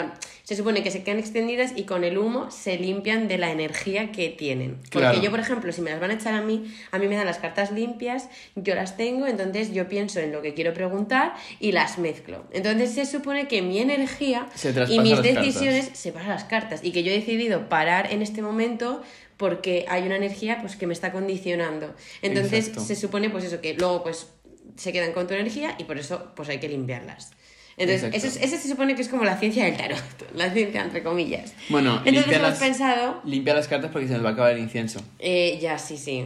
se 0.44 0.56
supone 0.56 0.82
que 0.82 0.90
se 0.90 1.04
quedan 1.04 1.20
extendidas 1.20 1.74
y 1.76 1.84
con 1.84 2.04
el 2.04 2.18
humo 2.18 2.50
se 2.50 2.78
limpian 2.78 3.28
de 3.28 3.38
la 3.38 3.52
energía 3.52 4.12
que 4.12 4.30
tienen. 4.30 4.78
Porque 4.92 5.00
Claro. 5.00 5.22
yo, 5.22 5.30
por 5.30 5.40
ejemplo, 5.40 5.72
si 5.72 5.82
me 5.82 5.92
las 5.92 6.00
van 6.00 6.12
a 6.12 6.16
echar 6.16 6.34
a 6.34 6.42
mí, 6.42 6.74
a 6.92 6.98
mí 6.98 7.08
me 7.08 7.16
dan 7.16 7.28
las 7.28 7.38
cartas 7.38 7.72
limpias, 7.72 8.30
yo 8.56 8.74
las 8.74 8.98
tengo, 8.98 9.28
entonces 9.28 9.74
yo 9.74 9.88
pienso 9.88 10.20
en 10.20 10.32
lo 10.32 10.42
que 10.42 10.54
quiero 10.56 10.74
preguntar 10.74 11.36
y 11.60 11.72
las 11.72 12.00
mezclo. 12.00 12.46
Entonces 12.52 12.92
se 12.92 13.06
supone 13.06 13.48
que 13.48 13.62
mi 13.62 13.80
energía 13.80 14.48
y 14.90 15.00
mis 15.00 15.14
cartas. 15.16 15.36
decisiones 15.36 15.92
se 15.94 16.12
pasan 16.12 16.30
las 16.30 16.46
cartas 16.46 16.80
y 16.84 16.92
que 16.92 17.04
yo 17.04 17.12
he 17.12 17.16
decidido 17.16 17.70
parar 17.70 18.12
en 18.12 18.22
este 18.22 18.42
momento 18.42 19.02
porque 19.40 19.86
hay 19.88 20.04
una 20.04 20.18
energía 20.18 20.58
pues 20.60 20.76
que 20.76 20.86
me 20.86 20.94
está 20.94 21.12
condicionando. 21.14 21.96
Entonces 22.22 22.68
Exacto. 22.68 22.82
se 22.86 22.96
supone 22.98 23.30
pues 23.30 23.46
eso 23.46 23.62
que 23.62 23.74
luego 23.74 24.04
pues 24.04 24.28
se 24.76 24.92
quedan 24.94 25.14
con 25.14 25.28
tu 25.28 25.34
energía 25.34 25.76
y 25.80 25.86
por 25.86 25.98
eso 25.98 26.32
pues 26.36 26.50
hay 26.50 26.60
que 26.60 26.68
limpiarlas. 26.70 27.32
Entonces, 27.78 28.14
eso, 28.14 28.28
es- 28.28 28.36
eso 28.52 28.58
se 28.62 28.68
supone 28.68 28.94
que 28.96 29.02
es 29.02 29.08
como 29.08 29.24
la 29.24 29.38
ciencia 29.38 29.64
del 29.64 29.78
tarot, 29.78 30.04
la 30.36 30.52
ciencia 30.52 30.82
entre 30.84 31.02
comillas. 31.02 31.54
Bueno, 31.70 31.92
Entonces 32.00 32.14
limpia 32.28 32.38
hemos 32.38 32.50
las- 32.50 32.60
pensado, 32.60 33.22
Limpia 33.24 33.54
las 33.54 33.70
cartas 33.70 33.90
porque 33.92 34.08
se 34.10 34.14
nos 34.16 34.26
va 34.26 34.30
a 34.30 34.34
acabar 34.34 34.52
el 34.52 34.60
incienso. 34.60 35.02
eh, 35.20 35.58
ya 35.62 35.80
sí, 35.80 35.98
sí, 35.98 36.26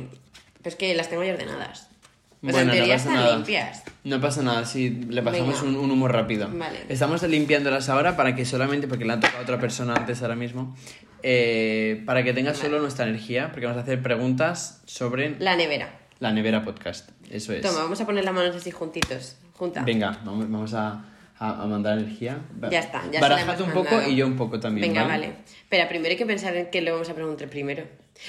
pero 0.58 0.70
es 0.70 0.76
que 0.76 0.96
las 0.96 1.10
tengo 1.10 1.24
ya 1.24 1.34
ordenadas. 1.34 1.90
O 2.42 2.50
sea, 2.50 2.54
Bueno, 2.66 2.74
en 2.74 2.80
no 2.80 2.84
pasa 2.86 2.96
están 2.96 3.14
nada. 3.14 3.36
limpias. 3.38 3.84
No 4.04 4.20
pasa 4.20 4.42
nada, 4.42 4.66
sí, 4.66 4.90
le 5.08 5.22
pasamos 5.22 5.62
un, 5.62 5.76
un 5.78 5.90
humo 5.92 6.08
rápido. 6.10 6.50
Vale. 6.52 6.80
Estamos 6.90 7.22
limpiándolas 7.24 7.88
ahora 7.88 8.18
para 8.18 8.36
que 8.36 8.44
solamente, 8.46 8.88
porque 8.88 9.06
le 9.06 9.14
han 9.14 9.20
tocado 9.22 9.38
a 9.40 9.42
otra 9.44 9.60
persona 9.60 9.94
antes 9.96 10.22
ahora 10.24 10.36
mismo, 10.36 10.76
eh, 11.24 12.04
para 12.06 12.24
que 12.24 12.34
tenga 12.34 12.54
solo 12.54 12.80
nuestra 12.80 13.06
energía, 13.08 13.50
porque 13.52 13.66
vamos 13.66 13.80
a 13.80 13.84
hacer 13.84 14.02
preguntas 14.02 14.82
sobre 14.86 15.36
La 15.40 15.56
nevera. 15.56 15.90
la 16.20 16.32
nevera 16.32 16.64
podcast. 16.64 17.10
Eso 17.32 17.54
es. 17.54 17.62
Toma, 17.62 17.80
vamos 17.80 18.00
a 18.02 18.06
poner 18.06 18.24
las 18.26 18.34
manos 18.34 18.56
así 18.56 18.72
juntitos. 18.72 19.38
Junta. 19.54 19.84
Venga, 19.84 20.20
vamos, 20.26 20.50
vamos 20.52 20.74
a, 20.74 21.04
a- 21.40 21.64
a 21.64 21.66
mandar 21.68 21.98
energía. 21.98 22.38
Ya 22.70 22.80
está, 22.80 23.04
ya 23.12 23.20
hemos 23.42 23.60
un 23.62 23.72
poco 23.72 24.02
y 24.08 24.16
yo 24.16 24.26
un 24.28 24.36
poco 24.36 24.60
también. 24.60 24.88
Venga, 24.90 25.04
¿vale? 25.08 25.28
vale. 25.28 25.36
Espera, 25.62 25.88
primero 25.88 26.12
hay 26.12 26.18
que 26.18 26.26
pensar 26.26 26.56
en 26.56 26.70
qué 26.70 26.82
le 26.82 26.92
vamos 26.92 27.10
a 27.10 27.14
preguntar 27.16 27.48
primero. 27.50 27.84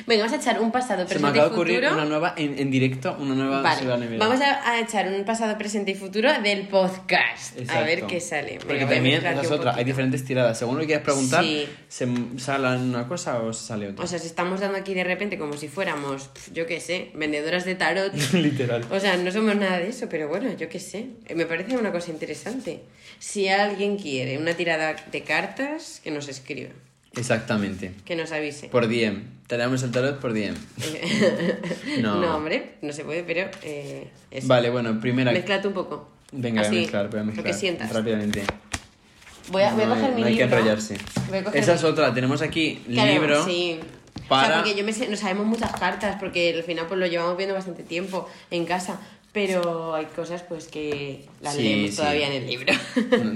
Venga, 0.06 0.24
vamos 0.24 0.36
a 0.38 0.42
echar 0.42 0.60
un 0.60 0.72
pasado, 0.72 1.06
Se 1.06 1.14
me 1.14 1.20
presente 1.20 1.28
acaba 1.28 1.46
y 1.46 1.48
de 1.50 1.54
ocurrir 1.54 1.76
futuro. 1.84 1.94
una 1.94 2.04
nueva 2.06 2.34
en, 2.36 2.58
en 2.58 2.70
directo, 2.70 3.16
una 3.20 3.34
nueva 3.34 3.60
Vale, 3.62 4.16
vamos 4.18 4.40
a, 4.40 4.68
a 4.70 4.80
echar 4.80 5.06
un 5.08 5.24
pasado, 5.24 5.56
presente 5.56 5.92
y 5.92 5.94
futuro 5.94 6.30
del 6.42 6.66
podcast. 6.68 7.56
A 7.56 7.60
Exacto. 7.60 7.84
ver 7.84 8.02
qué 8.06 8.20
sale. 8.20 8.56
Porque 8.58 8.72
Venga, 8.74 8.86
a 8.86 8.94
también 8.94 9.24
es 9.44 9.50
otra, 9.52 9.74
hay 9.76 9.84
diferentes 9.84 10.24
tiradas. 10.24 10.58
Según 10.58 10.74
lo 10.76 10.80
que 10.80 10.86
quieras 10.86 11.04
preguntar, 11.04 11.44
Sí. 11.44 11.68
¿se 11.88 12.08
sale 12.38 12.76
una 12.76 13.06
cosa 13.06 13.38
o 13.40 13.52
se 13.52 13.66
sale 13.66 13.88
otra? 13.90 14.04
O 14.04 14.08
sea, 14.08 14.18
si 14.18 14.26
estamos 14.26 14.60
dando 14.60 14.78
aquí 14.78 14.94
de 14.94 15.04
repente 15.04 15.38
como 15.38 15.52
si 15.56 15.68
fuéramos, 15.68 16.30
yo 16.52 16.66
qué 16.66 16.80
sé, 16.80 17.10
vendedoras 17.14 17.64
de 17.64 17.74
tarot. 17.76 18.12
Literal. 18.32 18.84
O 18.90 18.98
sea, 18.98 19.16
no 19.16 19.30
somos 19.30 19.54
nada 19.54 19.78
de 19.78 19.88
eso, 19.90 20.08
pero 20.08 20.28
bueno, 20.28 20.52
yo 20.56 20.68
qué 20.68 20.80
sé. 20.80 21.06
Eh, 21.26 21.34
Me 21.36 21.46
parece 21.46 21.76
una 21.76 21.92
cosa 21.92 22.10
interesante. 22.10 22.80
Si 23.20 23.48
alguien 23.48 23.96
quiere 23.96 24.38
una 24.38 24.54
tirada 24.54 24.96
de 25.12 25.22
cartas, 25.22 26.00
que 26.02 26.10
nos 26.10 26.28
escriba, 26.28 26.70
Exactamente. 27.16 27.92
que 28.04 28.16
nos 28.16 28.32
avise. 28.32 28.68
Por 28.68 28.88
DM. 28.88 29.22
Te 29.46 29.56
damos 29.56 29.82
el 29.82 29.90
tarot 29.90 30.18
por 30.20 30.32
DM. 30.32 30.54
No. 32.00 32.20
No, 32.20 32.36
hombre, 32.36 32.74
no 32.82 32.92
se 32.92 33.04
puede, 33.04 33.22
pero 33.24 33.50
eh, 33.62 34.08
eso. 34.30 34.46
Vale, 34.48 34.70
bueno, 34.70 34.98
primera. 35.00 35.32
Mezclate 35.32 35.68
un 35.68 35.74
poco. 35.74 36.08
Venga, 36.32 36.62
voy 36.62 36.66
a 36.66 36.68
Así, 36.70 36.80
mezclar, 36.80 37.10
voy 37.10 37.20
a 37.20 37.24
mezclar. 37.24 37.46
Lo 37.46 37.52
que 37.52 37.58
sientas. 37.58 37.92
Rápidamente. 37.92 38.42
Voy 39.50 39.62
a, 39.62 39.72
voy 39.74 39.82
a 39.82 39.86
No 39.86 39.94
coger 39.94 40.08
hay- 40.10 40.14
mi 40.14 40.20
no 40.22 40.26
hay 40.26 40.36
que 40.36 40.42
libro. 40.44 40.56
enrollarse. 40.58 40.96
Voy 41.28 41.38
a 41.38 41.44
coger 41.44 41.60
Esa 41.60 41.72
mi- 41.72 41.78
es 41.78 41.84
otra. 41.84 42.14
Tenemos 42.14 42.42
aquí 42.42 42.82
Claro, 42.88 43.12
libro. 43.12 43.44
Sí. 43.44 43.80
para- 44.28 44.42
O 44.42 44.46
sea, 44.46 44.56
porque 44.62 44.74
yo 44.76 44.84
me 44.84 44.92
sé, 44.92 45.08
no 45.08 45.16
sabemos 45.16 45.46
muchas 45.46 45.72
cartas, 45.78 46.16
porque 46.18 46.54
al 46.54 46.62
final 46.62 46.86
pues 46.86 46.98
lo 46.98 47.06
llevamos 47.06 47.36
viendo 47.36 47.54
bastante 47.54 47.82
tiempo 47.82 48.28
en 48.50 48.64
casa. 48.64 48.98
Pero 49.34 49.94
hay 49.96 50.06
cosas 50.06 50.42
pues 50.44 50.68
que 50.68 51.26
las 51.42 51.54
Sí, 51.56 51.62
leemos 51.64 51.90
sí. 51.90 51.96
todavía 51.96 52.28
en 52.28 52.32
el 52.34 52.46
libro. 52.46 52.72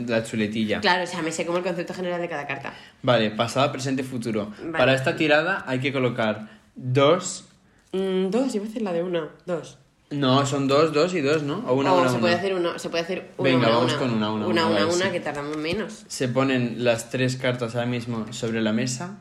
La 0.06 0.22
chuletilla. 0.24 0.80
claro, 0.80 1.02
o 1.02 1.06
sea, 1.06 1.20
me 1.22 1.32
sé 1.32 1.44
como 1.44 1.58
el 1.58 1.64
concepto 1.64 1.92
general 1.92 2.20
de 2.20 2.28
cada 2.28 2.46
carta. 2.46 2.72
Vale, 3.02 3.32
pasado, 3.32 3.70
presente, 3.72 4.04
futuro. 4.04 4.52
Vale. 4.58 4.78
Para 4.78 4.94
esta 4.94 5.16
tirada 5.16 5.64
hay 5.66 5.80
que 5.80 5.92
colocar 5.92 6.48
dos. 6.76 7.46
Mm, 7.92 8.30
dos, 8.30 8.54
iba 8.54 8.64
a 8.64 8.68
hacer 8.68 8.82
la 8.82 8.92
de 8.92 9.02
una. 9.02 9.28
Dos. 9.44 9.76
No, 10.10 10.46
son 10.46 10.68
dos, 10.68 10.92
dos 10.94 11.12
y 11.14 11.20
dos, 11.20 11.42
¿no? 11.42 11.64
O 11.66 11.74
una, 11.74 11.92
o 11.92 12.00
una, 12.00 12.08
se 12.08 12.14
una. 12.14 12.20
puede 12.20 12.34
hacer 12.34 12.54
uno, 12.54 12.78
se 12.78 12.88
puede 12.88 13.02
hacer 13.02 13.30
una, 13.36 13.50
Venga, 13.50 13.66
una, 13.66 13.76
vamos 13.76 13.94
con 13.94 14.10
una, 14.10 14.30
una, 14.32 14.46
una, 14.46 14.66
una, 14.66 14.86
una, 14.86 14.94
una, 14.94 15.12
que 15.12 15.20
tardamos 15.20 15.56
menos. 15.58 16.04
Se 16.06 16.28
ponen 16.28 16.82
las 16.84 17.10
tres 17.10 17.36
cartas 17.36 17.74
ahora 17.74 17.88
mismo 17.88 18.32
sobre 18.32 18.62
la 18.62 18.72
mesa. 18.72 19.18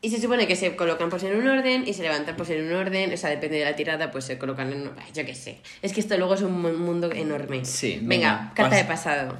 Y 0.00 0.10
se 0.10 0.20
supone 0.20 0.46
que 0.46 0.54
se 0.54 0.76
colocan 0.76 1.10
pues 1.10 1.24
en 1.24 1.36
un 1.36 1.48
orden 1.48 1.82
y 1.86 1.92
se 1.92 2.02
levantan 2.02 2.36
pues 2.36 2.50
en 2.50 2.64
un 2.64 2.72
orden, 2.72 3.12
o 3.12 3.16
sea, 3.16 3.30
depende 3.30 3.58
de 3.58 3.64
la 3.64 3.74
tirada, 3.74 4.12
pues 4.12 4.24
se 4.26 4.38
colocan 4.38 4.72
en 4.72 4.82
un... 4.82 4.90
Ay, 4.96 5.10
yo 5.12 5.26
qué 5.26 5.34
sé. 5.34 5.58
Es 5.82 5.92
que 5.92 5.98
esto 6.00 6.16
luego 6.16 6.34
es 6.34 6.42
un 6.42 6.52
mu- 6.60 6.72
mundo 6.72 7.10
enorme. 7.12 7.64
Sí, 7.64 7.98
Venga, 8.02 8.08
venga, 8.08 8.52
carta 8.54 8.76
pas- 8.76 8.78
de 8.78 8.84
pasado. 8.84 9.36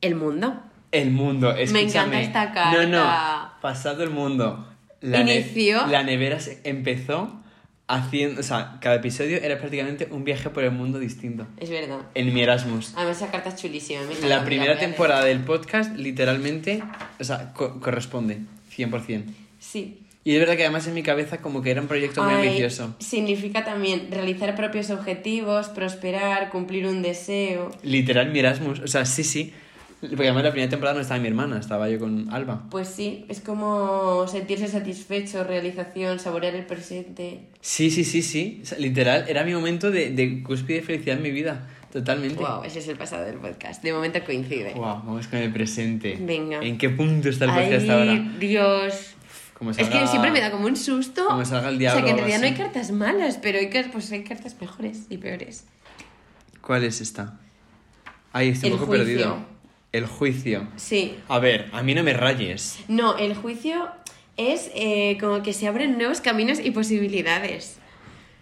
El 0.00 0.14
mundo. 0.14 0.60
El 0.92 1.10
mundo, 1.10 1.52
escúchame. 1.54 1.82
encanta 1.88 2.20
esta 2.20 2.44
No, 2.46 2.54
carta. 2.54 2.86
no, 2.86 3.60
pasado 3.62 4.02
el 4.02 4.10
mundo. 4.10 4.66
ne- 5.00 5.20
Inició- 5.22 5.86
la 5.86 6.02
nevera 6.02 6.38
se 6.40 6.60
empezó 6.64 7.40
haciendo, 7.88 8.40
o 8.40 8.44
sea, 8.44 8.76
cada 8.80 8.96
episodio 8.96 9.38
era 9.38 9.58
prácticamente 9.58 10.06
un 10.10 10.24
viaje 10.24 10.50
por 10.50 10.64
el 10.64 10.70
mundo 10.72 10.98
distinto. 10.98 11.46
Es 11.58 11.70
verdad. 11.70 12.00
En 12.14 12.32
mi 12.34 12.42
Erasmus. 12.42 12.92
Además 12.96 13.16
esa 13.16 13.30
carta 13.30 13.48
es 13.48 13.56
chulísima. 13.56 14.00
me 14.20 14.28
La 14.28 14.40
me 14.40 14.44
primera 14.46 14.78
temporada 14.78 15.24
del 15.24 15.40
podcast 15.40 15.94
literalmente, 15.96 16.82
o 17.18 17.24
sea, 17.24 17.52
co- 17.54 17.80
corresponde, 17.80 18.40
100%. 18.76 19.24
Sí. 19.58 19.98
Y 20.22 20.34
es 20.34 20.40
verdad 20.40 20.56
que 20.56 20.64
además 20.64 20.86
en 20.86 20.94
mi 20.94 21.02
cabeza 21.02 21.38
como 21.38 21.62
que 21.62 21.70
era 21.70 21.80
un 21.80 21.88
proyecto 21.88 22.22
muy 22.22 22.34
Ay, 22.34 22.48
ambicioso. 22.48 22.94
Significa 22.98 23.64
también 23.64 24.08
realizar 24.10 24.54
propios 24.54 24.90
objetivos, 24.90 25.68
prosperar, 25.68 26.50
cumplir 26.50 26.86
un 26.86 27.00
deseo. 27.00 27.70
Literal 27.82 28.30
mi 28.30 28.40
Erasmus, 28.40 28.80
o 28.80 28.86
sea, 28.86 29.06
sí, 29.06 29.24
sí. 29.24 29.52
Porque 30.00 30.24
además 30.24 30.44
la 30.44 30.50
primera 30.50 30.70
temporada 30.70 30.96
no 30.96 31.02
estaba 31.02 31.20
mi 31.20 31.28
hermana, 31.28 31.58
estaba 31.58 31.88
yo 31.90 31.98
con 31.98 32.32
Alba. 32.32 32.66
Pues 32.70 32.88
sí, 32.88 33.26
es 33.28 33.40
como 33.40 34.26
sentirse 34.28 34.66
satisfecho, 34.68 35.44
realización, 35.44 36.18
saborear 36.18 36.54
el 36.54 36.64
presente. 36.64 37.40
Sí, 37.60 37.90
sí, 37.90 38.04
sí, 38.04 38.22
sí. 38.22 38.60
O 38.62 38.66
sea, 38.66 38.78
literal, 38.78 39.26
era 39.28 39.44
mi 39.44 39.52
momento 39.52 39.90
de, 39.90 40.10
de 40.10 40.42
cúspide 40.42 40.80
de 40.80 40.82
felicidad 40.82 41.16
en 41.18 41.22
mi 41.22 41.30
vida. 41.30 41.68
Totalmente. 41.92 42.36
Wow, 42.40 42.62
ese 42.64 42.78
es 42.78 42.88
el 42.88 42.96
pasado 42.96 43.24
del 43.24 43.36
podcast. 43.36 43.82
De 43.82 43.92
momento 43.92 44.22
coincide. 44.24 44.72
Wow, 44.74 44.84
vamos 45.04 45.26
con 45.26 45.40
el 45.40 45.52
presente. 45.52 46.16
Venga. 46.20 46.60
¿En 46.60 46.78
qué 46.78 46.88
punto 46.90 47.28
está 47.28 47.46
el 47.46 47.50
podcast 47.50 47.82
Ay, 47.84 47.90
ahora? 47.90 48.32
Dios. 48.38 49.14
Como 49.54 49.72
Es 49.72 49.76
que 49.76 49.84
salga- 49.84 50.06
siempre 50.06 50.30
me 50.30 50.40
da 50.40 50.50
como 50.50 50.66
un 50.66 50.76
susto. 50.76 51.26
como 51.26 51.44
salga 51.44 51.68
el 51.68 51.76
o 51.76 51.78
diablo 51.78 51.98
sea, 51.98 52.04
que 52.04 52.10
en 52.12 52.14
o 52.14 52.18
realidad 52.26 52.40
no 52.40 52.46
hay 52.46 52.54
cartas 52.54 52.92
malas, 52.92 53.38
pero 53.42 53.58
hay, 53.58 53.68
pues 53.92 54.10
hay 54.12 54.22
cartas 54.24 54.56
mejores 54.60 55.00
y 55.10 55.18
peores. 55.18 55.64
¿Cuál 56.62 56.84
es 56.84 57.00
esta? 57.00 57.38
Ay, 58.32 58.50
estoy 58.50 58.68
El 58.68 58.74
un 58.74 58.78
poco 58.80 58.92
juicio. 58.92 59.06
perdido. 59.06 59.36
El 59.92 60.06
juicio. 60.06 60.68
Sí. 60.76 61.16
A 61.28 61.40
ver, 61.40 61.68
a 61.72 61.82
mí 61.82 61.94
no 61.96 62.04
me 62.04 62.12
rayes. 62.12 62.78
No, 62.86 63.18
el 63.18 63.34
juicio 63.34 63.88
es 64.36 64.70
eh, 64.76 65.18
como 65.20 65.42
que 65.42 65.52
se 65.52 65.66
abren 65.66 65.98
nuevos 65.98 66.20
caminos 66.20 66.60
y 66.62 66.70
posibilidades. 66.70 67.79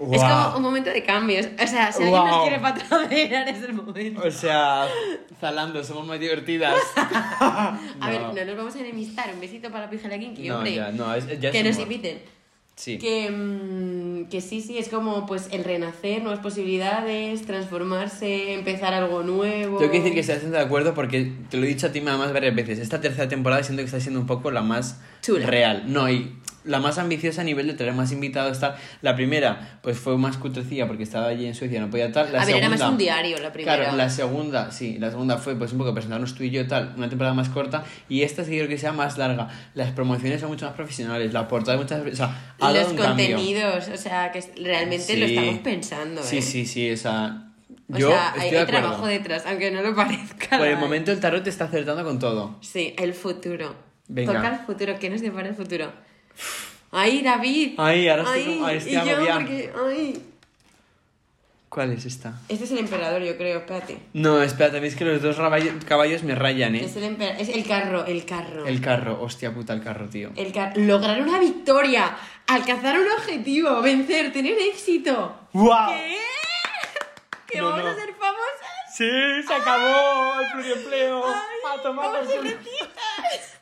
Es 0.01 0.07
Guau. 0.07 0.45
como 0.45 0.57
un 0.59 0.63
momento 0.63 0.91
de 0.91 1.03
cambios. 1.03 1.47
O 1.63 1.67
sea, 1.67 1.91
si 1.93 2.03
alguien 2.05 2.25
nos 2.25 2.43
quiere 2.43 2.61
patrocinar 2.61 3.49
es 3.49 3.63
el 3.63 3.73
momento. 3.73 4.23
O 4.25 4.31
sea, 4.31 4.87
Zalando, 5.41 5.83
somos 5.83 6.07
más 6.07 6.21
divertidas. 6.21 6.75
A 6.97 7.79
ver, 8.09 8.21
No. 8.21 8.33
no 8.33 8.45
nos 8.45 8.57
vamos 8.57 8.77
a 8.77 8.81
enemistar. 8.81 9.31
Un 9.35 9.41
besito 9.41 9.71
para 9.71 9.91
Pijala 9.91 10.19
Kinky, 10.19 10.49
No, 10.49 10.57
hombre. 10.57 10.75
ya, 10.75 10.93
no, 10.93 11.15
es- 11.15 11.27
ya 11.41 11.49
es 11.49 11.53
que 11.53 11.65
nos 11.65 11.79
inviten. 11.79 12.19
Sí. 12.77 12.97
Que, 12.99 13.29
mm, 13.29 14.29
que 14.29 14.41
sí, 14.41 14.61
sí, 14.61 14.79
es 14.79 14.89
como 14.89 15.27
pues 15.27 15.49
el 15.51 15.65
renacer, 15.65 16.23
nuevas 16.23 16.39
posibilidades, 16.39 17.45
transformarse, 17.45 18.55
empezar 18.55 18.95
algo 18.95 19.25
nuevo. 19.25 19.79
Tengo 19.79 19.91
que 19.91 19.99
decir 19.99 20.15
que 20.15 20.21
estoy 20.21 20.37
bastante 20.37 20.59
de 20.59 20.63
acuerdo 20.65 20.95
porque 20.95 21.33
te 21.51 21.57
lo 21.57 21.65
he 21.65 21.67
dicho 21.69 21.89
a 21.89 21.93
ti 21.93 22.01
más 22.01 22.33
varias 22.33 22.55
veces. 22.55 22.79
Esta 22.79 23.01
tercera 23.01 23.29
temporada 23.29 23.65
siento 23.65 23.81
que 23.83 23.87
está 23.87 23.99
siendo 23.99 24.21
un 24.21 24.27
poco 24.29 24.53
la 24.53 24.63
más 24.63 25.01
Chula. 25.23 25.47
real. 25.47 25.85
No, 25.93 26.09
y 26.09 26.37
la 26.68 26.78
más 26.78 26.98
ambiciosa 26.98 27.40
a 27.40 27.44
nivel 27.44 27.66
de 27.66 27.74
traer 27.74 27.94
más 27.94 28.12
invitados. 28.12 28.61
Tal. 28.61 28.76
La 29.02 29.16
primera, 29.16 29.81
pues 29.83 29.98
fue 29.98 30.16
más 30.16 30.37
cutrecilla 30.37 30.87
porque 30.87 31.02
estaba 31.02 31.26
allí 31.26 31.46
en 31.46 31.54
Suecia, 31.54 31.81
no 31.81 31.90
podía 31.90 32.12
tal. 32.12 32.33
La 32.33 32.42
a 32.42 32.44
ver, 32.44 32.57
era 32.57 32.66
segunda, 32.66 32.85
más 32.85 32.92
un 32.92 32.98
diario 32.98 33.38
la 33.38 33.52
primera. 33.52 33.76
Claro, 33.76 33.96
la 33.96 34.11
segunda, 34.11 34.70
sí, 34.70 34.98
la 34.98 35.11
segunda 35.11 35.38
fue 35.38 35.57
pues 35.57 35.72
un 35.72 35.78
poco 35.78 35.92
presentarnos 35.94 36.35
tú 36.35 36.44
y 36.44 36.50
yo 36.50 36.66
tal, 36.68 36.92
una 36.96 37.09
temporada 37.09 37.35
más 37.35 37.48
corta 37.48 37.85
y 38.09 38.22
esta 38.22 38.44
sí 38.44 38.50
creo 38.52 38.68
que 38.68 38.78
sea 38.78 38.92
más 38.92 39.18
larga. 39.18 39.48
Las 39.74 39.90
promociones 39.92 40.40
son 40.40 40.50
mucho 40.50 40.66
más 40.66 40.74
profesionales, 40.74 41.33
la 41.33 41.48
portada 41.48 41.76
muchas 41.78 42.00
o 42.07 42.14
sea, 42.16 42.54
ha 42.61 42.70
Los 42.72 42.88
un 42.90 42.96
cambio. 42.96 43.26
contenidos, 43.26 43.88
o 43.88 43.96
sea, 43.96 44.31
que 44.31 44.40
realmente 44.62 45.16
lo 45.16 45.26
Sí. 45.26 45.35
estamos 45.37 45.61
pensando. 45.61 46.22
Sí, 46.22 46.38
¿eh? 46.38 46.42
sí, 46.42 46.66
sí, 46.66 46.90
o 46.92 46.96
sea, 46.96 47.44
O 47.92 47.96
yo 47.96 48.09
sea, 48.09 48.35
hay, 48.38 48.50
de 48.50 48.66
trabajo 48.66 49.07
detrás, 49.07 49.44
aunque 49.46 49.70
no 49.70 49.81
lo 49.83 49.94
parezca. 49.96 50.59
Por 50.59 50.66
el 50.66 50.76
momento 50.76 51.11
el 51.12 51.20
tarot 51.20 51.42
te 51.42 51.50
está 51.50 51.64
acertando 51.64 52.04
con 52.04 52.18
todo. 52.18 52.59
Sí, 52.61 52.94
el 52.98 53.14
futuro. 53.14 53.74
Venga. 54.09 54.33
Toca 54.35 54.48
el 54.48 54.59
futuro. 54.66 54.98
¿Qué 54.98 55.11
nos 55.11 55.20
depara 55.20 55.48
el 55.48 55.54
futuro? 55.54 55.92
¡Ay, 56.90 57.22
David! 57.22 57.74
Ay, 57.79 58.09
ahora 58.09 58.22
estoy 58.22 58.40
Ay, 58.42 58.55
como- 58.55 58.66
ay, 58.66 58.77
estoy 58.79 58.92
y 58.92 58.94
yo, 58.94 59.01
agobiada. 59.16 59.40
porque... 59.40 59.72
¡Ay! 59.88 60.22
¿Cuál 61.68 61.92
es 61.92 62.07
esta? 62.07 62.40
Este 62.48 62.64
es 62.64 62.70
el 62.70 62.79
emperador, 62.79 63.20
yo 63.22 63.37
creo, 63.37 63.59
espérate. 63.59 63.98
No, 64.14 64.42
espérate, 64.42 64.85
es 64.87 64.96
que 64.96 65.05
los 65.05 65.20
dos 65.20 65.37
caballos 65.87 66.22
me 66.22 66.35
rayan, 66.35 66.74
¿eh? 66.74 66.85
Es 66.85 66.96
el, 66.96 67.05
emper- 67.05 67.37
es 67.38 67.51
el 67.51 67.66
carro, 67.66 68.07
el 68.07 68.24
carro. 68.24 68.66
El 68.66 68.81
carro, 68.81 69.20
hostia 69.22 69.53
puta, 69.53 69.74
el 69.74 69.83
carro, 69.83 70.09
tío. 70.09 70.31
El 70.35 70.51
car- 70.51 70.72
Lograr 70.79 71.20
una 71.20 71.38
victoria, 71.38 72.16
alcanzar 72.46 72.98
un 72.98 73.11
objetivo, 73.11 73.83
vencer, 73.83 74.33
tener 74.33 74.55
éxito. 74.59 75.38
¡Guau! 75.53 75.90
¿Qué? 75.92 76.16
¿Que 77.46 77.59
No, 77.59 77.66
vamos 77.66 77.85
no. 77.85 77.90
a 77.90 77.94
ser 77.94 78.14
famosas? 78.14 78.96
¡Sí! 78.96 79.42
¡Se 79.46 79.55
acabó 79.55 80.40
el 80.40 80.51
pluriempleo! 80.53 81.22
Ay, 81.27 81.79
¡A 81.79 81.83
tomar 81.83 82.07
¿cómo 82.07 82.20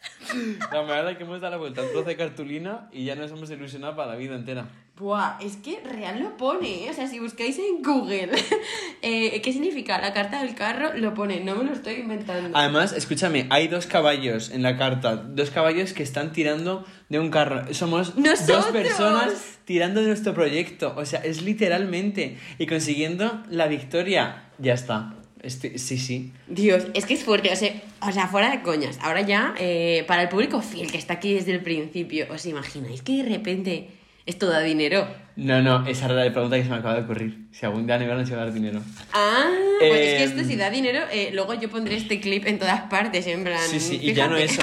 La 0.73 0.83
verdad 0.83 1.13
es 1.13 1.19
que 1.19 1.25
hemos 1.25 1.41
dado 1.41 1.53
la 1.53 1.59
vuelta 1.59 1.83
trozo 1.83 2.09
de 2.09 2.17
cartulina 2.17 2.89
y 2.93 3.05
ya 3.05 3.15
nos 3.15 3.31
hemos 3.31 3.51
ilusionado 3.51 3.97
para 3.97 4.13
la 4.13 4.17
vida 4.17 4.35
entera. 4.35 4.69
Buah, 4.99 5.37
es 5.43 5.57
que 5.57 5.81
real 5.81 6.21
lo 6.21 6.39
pone, 6.39 6.87
¿eh? 6.87 6.91
O 6.91 6.95
sea, 6.95 7.07
si 7.07 7.19
buscáis 7.19 7.59
en 7.59 7.83
Google 7.83 8.31
eh, 9.03 9.43
qué 9.43 9.53
significa 9.53 10.01
la 10.01 10.15
carta 10.15 10.43
del 10.43 10.55
carro, 10.55 10.95
lo 10.95 11.13
pone, 11.13 11.41
no 11.41 11.55
me 11.55 11.65
lo 11.65 11.73
estoy 11.75 11.97
inventando. 11.97 12.57
Además, 12.57 12.95
escúchame, 12.95 13.47
hay 13.51 13.69
dos 13.69 13.87
caballos 13.87 14.51
en 14.51 14.63
la 14.63 14.79
carta. 14.79 15.17
Dos 15.17 15.51
caballos 15.51 15.93
que 15.93 16.03
están 16.03 16.33
tirando 16.33 16.87
de 17.11 17.19
un 17.19 17.31
carro. 17.31 17.75
Somos 17.75 18.15
dos 18.17 18.67
personas 18.73 19.59
tirando 19.67 20.01
de 20.01 20.07
nuestro 20.07 20.33
proyecto. 20.33 20.95
O 20.97 21.05
sea, 21.05 21.21
es 21.21 21.43
literalmente. 21.43 22.39
Y 22.59 22.67
consiguiendo 22.67 23.43
la 23.51 23.67
victoria. 23.67 24.45
Ya 24.59 24.73
está. 24.73 25.15
Este- 25.47 25.79
sí, 25.79 25.97
sí. 25.99 26.33
Dios, 26.49 26.85
es 26.95 27.07
que 27.07 27.15
es 27.15 27.23
fuerte, 27.25 27.51
o 27.53 27.57
sea, 27.57 27.73
o 28.01 28.13
sea 28.13 28.27
fuera 28.29 28.51
de 28.51 28.63
coñas. 28.63 28.99
Ahora 29.01 29.21
ya, 29.23 29.55
eh, 29.59 30.05
para 30.07 30.23
el 30.23 30.29
público 30.29 30.61
fiel 30.61 30.91
que 30.91 30.99
está 30.99 31.15
aquí 31.15 31.33
desde 31.35 31.53
el 31.53 31.61
principio, 31.61 32.27
¿os 32.31 32.45
imagináis 32.47 33.03
que 33.03 33.23
de 33.23 33.29
repente 33.29 33.89
esto 34.27 34.49
da 34.49 34.61
dinero? 34.61 35.07
No, 35.37 35.63
no, 35.63 35.87
esa 35.87 36.07
era 36.07 36.15
la 36.25 36.33
pregunta 36.33 36.57
que 36.57 36.65
se 36.65 36.71
me 36.71 36.77
acaba 36.77 36.95
de 36.95 37.03
ocurrir. 37.03 37.47
Si 37.53 37.65
algún 37.67 37.87
día 37.87 37.99
me 37.99 38.09
van 38.09 38.21
a 38.21 38.25
llevar 38.25 38.53
dinero. 38.53 38.81
Ah, 39.13 39.47
pues 39.79 39.93
es 39.93 39.99
que 39.99 40.17
Eh, 40.17 40.25
esto 40.25 40.45
si 40.45 40.57
da 40.57 40.71
dinero, 40.71 41.01
eh, 41.13 41.31
luego 41.33 41.55
yo 41.55 41.69
pondré 41.71 41.97
este 41.97 42.19
clip 42.21 42.47
en 42.47 42.59
todas 42.59 42.81
partes, 42.91 43.27
en 43.27 43.45
plan... 43.45 43.61
Sí, 43.71 43.79
sí, 43.79 43.99
y 44.03 44.13
ya 44.15 44.27
no 44.29 44.37
fíjate. 44.37 44.53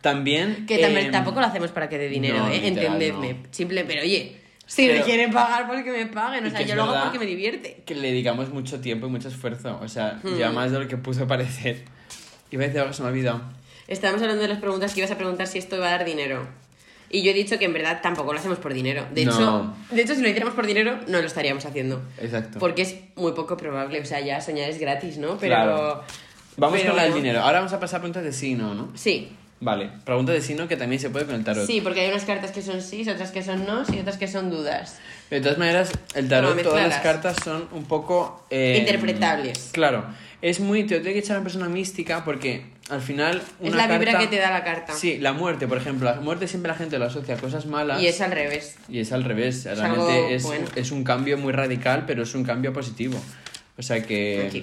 También. 0.00 0.64
Que 0.66 0.78
también, 0.78 1.06
em, 1.06 1.12
tampoco 1.12 1.40
lo 1.40 1.46
hacemos 1.46 1.70
para 1.70 1.88
que 1.88 1.98
dé 1.98 2.08
dinero, 2.08 2.38
no, 2.38 2.48
¿eh? 2.48 2.66
Entendedme. 2.66 3.34
no. 3.34 3.38
Simple, 3.50 3.84
pero 3.84 4.02
oye, 4.02 4.36
si 4.66 4.86
Pero- 4.86 4.98
me 5.00 5.04
quieren 5.04 5.30
pagar, 5.32 5.66
porque 5.66 5.90
me 5.90 6.06
paguen. 6.06 6.46
O 6.46 6.50
sea, 6.50 6.62
yo 6.62 6.74
lo 6.74 6.84
hago 6.84 7.02
porque 7.04 7.18
me 7.18 7.26
divierte. 7.26 7.82
Que 7.84 7.94
le 7.94 8.08
dedicamos 8.08 8.48
mucho 8.50 8.80
tiempo 8.80 9.06
y 9.06 9.10
mucho 9.10 9.28
esfuerzo. 9.28 9.78
O 9.82 9.88
sea, 9.88 10.20
Hmm. 10.22 10.36
ya 10.38 10.50
más 10.50 10.70
de 10.72 10.78
lo 10.80 10.88
que 10.88 10.96
puso 10.96 11.26
parecer. 11.26 11.84
Iba 12.50 12.62
a 12.64 12.66
decir 12.66 12.80
algo 12.80 12.90
que 12.90 12.96
se 12.96 13.02
me 13.02 13.08
ha 13.08 13.12
olvidado. 13.12 13.42
Estábamos 13.88 14.22
hablando 14.22 14.42
de 14.42 14.48
las 14.48 14.58
preguntas 14.58 14.94
que 14.94 15.00
ibas 15.00 15.10
a 15.10 15.16
preguntar 15.18 15.46
si 15.46 15.58
esto 15.58 15.76
iba 15.76 15.88
a 15.88 15.90
dar 15.90 16.04
dinero. 16.04 16.46
Y 17.10 17.22
yo 17.22 17.30
he 17.30 17.34
dicho 17.34 17.58
que 17.58 17.66
en 17.66 17.72
verdad 17.72 18.00
tampoco 18.02 18.32
lo 18.32 18.38
hacemos 18.38 18.58
por 18.58 18.72
dinero. 18.74 19.06
De, 19.14 19.24
No. 19.24 19.32
hecho, 19.32 19.74
de 19.94 20.02
hecho, 20.02 20.14
si 20.14 20.22
lo 20.22 20.28
hiciéramos 20.28 20.54
por 20.54 20.66
dinero, 20.66 20.98
no 21.06 21.20
lo 21.20 21.26
estaríamos 21.26 21.64
haciendo. 21.66 22.02
Exacto. 22.18 22.58
Porque 22.58 22.82
es 22.82 22.96
muy 23.16 23.32
poco 23.32 23.56
probable. 23.56 24.00
O 24.00 24.04
sea, 24.04 24.20
ya 24.20 24.40
soñar 24.40 24.68
es 24.70 24.78
gratis, 24.78 25.18
¿no? 25.18 25.36
Pero. 25.38 25.54
Claro. 25.54 26.04
Vamos 26.56 26.78
pero 26.78 26.90
con 26.92 26.96
la 26.96 27.04
del 27.04 27.14
dinero. 27.14 27.40
Ahora 27.40 27.58
vamos 27.58 27.72
a 27.72 27.78
pasar 27.80 27.98
a 27.98 28.00
preguntas 28.02 28.24
de 28.24 28.32
sí 28.32 28.52
y 28.52 28.54
no, 28.54 28.74
¿no? 28.74 28.90
Sí, 28.94 29.28
Vale, 29.60 29.90
preguntas 30.04 30.34
de 30.34 30.40
sí 30.42 30.54
no 30.54 30.68
que 30.68 30.76
también 30.76 31.00
se 31.00 31.08
puede 31.10 31.24
con 31.26 31.34
el 31.36 31.44
tarot. 31.44 31.66
sí, 31.66 31.80
porque 31.80 32.00
hay 32.00 32.10
unas 32.10 32.24
cartas 32.24 32.50
que 32.50 32.60
son 32.60 32.82
sí, 32.82 33.08
otras 33.08 33.30
que 33.30 33.42
son 33.42 33.64
no 33.66 33.82
y 33.92 33.98
otras 34.00 34.18
que 34.18 34.28
son 34.28 34.50
dudas. 34.50 34.98
De 35.30 35.40
todas 35.40 35.56
maneras, 35.58 35.90
el 36.14 36.28
tarot, 36.28 36.54
No, 36.56 36.62
todas 36.62 36.88
las 36.88 37.00
cartas 37.00 37.36
son 37.42 37.68
un 37.72 37.84
poco... 37.84 38.44
eh, 38.50 38.76
Interpretables. 38.80 39.70
Claro. 39.72 40.04
Es 40.42 40.60
muy... 40.60 40.84
Te 40.84 40.96
lo 40.96 41.00
tiene 41.00 41.14
que 41.14 41.20
echar 41.20 41.36
a 41.36 41.38
una 41.40 41.44
persona 41.44 41.68
mística 41.70 42.22
porque 42.24 42.66
al 42.90 43.00
final... 43.00 43.40
es 43.62 43.74
la 43.74 43.86
vibra 43.86 44.12
carta- 44.12 44.18
que 44.18 44.26
te 44.36 44.38
da 44.42 44.50
la 44.50 44.62
carta. 44.62 44.92
Sí, 44.92 45.16
la 45.18 45.32
muerte, 45.32 45.66
por 45.66 45.78
ejemplo. 45.78 46.10
La 46.14 46.20
muerte 46.20 46.46
siempre 46.46 46.70
la 46.70 46.76
gente 46.76 46.98
lo 46.98 47.06
asocia 47.06 47.36
a 47.36 47.38
cosas 47.38 47.64
malas. 47.64 48.02
Y 48.02 48.06
es 48.08 48.20
al 48.20 48.32
revés. 48.32 48.76
Y 48.90 48.98
es 48.98 49.12
al 49.12 49.24
revés. 49.24 49.66
algo 49.66 49.80
Realmente 50.06 50.34
es, 50.34 50.42
bueno. 50.42 50.66
es 50.74 50.90
un 50.90 51.02
cambio 51.04 51.38
muy 51.38 51.52
radical, 51.54 52.04
pero 52.06 52.24
es 52.24 52.34
un 52.34 52.44
cambio 52.44 52.74
positivo. 52.74 53.18
O 53.78 53.82
sea 53.82 54.02
que... 54.02 54.44
Aquí. 54.48 54.62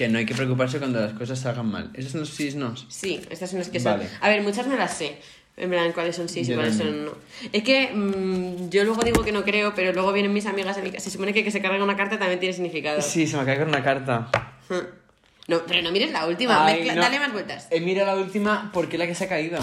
Que 0.00 0.08
no 0.08 0.16
hay 0.16 0.24
que 0.24 0.34
preocuparse 0.34 0.78
cuando 0.78 0.98
las 0.98 1.12
cosas 1.12 1.38
salgan 1.38 1.66
mal. 1.70 1.90
Esos 1.92 2.12
son 2.12 2.20
los 2.22 2.30
sí 2.30 2.50
nos. 2.54 2.86
Sí, 2.88 3.20
estas 3.28 3.50
son 3.50 3.58
las 3.58 3.68
que 3.68 3.78
son. 3.80 3.98
Vale. 3.98 4.08
A 4.22 4.30
ver, 4.30 4.40
muchas 4.40 4.66
me 4.66 4.74
las 4.78 4.96
sé. 4.96 5.18
En 5.58 5.68
plan, 5.68 5.92
cuáles 5.92 6.16
son 6.16 6.26
sí 6.26 6.40
y 6.40 6.54
cuáles 6.54 6.78
también. 6.78 6.96
son 7.00 7.04
no. 7.04 7.12
Es 7.52 7.62
que 7.62 7.90
mm, 7.92 8.70
yo 8.70 8.82
luego 8.84 9.02
digo 9.02 9.22
que 9.22 9.30
no 9.30 9.44
creo, 9.44 9.74
pero 9.74 9.92
luego 9.92 10.10
vienen 10.14 10.32
mis 10.32 10.46
amigas 10.46 10.78
a 10.78 10.80
mi 10.80 10.90
casa. 10.90 11.04
Se 11.04 11.10
supone 11.10 11.34
que 11.34 11.44
que 11.44 11.50
se 11.50 11.60
carga 11.60 11.84
una 11.84 11.96
carta 11.98 12.18
también 12.18 12.40
tiene 12.40 12.54
significado. 12.54 13.02
Sí, 13.02 13.26
se 13.26 13.36
me 13.36 13.44
cae 13.44 13.58
con 13.58 13.68
una 13.68 13.84
carta. 13.84 14.30
No, 15.48 15.58
pero 15.66 15.82
no 15.82 15.92
mires 15.92 16.12
la 16.12 16.26
última. 16.26 16.64
Ay, 16.64 16.76
mezcla- 16.76 16.94
no. 16.94 17.02
Dale 17.02 17.18
más 17.18 17.32
vueltas. 17.34 17.66
Eh, 17.70 17.80
mira 17.82 18.06
la 18.06 18.16
última 18.16 18.70
porque 18.72 18.96
es 18.96 19.00
la 19.00 19.06
que 19.06 19.14
se 19.14 19.24
ha 19.24 19.28
caído. 19.28 19.58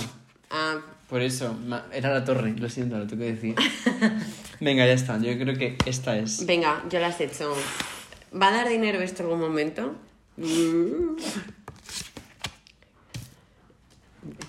Ah, 0.51 0.75
Por 1.09 1.23
eso, 1.23 1.57
era 1.91 2.13
la 2.13 2.23
torre, 2.23 2.53
lo 2.59 2.69
siento, 2.69 2.95
lo 2.99 3.07
tengo 3.07 3.23
que 3.23 3.33
decir. 3.33 3.55
Venga, 4.59 4.85
ya 4.85 4.93
está, 4.93 5.17
yo 5.19 5.35
creo 5.39 5.57
que 5.57 5.77
esta 5.87 6.15
es. 6.15 6.45
venga, 6.45 6.83
yo 6.91 6.99
las 6.99 7.19
he 7.21 7.23
hecho. 7.25 7.55
¿Va 8.39 8.49
a 8.49 8.51
dar 8.51 8.69
dinero 8.69 9.01
esto 9.01 9.23
en 9.23 9.29
algún 9.29 9.41
momento? 9.41 9.95
Mm. 10.37 11.15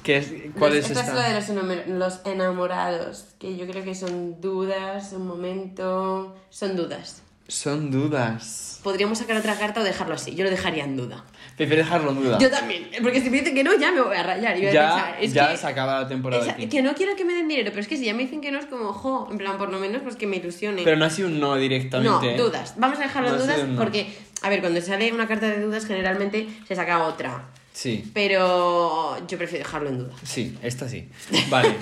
¿Qué 0.03 0.17
es, 0.17 0.33
¿Cuál 0.59 0.75
es 0.77 0.87
esta? 0.91 1.01
esta? 1.01 1.13
es 1.13 1.19
la 1.19 1.29
de 1.29 1.35
los, 1.35 1.49
enamor- 1.51 1.87
los 1.87 2.21
enamorados, 2.25 3.27
que 3.39 3.57
yo 3.57 3.67
creo 3.67 3.85
que 3.85 3.95
son 3.95 4.41
dudas, 4.41 5.13
un 5.13 5.27
momento... 5.27 6.37
Son 6.51 6.75
dudas. 6.77 7.23
Son 7.47 7.91
dudas. 7.91 8.81
Podríamos 8.83 9.19
sacar 9.19 9.37
otra 9.37 9.57
carta 9.59 9.81
o 9.81 9.85
dejarlo 9.85 10.15
así. 10.15 10.35
Yo 10.35 10.45
lo 10.45 10.51
dejaría 10.51 10.85
en 10.85 10.97
duda. 10.97 11.25
Prefiero 11.57 11.83
dejarlo 11.83 12.11
en 12.11 12.23
duda. 12.23 12.39
Yo 12.39 12.51
también, 12.51 12.89
porque 13.03 13.21
si 13.23 13.31
me 13.31 13.39
dicen 13.39 13.55
que 13.55 13.65
no, 13.65 13.75
ya 13.79 13.91
me 13.91 14.03
voy 14.03 14.17
a 14.17 14.23
rayar. 14.23 14.57
y 14.57 14.61
voy 14.61 14.69
a 14.69 14.73
ya 14.73 14.95
pensar, 14.95 15.17
es 15.21 15.33
ya 15.33 15.51
que, 15.51 15.57
se 15.57 15.67
acaba 15.67 16.01
la 16.03 16.09
temporada 16.09 16.51
aquí. 16.53 16.69
que 16.69 16.83
no 16.83 16.95
quiero 16.95 17.17
que 17.17 17.25
me 17.25 17.33
den 17.33 17.49
dinero, 17.49 17.71
pero 17.71 17.81
es 17.81 17.89
que 17.89 17.97
si 17.97 18.05
ya 18.05 18.13
me 18.15 18.23
dicen 18.25 18.41
que 18.43 18.53
no, 18.53 18.59
es 18.59 18.67
como, 18.67 18.93
jo, 18.93 19.29
en 19.31 19.39
plan, 19.39 19.57
por 19.57 19.71
lo 19.73 19.79
menos, 19.79 20.03
pues 20.03 20.17
que 20.17 20.27
me 20.27 20.37
ilusione. 20.37 20.83
Pero 20.85 20.97
no 20.99 21.07
ha 21.07 21.11
sido 21.11 21.29
un 21.29 21.41
no 21.41 21.55
no, 21.55 21.57
directamente. 21.57 22.35
¿eh? 22.35 22.37
dudas. 22.37 22.75
Vamos 22.77 22.99
a 22.99 23.03
dejarlo 23.03 23.31
No 23.31 23.37
en 23.37 23.43
dudas 23.43 23.67
no. 23.67 23.77
porque, 23.79 24.15
a 24.43 24.49
ver, 24.49 24.61
cuando 24.61 24.81
sale 24.81 25.13
una 25.13 25.27
carta 25.27 25.47
de 25.49 25.61
dudas, 25.61 25.87
generalmente 25.87 26.49
se 26.67 26.75
saca 26.77 27.05
otra. 27.05 27.45
Sí, 27.73 28.11
Pero 28.13 29.17
yo 29.29 29.39
prefiero 29.39 29.65
dejarlo 29.65 29.89
en 29.89 29.99
duda. 29.99 30.15
sí, 30.25 30.59
esta 30.63 30.89
sí. 30.89 31.09
Vale. 31.49 31.77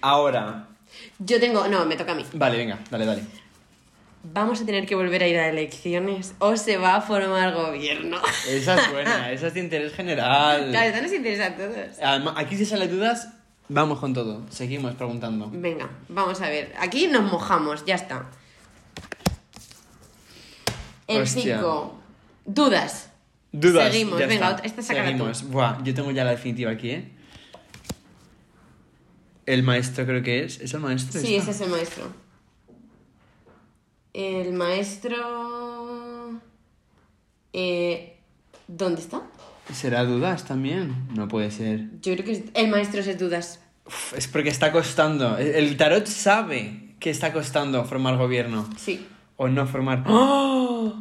Ahora. 0.00 0.68
Yo 1.18 1.38
tengo, 1.38 1.68
no, 1.68 1.84
me 1.84 1.96
toca 1.96 2.12
a 2.12 2.14
mí. 2.14 2.24
Vale, 2.32 2.56
venga, 2.56 2.78
dale, 2.90 3.04
dale. 3.04 3.22
¿Vamos 4.22 4.60
a 4.60 4.66
tener 4.66 4.86
que 4.86 4.94
volver 4.94 5.22
a 5.22 5.26
ir 5.28 5.38
a 5.38 5.48
elecciones 5.48 6.34
o 6.38 6.56
se 6.56 6.76
va 6.76 6.96
a 6.96 7.00
formar 7.00 7.54
gobierno? 7.54 8.18
Esa 8.48 8.74
es 8.78 8.92
buena, 8.92 9.30
esa 9.32 9.46
es 9.46 9.54
de 9.54 9.60
interés 9.60 9.94
general. 9.94 10.68
Claro, 10.70 10.88
esto 10.90 11.02
nos 11.02 11.12
interesa 11.12 11.46
a 11.46 11.56
todos. 11.56 11.98
Además, 12.02 12.34
aquí 12.36 12.56
si 12.56 12.66
sale 12.66 12.88
dudas, 12.88 13.28
vamos 13.68 13.98
con 13.98 14.12
todo. 14.12 14.46
Seguimos 14.50 14.94
preguntando. 14.94 15.50
Venga, 15.52 15.88
vamos 16.08 16.40
a 16.42 16.48
ver. 16.48 16.72
Aquí 16.78 17.06
nos 17.08 17.30
mojamos, 17.30 17.84
ya 17.86 17.94
está. 17.94 18.26
El 21.10 21.22
Hostia. 21.22 21.56
5. 21.58 22.00
Dudas. 22.46 23.10
Dudas. 23.52 23.92
Seguimos, 23.92 24.18
ya 24.20 24.26
venga, 24.26 24.50
está. 24.50 24.62
esta 24.66 24.80
tú. 24.82 24.86
Seguimos. 24.88 25.42
Buah, 25.50 25.82
yo 25.82 25.92
tengo 25.94 26.10
ya 26.12 26.24
la 26.24 26.30
definitiva 26.30 26.70
aquí, 26.70 26.90
¿eh? 26.90 27.10
El 29.46 29.62
maestro 29.62 30.06
creo 30.06 30.22
que 30.22 30.44
es. 30.44 30.60
¿Es 30.60 30.72
el 30.74 30.80
maestro? 30.80 31.20
Sí, 31.20 31.34
ese 31.34 31.50
es 31.50 31.60
el 31.60 31.70
maestro. 31.70 32.04
El 34.12 34.52
maestro... 34.52 36.40
Eh, 37.52 38.16
¿Dónde 38.68 39.00
está? 39.00 39.22
¿Será 39.72 40.04
dudas 40.04 40.44
también? 40.44 41.08
No 41.14 41.26
puede 41.28 41.50
ser. 41.50 41.86
Yo 42.00 42.12
creo 42.14 42.24
que 42.24 42.32
es- 42.32 42.42
el 42.54 42.68
maestro 42.68 43.00
es 43.00 43.18
dudas. 43.18 43.60
Uf, 43.86 44.14
es 44.14 44.28
porque 44.28 44.48
está 44.48 44.70
costando. 44.72 45.36
El 45.38 45.76
tarot 45.76 46.06
sabe 46.06 46.94
que 47.00 47.10
está 47.10 47.32
costando 47.32 47.84
formar 47.84 48.16
gobierno. 48.16 48.68
Sí. 48.78 49.06
O 49.42 49.48
no 49.48 49.66
formar. 49.66 50.04
¡Oh! 50.06 50.92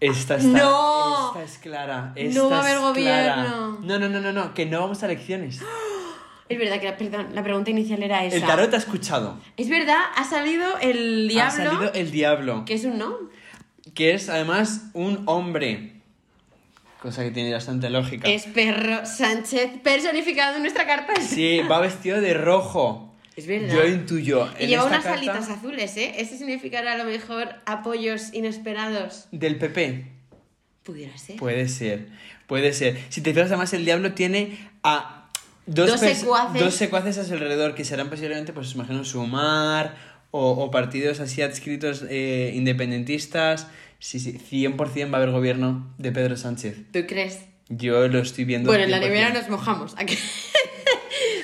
Esta 0.00 0.34
está, 0.34 0.48
¡No! 0.48 1.28
esta 1.28 1.44
es 1.44 1.58
clara. 1.58 2.12
No 2.16 2.50
va 2.50 2.58
a 2.58 2.62
haber 2.62 2.80
gobierno. 2.80 3.78
No, 3.82 3.98
no, 4.00 4.08
no, 4.08 4.20
no, 4.20 4.32
no, 4.32 4.52
que 4.52 4.66
no 4.66 4.80
vamos 4.80 5.02
a 5.02 5.06
elecciones. 5.06 5.62
Es 6.48 6.60
verdad 6.60 6.78
que, 6.78 6.86
la, 6.86 6.96
perdón, 6.96 7.34
la 7.34 7.42
pregunta 7.42 7.70
inicial 7.70 8.00
era 8.04 8.24
esa. 8.24 8.36
El 8.36 8.42
tarot 8.44 8.72
ha 8.72 8.76
escuchado. 8.76 9.36
Es 9.56 9.68
verdad, 9.68 9.98
ha 10.14 10.22
salido 10.22 10.78
el 10.80 11.26
diablo, 11.26 11.44
Ha 11.44 11.50
salido 11.50 11.92
el 11.92 12.12
diablo. 12.12 12.64
que 12.64 12.74
es 12.74 12.84
un 12.84 12.98
no. 12.98 13.16
Que 13.94 14.14
es 14.14 14.28
además 14.28 14.90
un 14.92 15.24
hombre. 15.26 16.00
Cosa 17.02 17.24
que 17.24 17.32
tiene 17.32 17.52
bastante 17.52 17.90
lógica. 17.90 18.28
Es 18.28 18.46
Perro 18.46 19.04
Sánchez 19.04 19.80
personificado 19.82 20.54
en 20.54 20.62
nuestra 20.62 20.86
carta. 20.86 21.20
Sí, 21.20 21.62
va 21.68 21.80
vestido 21.80 22.20
de 22.20 22.34
rojo. 22.34 23.12
Es 23.36 23.46
verdad. 23.46 23.74
Yo 23.74 23.86
intuyo. 23.86 24.48
Y 24.58 24.64
en 24.64 24.68
lleva 24.70 24.84
esta 24.84 24.94
unas 24.94 25.04
carta 25.04 25.18
alitas 25.18 25.50
azules, 25.50 25.96
¿eh? 25.98 26.14
Ese 26.18 26.38
significará 26.38 26.94
a 26.94 26.96
lo 26.96 27.04
mejor 27.04 27.48
apoyos 27.66 28.32
inesperados. 28.32 29.26
Del 29.30 29.56
PP. 29.56 30.06
Pudiera 30.82 31.16
ser. 31.18 31.36
Puede 31.36 31.68
ser, 31.68 32.06
puede 32.46 32.72
ser. 32.72 32.96
Si 33.10 33.20
te 33.20 33.32
fijas, 33.34 33.48
además 33.48 33.72
el 33.74 33.84
diablo 33.84 34.12
tiene 34.14 34.56
a 34.82 35.28
dos, 35.66 35.90
Dos 35.90 36.00
secuaces. 36.00 36.60
dos 36.62 36.74
secuaces 36.74 37.18
a 37.18 37.24
su 37.24 37.34
alrededor 37.34 37.74
que 37.74 37.84
serán 37.84 38.08
posiblemente, 38.08 38.52
pues 38.52 38.72
imagino, 38.74 39.04
Sumar 39.04 39.96
o, 40.30 40.50
o 40.52 40.70
partidos 40.70 41.20
así 41.20 41.42
adscritos 41.42 42.04
eh, 42.08 42.52
independentistas. 42.54 43.66
Sí, 43.98 44.20
sí, 44.20 44.38
100% 44.50 45.12
va 45.12 45.18
a 45.18 45.22
haber 45.22 45.30
gobierno 45.32 45.92
de 45.98 46.12
Pedro 46.12 46.36
Sánchez. 46.36 46.76
¿Tú 46.92 47.00
crees? 47.06 47.40
Yo 47.68 48.06
lo 48.06 48.20
estoy 48.20 48.44
viendo. 48.44 48.68
Bueno, 48.70 48.84
en 48.84 48.92
la 48.92 48.98
100%. 48.98 49.00
nevera 49.00 49.30
nos 49.30 49.48
mojamos. 49.48 49.94
¿a 49.98 50.04
qué? 50.06 50.16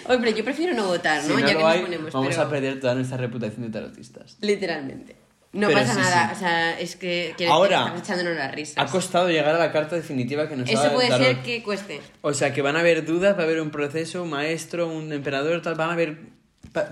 Hombre, 0.08 0.34
yo 0.34 0.44
prefiero 0.44 0.74
no 0.74 0.86
votar, 0.86 1.22
Si 1.22 1.28
¿no? 1.28 1.38
no 1.38 1.46
ya 1.46 1.52
lo 1.54 1.58
que 1.60 1.64
hay, 1.64 1.78
nos 1.80 1.84
ponemos. 1.88 2.12
vamos 2.12 2.28
pero- 2.30 2.42
a 2.42 2.50
perder 2.50 2.80
toda 2.80 2.94
nuestra 2.94 3.16
reputación 3.16 3.62
de 3.62 3.70
tarotistas. 3.70 4.36
Literalmente. 4.40 5.16
No 5.54 5.66
Pero 5.68 5.80
pasa 5.80 5.94
sí, 5.94 6.00
nada, 6.00 6.28
sí. 6.30 6.34
o 6.34 6.38
sea, 6.38 6.80
es 6.80 6.96
que, 6.96 7.34
que 7.36 7.46
Ahora, 7.46 7.94
echándonos 7.98 8.34
las 8.36 8.54
risas. 8.54 8.76
Ha 8.78 8.90
costado 8.90 9.28
llegar 9.28 9.54
a 9.54 9.58
la 9.58 9.70
carta 9.70 9.96
definitiva 9.96 10.48
que 10.48 10.56
nos 10.56 10.66
ha 10.66 10.72
Eso 10.72 10.86
el 10.86 10.92
puede 10.92 11.08
tarot. 11.10 11.26
ser 11.26 11.42
que 11.42 11.62
cueste. 11.62 12.00
O 12.22 12.32
sea, 12.32 12.54
que 12.54 12.62
van 12.62 12.74
a 12.76 12.80
haber 12.80 13.04
dudas, 13.04 13.36
va 13.36 13.40
a 13.40 13.44
haber 13.44 13.60
un 13.60 13.70
proceso, 13.70 14.22
un 14.22 14.30
maestro, 14.30 14.88
un 14.88 15.12
emperador, 15.12 15.60
tal, 15.60 15.74
van 15.74 15.90
a 15.90 15.92
haber... 15.92 16.20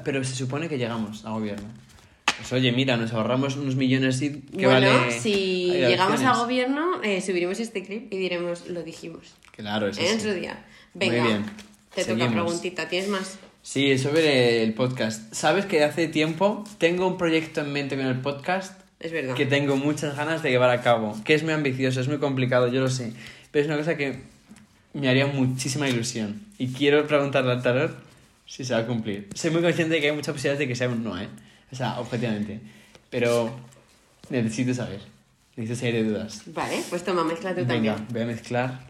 Pero 0.04 0.22
se 0.24 0.34
supone 0.34 0.68
que 0.68 0.76
llegamos 0.76 1.24
a 1.24 1.30
gobierno. 1.30 1.68
Pues 2.36 2.52
oye, 2.52 2.70
mira, 2.72 2.98
nos 2.98 3.14
ahorramos 3.14 3.56
unos 3.56 3.76
millones 3.76 4.20
y 4.20 4.40
que 4.42 4.66
bueno, 4.66 4.92
vale... 4.92 5.18
si 5.20 5.70
llegamos 5.72 6.20
a 6.22 6.34
gobierno, 6.36 7.02
eh, 7.02 7.22
subiremos 7.22 7.60
este 7.60 7.82
clip 7.82 8.12
y 8.12 8.18
diremos, 8.18 8.66
lo 8.68 8.82
dijimos. 8.82 9.34
Claro, 9.56 9.88
eso 9.88 10.00
en 10.02 10.20
sí. 10.20 10.28
su 10.28 10.34
día. 10.34 10.64
Muy 10.92 11.08
Venga, 11.08 11.24
bien. 11.26 11.44
Te 11.94 12.04
toca 12.04 12.30
preguntita. 12.30 12.88
¿Tienes 12.88 13.08
más? 13.08 13.38
Sí, 13.62 13.98
sobre 13.98 14.62
el 14.62 14.72
podcast. 14.74 15.32
¿Sabes 15.34 15.66
que 15.66 15.84
hace 15.84 16.08
tiempo 16.08 16.64
tengo 16.78 17.06
un 17.06 17.18
proyecto 17.18 17.60
en 17.60 17.72
mente 17.72 17.96
con 17.96 18.06
el 18.06 18.20
podcast 18.20 18.80
Es 19.00 19.12
verdad. 19.12 19.34
que 19.34 19.44
tengo 19.46 19.76
muchas 19.76 20.16
ganas 20.16 20.42
de 20.42 20.50
llevar 20.50 20.70
a 20.70 20.80
cabo? 20.82 21.14
Que 21.24 21.34
es 21.34 21.42
muy 21.42 21.52
ambicioso, 21.52 22.00
es 22.00 22.08
muy 22.08 22.18
complicado, 22.18 22.68
yo 22.68 22.80
lo 22.80 22.88
sé. 22.88 23.12
Pero 23.50 23.62
es 23.64 23.68
una 23.68 23.76
cosa 23.76 23.96
que 23.96 24.20
me 24.94 25.08
haría 25.08 25.26
muchísima 25.26 25.88
ilusión. 25.88 26.40
Y 26.58 26.68
quiero 26.68 27.06
preguntarle 27.06 27.52
al 27.52 27.62
tarot 27.62 27.94
si 28.46 28.64
se 28.64 28.72
va 28.74 28.80
a 28.80 28.86
cumplir. 28.86 29.28
Soy 29.34 29.50
muy 29.50 29.60
consciente 29.62 29.94
de 29.94 30.00
que 30.00 30.08
hay 30.10 30.16
muchas 30.16 30.32
posibilidades 30.32 30.58
de 30.60 30.68
que 30.68 30.74
sea 30.76 30.88
un 30.88 31.04
no, 31.04 31.20
¿eh? 31.20 31.28
O 31.70 31.76
sea, 31.76 32.00
objetivamente. 32.00 32.60
Pero 33.10 33.50
necesito 34.30 34.72
saber. 34.74 35.00
Necesito 35.56 35.78
salir 35.80 35.94
de 36.04 36.10
dudas. 36.10 36.42
Vale, 36.46 36.82
pues 36.88 37.04
toma, 37.04 37.24
mezcla 37.24 37.50
tú 37.50 37.64
Venga, 37.66 37.94
también. 37.96 38.06
voy 38.10 38.22
a 38.22 38.26
mezclar. 38.26 38.80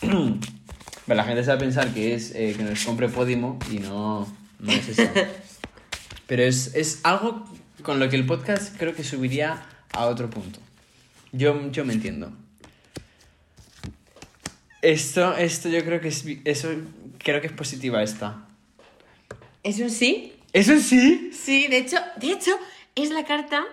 Pero 1.08 1.16
la 1.16 1.24
gente 1.24 1.42
se 1.42 1.48
va 1.48 1.54
a 1.56 1.58
pensar 1.58 1.92
que 1.94 2.14
es 2.14 2.32
eh, 2.34 2.54
que 2.56 2.62
nos 2.62 2.84
compre 2.84 3.08
Podimo 3.08 3.58
y 3.72 3.78
no, 3.78 4.30
no 4.60 4.72
es 4.72 4.88
eso. 4.90 5.10
Pero 6.28 6.42
es, 6.44 6.74
es 6.74 7.00
algo 7.02 7.44
con 7.82 7.98
lo 7.98 8.08
que 8.10 8.16
el 8.16 8.26
podcast 8.26 8.76
creo 8.78 8.94
que 8.94 9.02
subiría 9.02 9.64
a 9.92 10.06
otro 10.06 10.28
punto. 10.28 10.60
Yo, 11.32 11.70
yo 11.72 11.84
me 11.86 11.94
entiendo. 11.94 12.30
Esto, 14.82 15.36
esto 15.36 15.68
yo 15.68 15.84
creo 15.84 16.00
que 16.00 16.08
es... 16.08 16.24
Eso 16.44 16.68
creo 17.18 17.40
que 17.40 17.46
es 17.48 17.52
positiva 17.52 18.02
esta. 18.02 18.46
¿Es 19.62 19.80
un 19.80 19.90
sí? 19.90 20.34
¿Eso 20.52 20.78
sí? 20.78 21.30
Sí, 21.32 21.66
de 21.68 21.78
hecho, 21.78 21.96
de 22.20 22.32
hecho, 22.32 22.52
es 22.94 23.10
la 23.10 23.24
carta. 23.24 23.64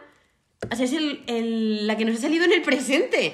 O 0.72 0.76
sea, 0.76 0.86
es 0.86 0.94
el, 0.94 1.24
el- 1.28 1.86
la 1.88 1.96
que 1.98 2.06
nos 2.06 2.18
ha 2.18 2.22
salido 2.22 2.46
en 2.46 2.54
el 2.54 2.62
presente. 2.64 3.34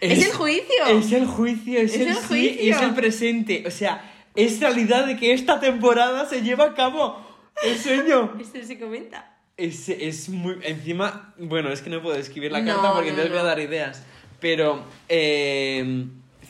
Es, 0.00 0.24
el 0.26 0.32
juicio. 0.32 0.86
Es 0.86 1.12
el 1.12 1.26
juicio, 1.26 1.80
es, 1.80 1.94
Es 1.94 2.00
el, 2.00 2.08
el 2.08 2.14
sí, 2.16 2.22
juicio. 2.28 2.74
es 2.76 2.82
el 2.82 2.94
presente. 2.94 3.64
O 3.66 3.70
sea, 3.70 4.12
es 4.34 4.60
realidad 4.60 5.06
de 5.06 5.16
que 5.16 5.32
esta 5.32 5.58
temporada 5.60 6.26
se 6.26 6.42
lleva 6.42 6.64
a 6.66 6.74
cabo 6.74 7.18
el 7.64 7.76
sueño. 7.78 8.34
Esto 8.40 8.58
se 8.64 8.78
comenta. 8.78 9.34
Es, 9.56 9.88
es 9.88 10.28
muy... 10.28 10.58
Encima, 10.62 11.34
bueno, 11.38 11.72
es 11.72 11.82
que 11.82 11.90
no 11.90 12.00
puedo 12.00 12.16
escribir 12.16 12.52
la 12.52 12.60
No, 12.60 12.74
carta 12.74 12.92
porque 12.94 13.10
no, 13.10 13.22
entonces 13.22 13.30
voy 13.30 13.38
a 13.40 13.42
no. 13.42 13.48
dar 13.48 13.58
ideas. 13.58 14.02
Pero, 14.40 14.84
eh, 15.08 16.04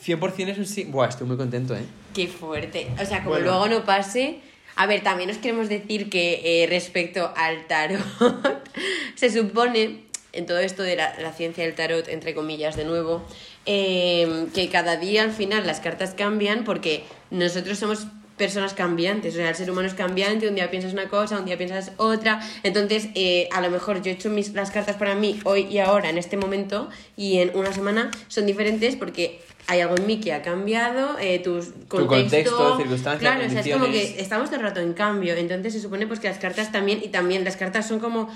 100% 0.05 0.47
es 0.49 0.57
un 0.59 0.65
sí. 0.67 0.83
Buah, 0.83 1.07
estoy 1.09 1.25
muy 1.25 1.35
contento, 1.37 1.75
¿eh? 1.75 1.81
Qué 2.13 2.27
fuerte. 2.27 2.87
O 3.01 3.05
sea, 3.05 3.19
como 3.19 3.31
Bueno. 3.31 3.45
luego 3.47 3.67
no 3.67 3.83
pase. 3.83 4.41
A 4.75 4.85
ver, 4.85 5.01
también 5.01 5.29
os 5.31 5.37
queremos 5.37 5.67
decir 5.69 6.09
que 6.09 6.63
eh, 6.63 6.67
respecto 6.67 7.33
al 7.35 7.65
tarot, 7.67 7.99
se 9.15 9.29
supone, 9.31 10.03
en 10.31 10.45
todo 10.45 10.59
esto 10.59 10.83
de 10.83 10.95
la, 10.95 11.33
ciencia 11.33 11.63
del 11.63 11.75
tarot, 11.75 12.07
entre 12.07 12.33
comillas, 12.33 12.75
de 12.75 12.85
nuevo, 12.85 13.23
eh, 13.65 14.47
que 14.53 14.69
cada 14.69 14.97
día 14.97 15.23
al 15.23 15.31
final 15.31 15.65
las 15.65 15.79
cartas 15.79 16.13
cambian 16.13 16.63
porque 16.63 17.03
nosotros 17.31 17.79
somos 17.79 18.07
personas 18.39 18.73
cambiantes, 18.73 19.35
o 19.35 19.37
sea, 19.37 19.49
el 19.49 19.55
ser 19.55 19.69
humano 19.69 19.87
es 19.87 19.93
cambiante, 19.93 20.47
un 20.47 20.55
día 20.55 20.71
piensas 20.71 20.93
una 20.93 21.09
cosa, 21.09 21.37
un 21.37 21.45
día 21.45 21.57
piensas 21.57 21.91
otra, 21.97 22.39
entonces 22.63 23.09
eh, 23.13 23.49
a 23.51 23.61
lo 23.61 23.69
mejor 23.69 24.01
yo 24.01 24.09
he 24.09 24.15
hecho 24.15 24.29
mis, 24.29 24.53
las 24.53 24.71
cartas 24.71 24.95
para 24.95 25.13
mí 25.13 25.39
hoy 25.43 25.67
y 25.69 25.79
ahora, 25.79 26.09
en 26.09 26.17
este 26.17 26.37
momento, 26.37 26.89
y 27.17 27.39
en 27.39 27.55
una 27.55 27.73
semana 27.73 28.09
son 28.29 28.45
diferentes 28.45 28.95
porque 28.95 29.41
hay 29.67 29.81
algo 29.81 29.97
en 29.97 30.07
mí 30.07 30.19
que 30.21 30.33
ha 30.33 30.41
cambiado, 30.41 31.19
eh, 31.19 31.39
tus 31.39 31.67
contexto, 31.89 32.07
contexto, 32.07 32.77
circunstancias, 32.77 33.19
claro, 33.19 33.45
o 33.45 33.49
sea, 33.49 33.59
es 33.59 33.73
como 33.73 33.85
que 33.85 34.15
estamos 34.19 34.49
todo 34.49 34.59
el 34.61 34.65
rato 34.65 34.79
en 34.79 34.93
cambio, 34.93 35.35
entonces 35.35 35.73
se 35.73 35.81
supone 35.81 36.07
pues 36.07 36.21
que 36.21 36.29
las 36.29 36.39
cartas 36.39 36.71
también, 36.71 37.01
y 37.03 37.09
también 37.09 37.43
las 37.43 37.57
cartas 37.57 37.87
son 37.87 37.99
como, 37.99 38.29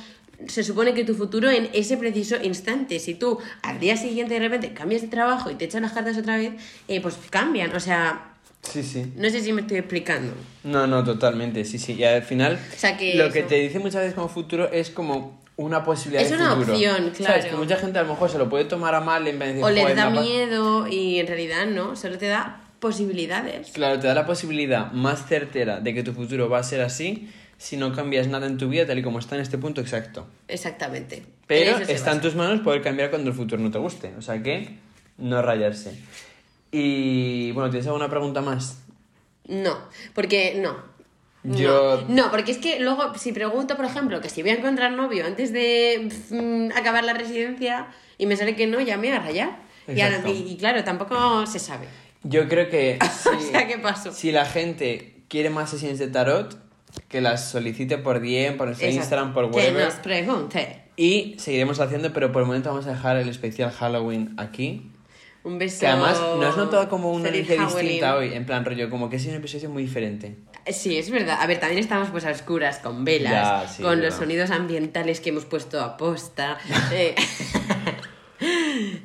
se 0.48 0.64
supone 0.64 0.94
que 0.94 1.06
tu 1.06 1.16
futuro 1.16 1.50
en 1.50 1.70
ese 1.72 1.96
preciso 1.96 2.36
instante, 2.44 3.00
si 3.00 3.16
tú 3.16 3.40
al 3.62 3.80
día 3.80 3.96
siguiente 3.96 4.34
de 4.34 4.42
repente 4.42 4.74
cambias 4.74 5.02
de 5.02 5.08
trabajo 5.08 5.50
y 5.50 5.56
te 5.56 5.64
echan 5.64 5.84
las 5.84 5.94
cartas 5.94 6.18
otra 6.18 6.36
vez, 6.36 6.52
eh, 6.90 7.00
pues 7.00 7.18
cambian, 7.30 7.74
o 7.74 7.80
sea, 7.80 8.33
Sí, 8.64 8.82
sí. 8.82 9.12
no 9.18 9.30
sé 9.30 9.42
si 9.42 9.52
me 9.54 9.62
estoy 9.62 9.78
explicando. 9.78 10.34
No, 10.64 10.88
no, 10.88 11.04
totalmente, 11.04 11.64
sí, 11.66 11.78
sí. 11.78 11.94
Y 11.94 12.04
al 12.06 12.24
final, 12.24 12.58
O 12.76 12.80
sea 12.80 12.98
que 12.98 13.16
lo 13.16 13.30
que 13.32 13.44
te 13.44 13.56
dice 13.56 13.78
muchas 13.80 14.02
veces 14.02 14.14
como 14.16 14.30
futuro 14.30 14.72
es 14.72 14.90
como 14.90 15.42
una 15.58 15.84
posibilidad 15.84 16.24
Es 16.24 16.30
de 16.32 16.38
una 16.38 16.56
futuro. 16.56 16.74
opción, 16.74 16.96
¿Sabes? 17.14 17.16
claro. 17.18 17.50
Que 17.50 17.56
mucha 17.58 17.76
gente 17.76 18.00
a 18.00 18.04
lo 18.04 18.10
mejor 18.10 18.30
se 18.30 18.38
lo 18.38 18.50
puede 18.50 18.66
tomar 18.66 18.96
a 18.96 19.02
mal 19.02 19.28
en 19.28 19.38
vez 19.38 19.50
de 19.50 19.54
decir, 19.56 19.66
O 19.66 19.70
les 19.70 19.82
"Joder, 19.84 19.98
da 19.98 20.10
me 20.10 20.18
ha 20.18 20.22
pa-". 20.22 20.26
miedo 20.28 20.88
y 20.88 21.20
en 21.20 21.28
realidad 21.28 21.66
no, 21.68 21.96
solo 21.96 22.18
te 22.18 22.28
da 22.28 22.62
posibilidades. 22.80 23.72
Claro, 23.72 24.00
te 24.00 24.08
da 24.08 24.14
la 24.14 24.26
posibilidad 24.26 24.92
más 24.92 25.28
certera 25.28 25.80
de 25.80 25.94
que 25.94 26.02
tu 26.04 26.14
futuro 26.14 26.50
va 26.50 26.60
a 26.60 26.64
ser 26.64 26.82
así 26.82 27.30
si 27.58 27.78
no 27.78 27.94
cambias 27.94 28.28
nada 28.28 28.48
en 28.48 28.58
tu 28.58 28.68
vida 28.70 28.86
tal 28.88 28.98
y 28.98 29.04
como 29.04 29.20
está 29.20 29.36
en 29.36 29.42
este 29.42 29.58
punto 29.58 29.80
exacto. 29.82 30.26
Exactamente. 30.48 31.24
Pero 31.48 31.78
está 31.80 32.12
en 32.14 32.22
tus 32.22 32.36
manos 32.36 32.62
poder 32.62 32.82
cambiar 32.82 33.10
cuando 33.10 33.30
el 33.30 33.36
futuro 33.36 33.62
no 33.62 33.72
te 33.72 33.78
guste. 33.78 34.14
O 34.18 34.22
sea 34.22 34.42
que 34.42 34.70
no 35.18 35.42
rayarse. 35.42 35.92
Y 36.74 37.52
bueno, 37.52 37.70
¿tienes 37.70 37.86
alguna 37.88 38.10
pregunta 38.10 38.42
más? 38.42 38.80
No, 39.48 39.78
porque 40.16 40.60
no. 40.62 40.76
No. 41.44 41.56
Yo- 41.58 42.06
No, 42.08 42.32
porque 42.32 42.52
es 42.52 42.58
que 42.58 42.80
luego, 42.80 43.14
si 43.16 43.32
pregunto, 43.32 43.76
por 43.76 43.86
ejemplo, 43.86 44.20
que 44.22 44.30
si 44.30 44.42
voy 44.42 44.52
a 44.52 44.56
encontrar 44.56 44.92
novio 44.94 45.26
antes 45.26 45.54
de 45.54 46.10
mm, 46.32 46.72
acabar 46.78 47.04
la 47.04 47.14
residencia 47.14 47.88
y 48.18 48.26
me 48.26 48.36
sale 48.38 48.56
que 48.56 48.66
no, 48.66 48.80
ya 48.82 48.98
me 48.98 49.10
voy 49.10 49.18
a 49.18 49.20
rayar. 49.20 49.60
Y, 49.88 50.02
ahora- 50.02 50.16
Exacto. 50.18 50.34
y- 50.34 50.52
y 50.54 50.58
claro, 50.58 50.84
tampoco 50.84 51.46
se 51.46 51.60
sabe. 51.60 51.88
Yo 52.24 52.48
creo 52.48 52.70
que 52.70 52.98
O 53.38 53.40
sea, 53.52 53.68
¿qué 53.68 53.78
pasó? 53.78 54.12
si 54.12 54.32
la 54.32 54.46
gente 54.46 55.22
quiere 55.28 55.50
más 55.52 55.70
sesiones 55.70 56.00
de 56.00 56.08
tarot, 56.08 56.58
que 57.08 57.22
las 57.22 57.50
solicite 57.52 57.98
por 58.00 58.20
DM, 58.22 58.56
por 58.58 58.68
nuestro. 58.68 58.88
Instagram, 58.90 59.34
por 59.34 59.52
Que 59.52 59.58
whatever. 59.58 59.86
nos 59.86 59.94
pregunte. 59.96 60.84
Y 60.96 61.36
seguiremos 61.40 61.80
haciendo, 61.80 62.14
pero 62.14 62.32
por 62.32 62.42
el 62.44 62.48
momento 62.48 62.70
vamos 62.70 62.88
a 62.88 62.92
dejar 62.92 63.18
el 63.18 63.28
especial 63.30 63.72
Halloween 63.72 64.34
aquí. 64.38 64.90
Un 65.44 65.60
beso. 65.60 65.82
Que 65.82 65.88
además 65.88 66.20
no 66.20 66.46
has 66.46 66.58
notado 66.58 66.88
como 66.88 67.12
una 67.12 67.30
energía 67.30 67.62
distinta 67.62 68.16
hoy, 68.16 68.34
en 68.34 68.46
plan 68.46 68.64
rollo, 68.64 68.90
como 68.90 69.10
que 69.10 69.18
es 69.18 69.26
un 69.26 69.36
episodio 69.36 69.70
muy 69.70 69.84
diferente. 69.84 70.38
Sí, 70.72 70.98
es 70.98 71.10
verdad. 71.10 71.40
A 71.42 71.48
ver, 71.48 71.60
también 71.60 71.80
estamos 71.80 72.10
pues 72.10 72.26
a 72.26 72.32
oscuras, 72.32 72.80
con 72.80 73.04
velas, 73.04 73.32
Ya, 73.64 73.68
sí, 73.68 73.84
con 73.84 74.02
los 74.02 74.14
sonidos 74.14 74.52
ambientales 74.52 75.20
que 75.20 75.30
hemos 75.30 75.44
puesto 75.46 75.82
a 75.82 75.98
posta. 75.98 76.58
eh, 76.94 77.16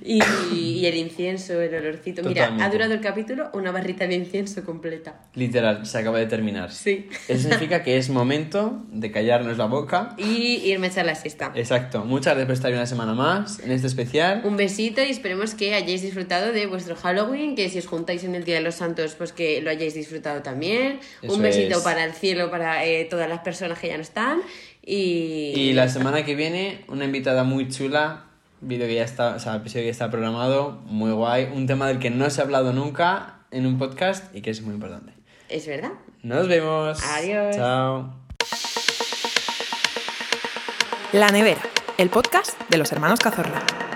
Y, 0.04 0.20
y 0.54 0.86
el 0.86 0.96
incienso, 0.96 1.60
el 1.60 1.74
olorcito. 1.74 2.22
Mira, 2.22 2.42
ha 2.44 2.46
Totalmente. 2.48 2.76
durado 2.76 2.94
el 2.94 3.00
capítulo 3.00 3.50
una 3.54 3.70
barrita 3.72 4.06
de 4.06 4.14
incienso 4.14 4.64
completa. 4.64 5.20
Literal, 5.34 5.84
se 5.86 5.98
acaba 5.98 6.18
de 6.18 6.26
terminar. 6.26 6.70
Sí. 6.72 7.08
Eso 7.28 7.42
significa 7.42 7.82
que 7.82 7.96
es 7.98 8.08
momento 8.10 8.82
de 8.90 9.10
callarnos 9.10 9.58
la 9.58 9.66
boca. 9.66 10.14
Y 10.18 10.62
irme 10.64 10.86
a 10.86 10.90
echar 10.90 11.06
la 11.06 11.14
siesta. 11.14 11.52
Exacto. 11.54 12.04
Muchas 12.04 12.34
gracias 12.34 12.46
por 12.46 12.54
estar 12.54 12.72
una 12.72 12.86
semana 12.86 13.14
más 13.14 13.60
en 13.60 13.70
este 13.72 13.86
especial. 13.86 14.42
Un 14.44 14.56
besito 14.56 15.02
y 15.02 15.10
esperemos 15.10 15.54
que 15.54 15.74
hayáis 15.74 16.02
disfrutado 16.02 16.52
de 16.52 16.66
vuestro 16.66 16.96
Halloween, 16.96 17.54
que 17.54 17.68
si 17.68 17.78
os 17.78 17.86
juntáis 17.86 18.24
en 18.24 18.34
el 18.34 18.44
Día 18.44 18.56
de 18.56 18.62
los 18.62 18.76
Santos, 18.76 19.14
pues 19.16 19.32
que 19.32 19.60
lo 19.60 19.70
hayáis 19.70 19.94
disfrutado 19.94 20.42
también. 20.42 21.00
Eso 21.22 21.34
Un 21.34 21.42
besito 21.42 21.78
es. 21.78 21.84
para 21.84 22.04
el 22.04 22.12
cielo, 22.12 22.50
para 22.50 22.84
eh, 22.86 23.06
todas 23.10 23.28
las 23.28 23.40
personas 23.40 23.78
que 23.78 23.88
ya 23.88 23.96
no 23.96 24.02
están. 24.02 24.40
Y, 24.84 25.52
Y 25.54 25.72
la 25.74 25.88
semana 25.88 26.24
que 26.24 26.34
viene, 26.34 26.84
una 26.88 27.04
invitada 27.04 27.44
muy 27.44 27.68
chula. 27.68 28.24
Vídeo 28.60 28.86
que 28.86 28.94
ya 28.94 29.04
está, 29.04 29.36
o 29.36 29.38
sea, 29.38 29.56
episodio 29.56 29.82
que 29.82 29.86
ya 29.86 29.92
está 29.92 30.10
programado, 30.10 30.80
muy 30.86 31.12
guay. 31.12 31.50
Un 31.54 31.66
tema 31.66 31.86
del 31.86 31.98
que 31.98 32.10
no 32.10 32.28
se 32.30 32.40
ha 32.40 32.44
hablado 32.44 32.72
nunca 32.72 33.38
en 33.50 33.66
un 33.66 33.78
podcast 33.78 34.34
y 34.34 34.42
que 34.42 34.50
es 34.50 34.62
muy 34.62 34.74
importante. 34.74 35.12
Es 35.48 35.66
verdad. 35.66 35.92
Nos 36.22 36.48
vemos. 36.48 37.02
Adiós. 37.04 37.56
Chao. 37.56 38.12
La 41.12 41.28
Nevera, 41.28 41.62
el 41.96 42.10
podcast 42.10 42.60
de 42.68 42.78
los 42.78 42.92
hermanos 42.92 43.20
Cazorla. 43.20 43.87